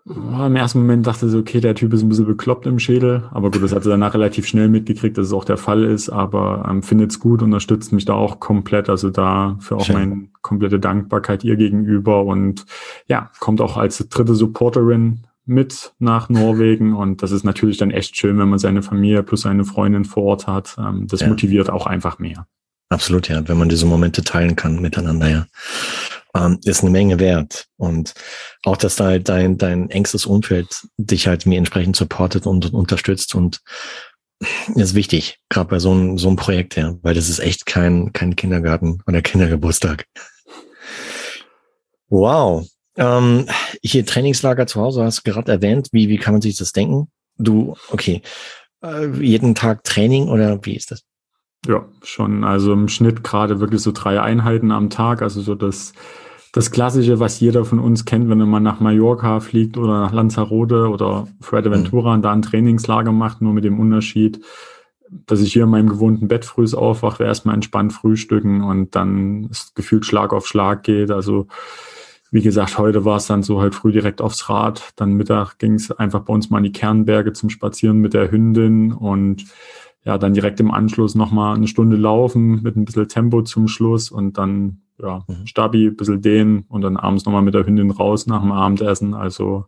Im 0.06 0.54
ersten 0.54 0.80
Moment 0.80 1.06
dachte 1.06 1.30
sie, 1.30 1.38
okay, 1.38 1.60
der 1.60 1.74
Typ 1.74 1.94
ist 1.94 2.02
ein 2.02 2.10
bisschen 2.10 2.26
bekloppt 2.26 2.66
im 2.66 2.78
Schädel. 2.78 3.24
Aber 3.30 3.50
gut, 3.50 3.62
das 3.62 3.72
hat 3.72 3.84
sie 3.84 3.88
danach 3.88 4.12
relativ 4.12 4.46
schnell 4.46 4.68
mitgekriegt, 4.68 5.16
dass 5.16 5.28
es 5.28 5.32
auch 5.32 5.46
der 5.46 5.56
Fall 5.56 5.82
ist. 5.84 6.10
Aber 6.10 6.66
ähm, 6.68 6.82
findet 6.82 7.10
es 7.10 7.20
gut, 7.20 7.40
unterstützt 7.40 7.90
mich 7.90 8.04
da 8.04 8.12
auch 8.12 8.38
komplett. 8.38 8.90
Also 8.90 9.08
da 9.08 9.56
für 9.60 9.76
auch 9.76 9.86
Schön. 9.86 9.94
meine 9.94 10.28
komplette 10.42 10.78
Dankbarkeit 10.78 11.42
ihr 11.42 11.56
gegenüber. 11.56 12.24
Und 12.24 12.66
ja, 13.08 13.30
kommt 13.40 13.62
auch 13.62 13.78
als 13.78 14.06
dritte 14.10 14.34
Supporterin 14.34 15.20
mit 15.46 15.94
nach 15.98 16.28
Norwegen. 16.28 16.94
Und 16.94 17.22
das 17.22 17.30
ist 17.30 17.44
natürlich 17.44 17.78
dann 17.78 17.90
echt 17.90 18.14
schön, 18.14 18.38
wenn 18.38 18.50
man 18.50 18.58
seine 18.58 18.82
Familie 18.82 19.22
plus 19.22 19.42
seine 19.42 19.64
Freundin 19.64 20.04
vor 20.04 20.24
Ort 20.24 20.46
hat. 20.46 20.76
Ähm, 20.78 21.06
das 21.06 21.20
ja. 21.20 21.28
motiviert 21.28 21.70
auch 21.70 21.86
einfach 21.86 22.18
mehr. 22.18 22.46
Absolut, 22.90 23.28
ja. 23.30 23.48
Wenn 23.48 23.56
man 23.56 23.70
diese 23.70 23.86
Momente 23.86 24.22
teilen 24.22 24.54
kann 24.54 24.82
miteinander, 24.82 25.30
ja 25.30 25.46
ähm, 26.34 26.58
ist 26.64 26.82
eine 26.82 26.90
Menge 26.90 27.18
wert. 27.18 27.66
Und 27.76 28.14
auch, 28.64 28.76
dass 28.76 28.96
da 28.96 29.06
halt 29.06 29.28
dein, 29.28 29.56
dein 29.58 29.90
engstes 29.90 30.26
Umfeld 30.26 30.86
dich 30.96 31.26
halt 31.26 31.46
mir 31.46 31.58
entsprechend 31.58 31.96
supportet 31.96 32.46
und, 32.46 32.72
unterstützt 32.72 33.34
und 33.34 33.60
ist 34.74 34.94
wichtig, 34.94 35.38
gerade 35.48 35.70
bei 35.70 35.78
so 35.78 35.92
einem, 35.92 36.18
so 36.18 36.28
einem 36.28 36.36
Projekt, 36.36 36.76
ja, 36.76 36.94
weil 37.02 37.14
das 37.14 37.28
ist 37.28 37.38
echt 37.38 37.66
kein, 37.66 38.12
kein 38.12 38.36
Kindergarten 38.36 39.02
oder 39.06 39.22
Kindergeburtstag. 39.22 40.04
Wow. 42.08 42.68
Ähm, 42.96 43.46
hier 43.82 44.04
Trainingslager 44.04 44.66
zu 44.66 44.80
Hause 44.80 45.04
hast 45.04 45.26
du 45.26 45.30
gerade 45.30 45.50
erwähnt. 45.50 45.88
Wie, 45.92 46.08
wie 46.08 46.18
kann 46.18 46.34
man 46.34 46.42
sich 46.42 46.56
das 46.56 46.72
denken? 46.72 47.08
Du, 47.36 47.76
okay, 47.90 48.22
äh, 48.82 49.06
jeden 49.20 49.54
Tag 49.54 49.82
Training 49.82 50.28
oder 50.28 50.64
wie 50.64 50.76
ist 50.76 50.90
das? 50.90 51.02
Ja, 51.66 51.86
schon. 52.02 52.44
Also 52.44 52.72
im 52.72 52.88
Schnitt 52.88 53.24
gerade 53.24 53.58
wirklich 53.58 53.80
so 53.80 53.90
drei 53.90 54.20
Einheiten 54.20 54.70
am 54.70 54.90
Tag. 54.90 55.22
Also 55.22 55.40
so 55.40 55.54
das 55.54 55.92
das 56.54 56.70
Klassische, 56.70 57.18
was 57.18 57.40
jeder 57.40 57.64
von 57.64 57.80
uns 57.80 58.04
kennt, 58.04 58.30
wenn 58.30 58.38
man 58.38 58.62
nach 58.62 58.78
Mallorca 58.78 59.40
fliegt 59.40 59.76
oder 59.76 60.02
nach 60.02 60.12
Lanzarote 60.12 60.88
oder 60.88 61.26
Fuerteventura 61.40 62.10
mhm. 62.10 62.14
und 62.14 62.22
da 62.22 62.30
ein 62.30 62.42
Trainingslager 62.42 63.10
macht, 63.10 63.42
nur 63.42 63.52
mit 63.52 63.64
dem 63.64 63.80
Unterschied, 63.80 64.40
dass 65.10 65.40
ich 65.40 65.52
hier 65.52 65.64
in 65.64 65.70
meinem 65.70 65.88
gewohnten 65.88 66.28
Bett 66.28 66.44
früh 66.44 66.64
aufwache, 66.72 67.24
erstmal 67.24 67.56
entspannt 67.56 67.92
frühstücken 67.92 68.62
und 68.62 68.94
dann 68.94 69.50
gefühlt 69.74 70.06
Schlag 70.06 70.32
auf 70.32 70.46
Schlag 70.46 70.84
geht. 70.84 71.10
Also 71.10 71.48
wie 72.30 72.42
gesagt, 72.42 72.78
heute 72.78 73.04
war 73.04 73.16
es 73.16 73.26
dann 73.26 73.42
so 73.42 73.60
halt 73.60 73.74
früh 73.74 73.90
direkt 73.90 74.22
aufs 74.22 74.48
Rad. 74.48 74.92
Dann 74.94 75.14
Mittag 75.14 75.58
ging 75.58 75.74
es 75.74 75.90
einfach 75.90 76.20
bei 76.20 76.32
uns 76.32 76.50
mal 76.50 76.58
in 76.58 76.64
die 76.64 76.72
Kernberge 76.72 77.32
zum 77.32 77.50
Spazieren 77.50 77.98
mit 77.98 78.14
der 78.14 78.30
Hündin 78.30 78.92
und 78.92 79.44
ja, 80.04 80.18
dann 80.18 80.34
direkt 80.34 80.60
im 80.60 80.70
Anschluss 80.70 81.16
nochmal 81.16 81.56
eine 81.56 81.66
Stunde 81.66 81.96
laufen 81.96 82.62
mit 82.62 82.76
ein 82.76 82.84
bisschen 82.84 83.08
Tempo 83.08 83.42
zum 83.42 83.66
Schluss 83.66 84.12
und 84.12 84.38
dann 84.38 84.83
ja, 85.00 85.24
mhm. 85.26 85.46
Stabi, 85.46 85.90
bisschen 85.90 86.22
dehnen 86.22 86.64
und 86.68 86.82
dann 86.82 86.96
abends 86.96 87.24
nochmal 87.24 87.42
mit 87.42 87.54
der 87.54 87.66
Hündin 87.66 87.90
raus 87.90 88.26
nach 88.26 88.40
dem 88.40 88.52
Abendessen. 88.52 89.14
Also 89.14 89.66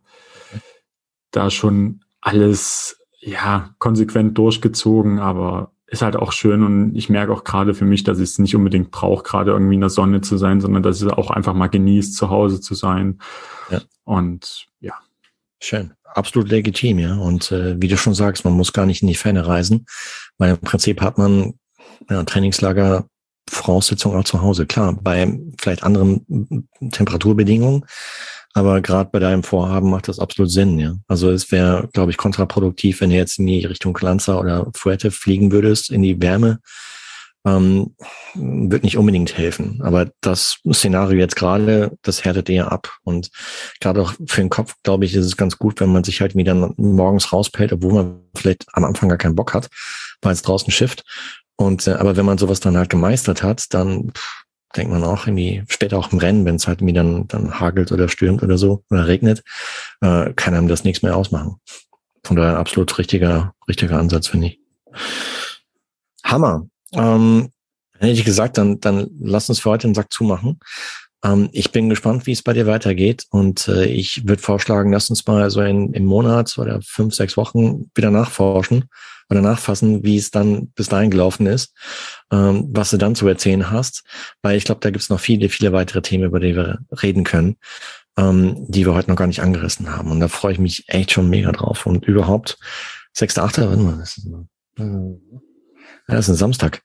da 1.30 1.50
schon 1.50 2.04
alles, 2.20 3.00
ja, 3.18 3.70
konsequent 3.78 4.38
durchgezogen, 4.38 5.18
aber 5.18 5.72
ist 5.88 6.02
halt 6.02 6.16
auch 6.16 6.32
schön 6.32 6.64
und 6.64 6.96
ich 6.96 7.08
merke 7.08 7.32
auch 7.32 7.44
gerade 7.44 7.72
für 7.74 7.84
mich, 7.84 8.02
dass 8.02 8.18
ich 8.18 8.24
es 8.24 8.38
nicht 8.38 8.56
unbedingt 8.56 8.90
brauche, 8.90 9.22
gerade 9.22 9.52
irgendwie 9.52 9.76
in 9.76 9.80
der 9.80 9.90
Sonne 9.90 10.20
zu 10.20 10.36
sein, 10.36 10.60
sondern 10.60 10.82
dass 10.82 10.96
ich 11.00 11.06
es 11.06 11.12
auch 11.12 11.30
einfach 11.30 11.54
mal 11.54 11.68
genießt, 11.68 12.16
zu 12.16 12.28
Hause 12.28 12.60
zu 12.60 12.74
sein. 12.74 13.20
Ja. 13.70 13.80
Und 14.04 14.66
ja. 14.80 14.94
Schön. 15.60 15.92
Absolut 16.04 16.48
legitim, 16.48 16.98
ja. 16.98 17.16
Und 17.16 17.52
äh, 17.52 17.80
wie 17.80 17.88
du 17.88 17.96
schon 17.96 18.14
sagst, 18.14 18.44
man 18.44 18.54
muss 18.54 18.72
gar 18.72 18.86
nicht 18.86 19.02
in 19.02 19.08
die 19.08 19.14
Ferne 19.14 19.46
reisen, 19.46 19.86
weil 20.38 20.50
im 20.50 20.58
Prinzip 20.58 21.00
hat 21.00 21.18
man 21.18 21.54
ja, 22.10 22.24
Trainingslager 22.24 23.06
Voraussetzung 23.48 24.14
auch 24.14 24.24
zu 24.24 24.42
Hause. 24.42 24.66
Klar, 24.66 24.98
bei 25.00 25.38
vielleicht 25.58 25.82
anderen 25.82 26.68
Temperaturbedingungen, 26.90 27.84
aber 28.54 28.80
gerade 28.80 29.10
bei 29.12 29.18
deinem 29.18 29.42
Vorhaben 29.42 29.90
macht 29.90 30.08
das 30.08 30.18
absolut 30.18 30.50
Sinn, 30.50 30.78
ja. 30.78 30.94
Also 31.08 31.30
es 31.30 31.52
wäre, 31.52 31.88
glaube 31.92 32.10
ich, 32.10 32.16
kontraproduktiv, 32.16 33.00
wenn 33.00 33.10
du 33.10 33.16
jetzt 33.16 33.38
in 33.38 33.46
die 33.46 33.66
Richtung 33.66 33.96
Lanza 34.00 34.38
oder 34.38 34.70
Fuerte 34.74 35.10
fliegen 35.10 35.52
würdest, 35.52 35.90
in 35.90 36.02
die 36.02 36.20
Wärme. 36.20 36.60
Ähm, 37.46 37.94
wird 38.34 38.82
nicht 38.82 38.96
unbedingt 38.96 39.36
helfen. 39.38 39.80
Aber 39.82 40.10
das 40.20 40.58
Szenario 40.72 41.18
jetzt 41.18 41.36
gerade, 41.36 41.96
das 42.02 42.24
härtet 42.24 42.48
eher 42.48 42.72
ab. 42.72 42.96
Und 43.04 43.30
gerade 43.78 44.00
auch 44.00 44.14
für 44.26 44.40
den 44.40 44.50
Kopf, 44.50 44.74
glaube 44.82 45.04
ich, 45.04 45.14
ist 45.14 45.26
es 45.26 45.36
ganz 45.36 45.58
gut, 45.58 45.78
wenn 45.78 45.92
man 45.92 46.02
sich 46.02 46.20
halt 46.20 46.34
wieder 46.34 46.72
morgens 46.76 47.32
rauspellt, 47.32 47.72
obwohl 47.72 47.92
man 47.92 48.20
vielleicht 48.34 48.64
am 48.72 48.84
Anfang 48.84 49.10
gar 49.10 49.18
keinen 49.18 49.36
Bock 49.36 49.54
hat, 49.54 49.68
weil 50.22 50.32
es 50.32 50.42
draußen 50.42 50.72
schifft 50.72 51.04
und 51.56 51.86
äh, 51.86 51.92
aber 51.92 52.16
wenn 52.16 52.26
man 52.26 52.38
sowas 52.38 52.60
dann 52.60 52.76
halt 52.76 52.90
gemeistert 52.90 53.42
hat, 53.42 53.72
dann 53.72 54.12
pff, 54.12 54.44
denkt 54.76 54.92
man 54.92 55.04
auch 55.04 55.26
irgendwie 55.26 55.64
später 55.68 55.98
auch 55.98 56.12
im 56.12 56.18
Rennen, 56.18 56.44
wenn 56.44 56.56
es 56.56 56.68
halt 56.68 56.80
mir 56.80 56.92
dann 56.92 57.26
dann 57.28 57.58
hagelt 57.58 57.92
oder 57.92 58.08
stürmt 58.08 58.42
oder 58.42 58.58
so 58.58 58.84
oder 58.90 59.06
regnet, 59.06 59.42
äh, 60.02 60.32
kann 60.34 60.54
einem 60.54 60.68
das 60.68 60.84
nichts 60.84 61.02
mehr 61.02 61.16
ausmachen. 61.16 61.56
Von 62.24 62.36
daher 62.36 62.58
absolut 62.58 62.96
richtiger 62.98 63.54
richtiger 63.68 63.98
Ansatz 63.98 64.28
finde 64.28 64.48
ich. 64.48 64.60
Hammer. 66.24 66.66
Ähm, 66.92 67.50
hätte 67.98 68.12
ich 68.12 68.24
gesagt, 68.24 68.58
dann 68.58 68.80
dann 68.80 69.08
lass 69.20 69.48
uns 69.48 69.60
für 69.60 69.70
heute 69.70 69.88
den 69.88 69.94
Sack 69.94 70.12
zumachen. 70.12 70.58
Ähm, 71.24 71.48
ich 71.52 71.72
bin 71.72 71.88
gespannt, 71.88 72.26
wie 72.26 72.32
es 72.32 72.42
bei 72.42 72.52
dir 72.52 72.66
weitergeht 72.66 73.24
und 73.30 73.68
äh, 73.68 73.86
ich 73.86 74.28
würde 74.28 74.42
vorschlagen, 74.42 74.92
lass 74.92 75.08
uns 75.08 75.26
mal 75.26 75.50
so 75.50 75.62
in, 75.62 75.94
im 75.94 76.04
Monat 76.04 76.58
oder 76.58 76.80
fünf 76.82 77.14
sechs 77.14 77.36
Wochen 77.36 77.90
wieder 77.94 78.10
nachforschen 78.10 78.90
oder 79.28 79.42
nachfassen, 79.42 80.04
wie 80.04 80.16
es 80.16 80.30
dann 80.30 80.68
bis 80.68 80.88
dahin 80.88 81.10
gelaufen 81.10 81.46
ist, 81.46 81.74
ähm, 82.30 82.68
was 82.72 82.90
du 82.90 82.96
dann 82.96 83.14
zu 83.14 83.26
erzählen 83.26 83.70
hast, 83.70 84.04
weil 84.42 84.56
ich 84.56 84.64
glaube, 84.64 84.80
da 84.80 84.90
gibt 84.90 85.02
es 85.02 85.10
noch 85.10 85.20
viele, 85.20 85.48
viele 85.48 85.72
weitere 85.72 86.02
Themen, 86.02 86.24
über 86.24 86.40
die 86.40 86.54
wir 86.54 86.78
reden 87.02 87.24
können, 87.24 87.56
ähm, 88.16 88.66
die 88.68 88.86
wir 88.86 88.94
heute 88.94 89.10
noch 89.10 89.16
gar 89.16 89.26
nicht 89.26 89.42
angerissen 89.42 89.90
haben. 89.94 90.10
Und 90.10 90.20
da 90.20 90.28
freue 90.28 90.52
ich 90.52 90.58
mich 90.58 90.84
echt 90.88 91.12
schon 91.12 91.28
mega 91.28 91.52
drauf. 91.52 91.86
Und 91.86 92.04
überhaupt, 92.06 92.58
6.8., 93.16 93.40
warte 93.40 93.76
mal, 93.82 93.98
das 93.98 94.18
ist, 94.18 94.26
äh, 94.78 94.84
das 96.06 96.20
ist 96.20 96.28
ein 96.28 96.36
Samstag. 96.36 96.82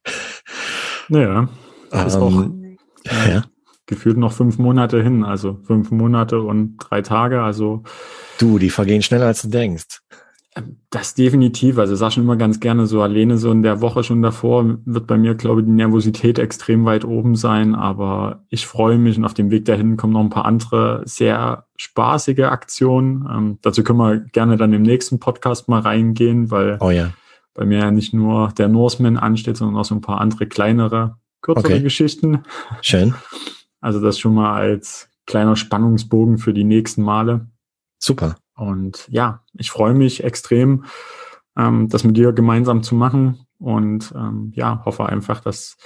Naja, 1.09 1.49
das 1.91 2.15
ist 2.15 2.15
ähm, 2.15 2.77
auch 3.05 3.27
ja. 3.27 3.43
gefühlt 3.85 4.17
noch 4.17 4.33
fünf 4.33 4.57
Monate 4.57 5.03
hin, 5.03 5.23
also 5.23 5.59
fünf 5.63 5.91
Monate 5.91 6.41
und 6.41 6.77
drei 6.77 7.01
Tage, 7.01 7.41
also. 7.41 7.83
Du, 8.39 8.57
die 8.57 8.69
vergehen 8.69 9.03
schneller 9.03 9.27
als 9.27 9.41
du 9.41 9.49
denkst. 9.49 10.01
Das 10.89 11.13
definitiv. 11.13 11.77
Also 11.77 11.95
sag 11.95 12.11
schon 12.11 12.23
immer 12.23 12.35
ganz 12.35 12.59
gerne 12.59 12.85
so 12.85 13.01
alleine 13.01 13.37
so 13.37 13.51
in 13.51 13.63
der 13.63 13.79
Woche 13.79 14.03
schon 14.03 14.21
davor 14.21 14.79
wird 14.83 15.07
bei 15.07 15.17
mir, 15.17 15.35
glaube 15.35 15.61
ich, 15.61 15.65
die 15.65 15.71
Nervosität 15.71 16.39
extrem 16.39 16.83
weit 16.83 17.05
oben 17.05 17.37
sein. 17.37 17.73
Aber 17.73 18.43
ich 18.49 18.67
freue 18.67 18.97
mich 18.97 19.17
und 19.17 19.23
auf 19.23 19.33
dem 19.33 19.49
Weg 19.49 19.63
dahin 19.63 19.95
kommen 19.95 20.11
noch 20.11 20.19
ein 20.19 20.29
paar 20.29 20.43
andere 20.43 21.03
sehr 21.05 21.67
spaßige 21.77 22.41
Aktionen. 22.41 23.25
Ähm, 23.31 23.59
dazu 23.61 23.81
können 23.83 23.99
wir 23.99 24.19
gerne 24.19 24.57
dann 24.57 24.73
im 24.73 24.81
nächsten 24.81 25.19
Podcast 25.19 25.69
mal 25.69 25.79
reingehen, 25.79 26.51
weil 26.51 26.77
oh 26.81 26.89
ja. 26.89 27.13
bei 27.53 27.63
mir 27.63 27.77
ja 27.77 27.91
nicht 27.91 28.13
nur 28.13 28.49
der 28.57 28.67
Norseman 28.67 29.17
ansteht, 29.17 29.55
sondern 29.55 29.79
auch 29.79 29.85
so 29.85 29.95
ein 29.95 30.01
paar 30.01 30.19
andere 30.19 30.47
kleinere, 30.47 31.15
kürzere 31.41 31.75
okay. 31.75 31.81
Geschichten. 31.81 32.43
Schön. 32.81 33.15
Also 33.79 34.01
das 34.01 34.19
schon 34.19 34.35
mal 34.35 34.53
als 34.53 35.07
kleiner 35.25 35.55
Spannungsbogen 35.55 36.39
für 36.39 36.53
die 36.53 36.65
nächsten 36.65 37.03
Male. 37.03 37.47
Super. 37.99 38.35
Und 38.61 39.07
ja, 39.09 39.43
ich 39.53 39.71
freue 39.71 39.95
mich 39.95 40.23
extrem, 40.23 40.85
ähm, 41.57 41.89
das 41.89 42.03
mit 42.03 42.15
dir 42.15 42.31
gemeinsam 42.31 42.83
zu 42.83 42.93
machen 42.93 43.47
und 43.57 44.13
ähm, 44.15 44.53
ja, 44.55 44.83
hoffe 44.85 45.07
einfach, 45.07 45.41
dass 45.41 45.77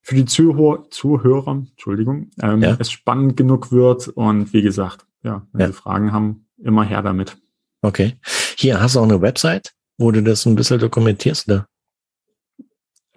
für 0.00 0.16
die 0.16 0.24
Zuhör 0.24 0.90
Zuhörer, 0.90 1.52
Entschuldigung, 1.52 2.30
ähm, 2.42 2.60
ja. 2.60 2.76
es 2.80 2.90
spannend 2.90 3.36
genug 3.36 3.70
wird. 3.70 4.08
Und 4.08 4.52
wie 4.52 4.62
gesagt, 4.62 5.06
ja, 5.22 5.46
wenn 5.52 5.60
ja. 5.60 5.66
Sie 5.68 5.72
Fragen 5.74 6.12
haben, 6.12 6.46
immer 6.58 6.82
her 6.82 7.02
damit. 7.02 7.36
Okay. 7.82 8.18
Hier 8.56 8.80
hast 8.80 8.96
du 8.96 9.00
auch 9.00 9.04
eine 9.04 9.20
Website, 9.20 9.72
wo 9.96 10.10
du 10.10 10.24
das 10.24 10.44
ein 10.44 10.56
bisschen 10.56 10.80
dokumentierst, 10.80 11.48
oder? 11.48 11.68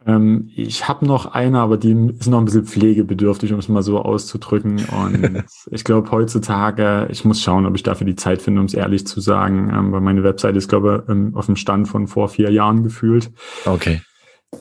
Ähm, 0.05 0.51
ich 0.55 0.87
habe 0.87 1.05
noch 1.05 1.25
eine, 1.25 1.59
aber 1.59 1.77
die 1.77 2.13
ist 2.19 2.27
noch 2.27 2.39
ein 2.39 2.45
bisschen 2.45 2.65
pflegebedürftig, 2.65 3.51
um 3.53 3.59
es 3.59 3.69
mal 3.69 3.81
so 3.81 3.99
auszudrücken. 3.99 4.85
Und 4.85 5.43
ich 5.71 5.83
glaube 5.83 6.11
heutzutage, 6.11 7.07
ich 7.09 7.25
muss 7.25 7.41
schauen, 7.41 7.65
ob 7.65 7.75
ich 7.75 7.83
dafür 7.83 8.05
die 8.05 8.15
Zeit 8.15 8.41
finde, 8.41 8.61
um 8.61 8.67
es 8.67 8.73
ehrlich 8.73 9.07
zu 9.07 9.19
sagen, 9.19 9.71
ähm, 9.73 9.91
weil 9.91 10.01
meine 10.01 10.23
Website 10.23 10.55
ist, 10.55 10.69
glaube 10.69 11.03
ich, 11.05 11.11
ähm, 11.11 11.35
auf 11.35 11.47
dem 11.47 11.55
Stand 11.55 11.87
von 11.87 12.07
vor 12.07 12.29
vier 12.29 12.51
Jahren 12.51 12.83
gefühlt. 12.83 13.31
Okay. 13.65 14.01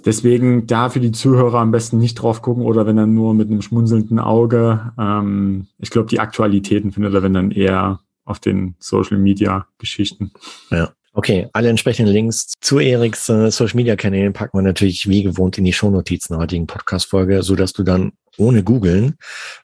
Deswegen 0.04 0.66
da 0.66 0.88
für 0.88 1.00
die 1.00 1.12
Zuhörer 1.12 1.60
am 1.60 1.70
besten 1.70 1.98
nicht 1.98 2.14
drauf 2.14 2.42
gucken 2.42 2.64
oder 2.64 2.86
wenn 2.86 2.96
dann 2.96 3.14
nur 3.14 3.34
mit 3.34 3.48
einem 3.48 3.62
schmunzelnden 3.62 4.18
Auge. 4.18 4.92
Ähm, 4.98 5.68
ich 5.78 5.90
glaube, 5.90 6.08
die 6.08 6.20
Aktualitäten 6.20 6.92
findet 6.92 7.14
er 7.14 7.22
wenn 7.22 7.34
dann 7.34 7.50
eher 7.50 8.00
auf 8.24 8.40
den 8.40 8.74
Social 8.78 9.18
Media 9.18 9.66
Geschichten. 9.78 10.32
Ja. 10.70 10.90
Okay, 11.16 11.48
alle 11.52 11.68
entsprechenden 11.68 12.12
Links 12.12 12.52
zu 12.60 12.80
Eriks 12.80 13.28
äh, 13.28 13.48
Social 13.52 13.76
Media 13.76 13.94
Kanälen 13.94 14.32
packen 14.32 14.58
wir 14.58 14.62
natürlich 14.62 15.08
wie 15.08 15.22
gewohnt 15.22 15.56
in 15.56 15.64
die 15.64 15.72
Shownotizen 15.72 16.34
der 16.34 16.40
heutigen 16.40 16.66
Podcast-Folge, 16.66 17.44
so 17.44 17.54
dass 17.54 17.72
du 17.72 17.84
dann 17.84 18.14
ohne 18.36 18.64
googeln 18.64 19.14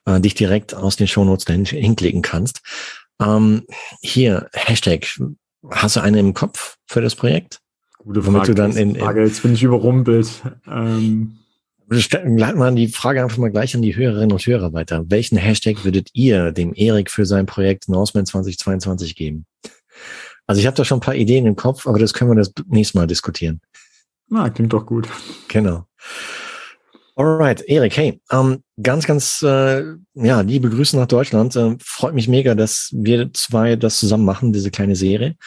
äh, 0.05 0.21
dich 0.21 0.33
direkt 0.33 0.73
aus 0.73 0.95
den 0.95 1.07
Shownotes 1.07 1.43
dahin 1.43 1.65
hinklicken 1.65 2.21
kannst. 2.21 2.61
Ähm, 3.21 3.63
hier, 4.01 4.47
Hashtag, 4.53 5.07
hast 5.69 5.97
du 5.97 5.99
eine 5.99 6.19
im 6.19 6.33
Kopf 6.33 6.77
für 6.87 7.01
das 7.01 7.15
Projekt? 7.15 7.59
Gute 7.97 8.23
Frage. 8.23 8.47
Du 8.47 8.53
dann 8.53 8.77
in, 8.77 8.95
in 8.95 9.01
Frage. 9.01 9.25
Jetzt 9.25 9.43
bin 9.43 9.53
ich 9.53 9.61
überrumpelt. 9.61 10.29
Ähm, 10.65 11.37
leiten 11.89 12.59
wir 12.59 12.71
die 12.71 12.87
Frage 12.87 13.21
einfach 13.21 13.37
mal 13.37 13.51
gleich 13.51 13.75
an 13.75 13.81
die 13.81 13.97
Hörerinnen 13.97 14.31
und 14.31 14.47
Hörer 14.47 14.71
weiter. 14.71 15.03
Welchen 15.09 15.37
Hashtag 15.37 15.83
würdet 15.83 16.11
ihr 16.13 16.53
dem 16.53 16.73
Erik 16.73 17.11
für 17.11 17.25
sein 17.25 17.45
Projekt 17.45 17.89
Norseman 17.89 18.25
2022 18.25 19.17
geben? 19.17 19.45
Also 20.51 20.59
ich 20.59 20.67
habe 20.67 20.75
da 20.75 20.83
schon 20.83 20.97
ein 20.97 21.01
paar 21.01 21.15
Ideen 21.15 21.45
im 21.45 21.55
Kopf, 21.55 21.87
aber 21.87 21.97
das 21.97 22.13
können 22.13 22.31
wir 22.31 22.35
das 22.35 22.51
nächste 22.67 22.97
Mal 22.97 23.07
diskutieren. 23.07 23.61
Na, 24.27 24.49
klingt 24.49 24.73
doch 24.73 24.85
gut. 24.85 25.07
Genau. 25.47 25.85
Alright, 27.15 27.61
Erik, 27.69 27.95
hey, 27.95 28.21
ähm, 28.29 28.61
ganz, 28.83 29.07
ganz, 29.07 29.41
äh, 29.43 29.93
ja, 30.13 30.41
liebe 30.41 30.69
Grüße 30.69 30.97
nach 30.97 31.07
Deutschland. 31.07 31.55
Äh, 31.55 31.77
freut 31.81 32.13
mich 32.13 32.27
mega, 32.27 32.53
dass 32.53 32.89
wir 32.91 33.31
zwei 33.31 33.77
das 33.77 33.97
zusammen 33.97 34.25
machen, 34.25 34.51
diese 34.51 34.71
kleine 34.71 34.97
Serie. 34.97 35.37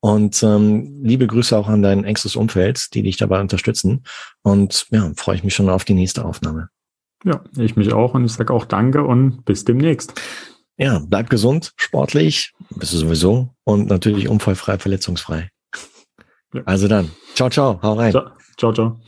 Und 0.00 0.42
ähm, 0.42 1.02
liebe 1.02 1.26
Grüße 1.26 1.54
auch 1.54 1.68
an 1.68 1.82
dein 1.82 2.04
engstes 2.04 2.34
Umfeld, 2.34 2.94
die 2.94 3.02
dich 3.02 3.18
dabei 3.18 3.42
unterstützen. 3.42 4.04
Und 4.40 4.86
ja, 4.92 5.12
freue 5.14 5.36
ich 5.36 5.44
mich 5.44 5.54
schon 5.54 5.68
auf 5.68 5.84
die 5.84 5.92
nächste 5.92 6.24
Aufnahme. 6.24 6.70
Ja, 7.22 7.44
ich 7.58 7.76
mich 7.76 7.92
auch 7.92 8.14
und 8.14 8.24
ich 8.24 8.32
sage 8.32 8.54
auch 8.54 8.64
Danke 8.64 9.04
und 9.04 9.44
bis 9.44 9.66
demnächst. 9.66 10.18
Ja, 10.76 11.00
bleib 11.06 11.30
gesund, 11.30 11.72
sportlich, 11.76 12.52
bist 12.70 12.92
du 12.92 12.96
sowieso 12.98 13.54
und 13.64 13.88
natürlich 13.88 14.28
unfallfrei, 14.28 14.78
verletzungsfrei. 14.78 15.50
Ja. 16.52 16.62
Also 16.64 16.88
dann, 16.88 17.10
ciao, 17.34 17.48
ciao, 17.48 17.80
hau 17.82 17.92
rein. 17.94 18.12
Ciao, 18.12 18.32
ciao. 18.56 18.72
ciao. 18.72 19.00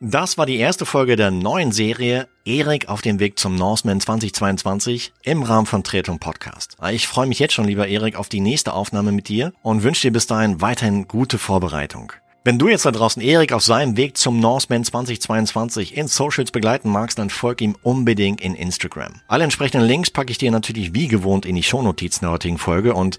Das 0.00 0.36
war 0.36 0.44
die 0.44 0.58
erste 0.58 0.84
Folge 0.84 1.16
der 1.16 1.30
neuen 1.30 1.72
Serie 1.72 2.28
Erik 2.44 2.90
auf 2.90 3.00
dem 3.00 3.20
Weg 3.20 3.38
zum 3.38 3.54
Norseman 3.54 4.00
2022 4.00 5.14
im 5.22 5.42
Rahmen 5.42 5.66
von 5.66 5.82
Tretung 5.82 6.18
Podcast. 6.18 6.76
Ich 6.90 7.06
freue 7.06 7.26
mich 7.26 7.38
jetzt 7.38 7.54
schon, 7.54 7.64
lieber 7.64 7.88
Erik, 7.88 8.16
auf 8.16 8.28
die 8.28 8.40
nächste 8.40 8.74
Aufnahme 8.74 9.12
mit 9.12 9.28
dir 9.28 9.54
und 9.62 9.82
wünsche 9.82 10.02
dir 10.02 10.12
bis 10.12 10.26
dahin 10.26 10.60
weiterhin 10.60 11.08
gute 11.08 11.38
Vorbereitung. 11.38 12.12
Wenn 12.46 12.58
du 12.58 12.68
jetzt 12.68 12.84
da 12.84 12.90
draußen 12.90 13.22
Erik 13.22 13.54
auf 13.54 13.62
seinem 13.62 13.96
Weg 13.96 14.18
zum 14.18 14.38
Norseman 14.38 14.84
2022 14.84 15.96
in 15.96 16.08
Socials 16.08 16.50
begleiten 16.50 16.90
magst, 16.90 17.18
dann 17.18 17.30
folg 17.30 17.62
ihm 17.62 17.74
unbedingt 17.82 18.42
in 18.42 18.54
Instagram. 18.54 19.22
Alle 19.28 19.44
entsprechenden 19.44 19.86
Links 19.86 20.10
packe 20.10 20.30
ich 20.30 20.36
dir 20.36 20.50
natürlich 20.50 20.92
wie 20.92 21.08
gewohnt 21.08 21.46
in 21.46 21.56
die 21.56 21.62
Shownotizen 21.62 22.20
der 22.20 22.32
heutigen 22.32 22.58
Folge 22.58 22.92
und 22.92 23.16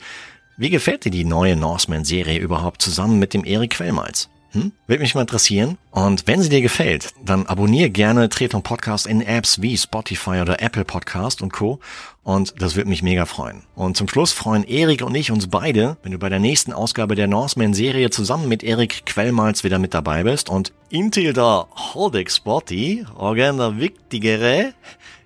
wie 0.57 0.69
gefällt 0.69 1.05
dir 1.05 1.09
die 1.09 1.25
neue 1.25 1.55
Norseman-Serie 1.55 2.37
überhaupt 2.37 2.83
zusammen 2.83 3.17
mit 3.17 3.33
dem 3.33 3.45
Erik 3.45 3.71
Quellmalz? 3.71 4.29
Hm? 4.55 4.71
Würde 4.87 5.01
mich 5.01 5.15
mal 5.15 5.21
interessieren. 5.21 5.77
Und 5.91 6.27
wenn 6.27 6.41
sie 6.41 6.49
dir 6.49 6.61
gefällt, 6.61 7.13
dann 7.23 7.45
abonniere 7.45 7.89
gerne 7.89 8.29
Tretung 8.29 8.63
Podcast 8.63 9.05
in 9.05 9.21
Apps 9.21 9.61
wie 9.61 9.77
Spotify 9.77 10.39
oder 10.41 10.61
Apple 10.61 10.85
Podcast 10.85 11.41
und 11.41 11.51
Co. 11.51 11.79
Und 12.23 12.61
das 12.61 12.75
würde 12.75 12.89
mich 12.89 13.03
mega 13.03 13.25
freuen. 13.25 13.63
Und 13.75 13.97
zum 13.97 14.07
Schluss 14.07 14.31
freuen 14.31 14.63
Erik 14.63 15.03
und 15.03 15.13
ich 15.13 15.29
uns 15.29 15.47
beide, 15.47 15.97
wenn 16.03 16.13
du 16.13 16.17
bei 16.17 16.29
der 16.29 16.39
nächsten 16.39 16.71
Ausgabe 16.71 17.15
der 17.15 17.27
Norseman-Serie 17.27 18.09
zusammen 18.09 18.47
mit 18.47 18.63
Erik 18.63 19.05
Quellmals 19.05 19.65
wieder 19.65 19.77
mit 19.77 19.93
dabei 19.93 20.23
bist 20.23 20.49
und 20.49 20.71
intil 20.89 21.33
der 21.33 21.67
Holdig 21.93 22.31
Sporty, 22.31 23.05
organ 23.15 23.79
wichtigere, 23.79 24.73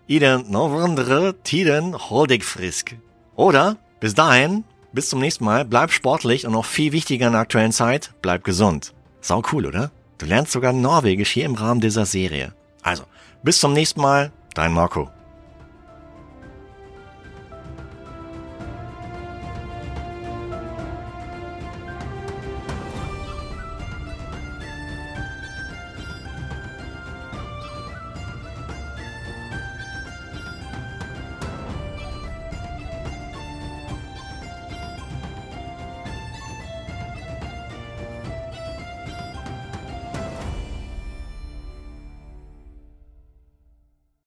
i 0.09 0.17
den 0.17 0.49
novandere 0.49 1.35
tiden 1.43 1.95
Holdig 2.09 2.43
frisk. 2.43 2.95
Oder 3.35 3.77
bis 3.99 4.15
dahin, 4.15 4.63
bis 4.91 5.09
zum 5.09 5.19
nächsten 5.19 5.45
Mal, 5.45 5.65
bleib 5.65 5.91
sportlich 5.91 6.47
und 6.47 6.53
noch 6.53 6.65
viel 6.65 6.91
wichtiger 6.93 7.27
in 7.27 7.33
der 7.33 7.41
aktuellen 7.41 7.71
Zeit, 7.71 8.11
bleib 8.23 8.43
gesund. 8.43 8.93
Sau 9.21 9.41
cool, 9.51 9.65
oder? 9.65 9.91
Du 10.17 10.25
lernst 10.25 10.51
sogar 10.51 10.73
Norwegisch 10.73 11.31
hier 11.31 11.45
im 11.45 11.55
Rahmen 11.55 11.81
dieser 11.81 12.05
Serie. 12.05 12.53
Also, 12.81 13.03
bis 13.43 13.59
zum 13.59 13.73
nächsten 13.73 14.01
Mal, 14.01 14.31
dein 14.53 14.73
Marco. 14.73 15.09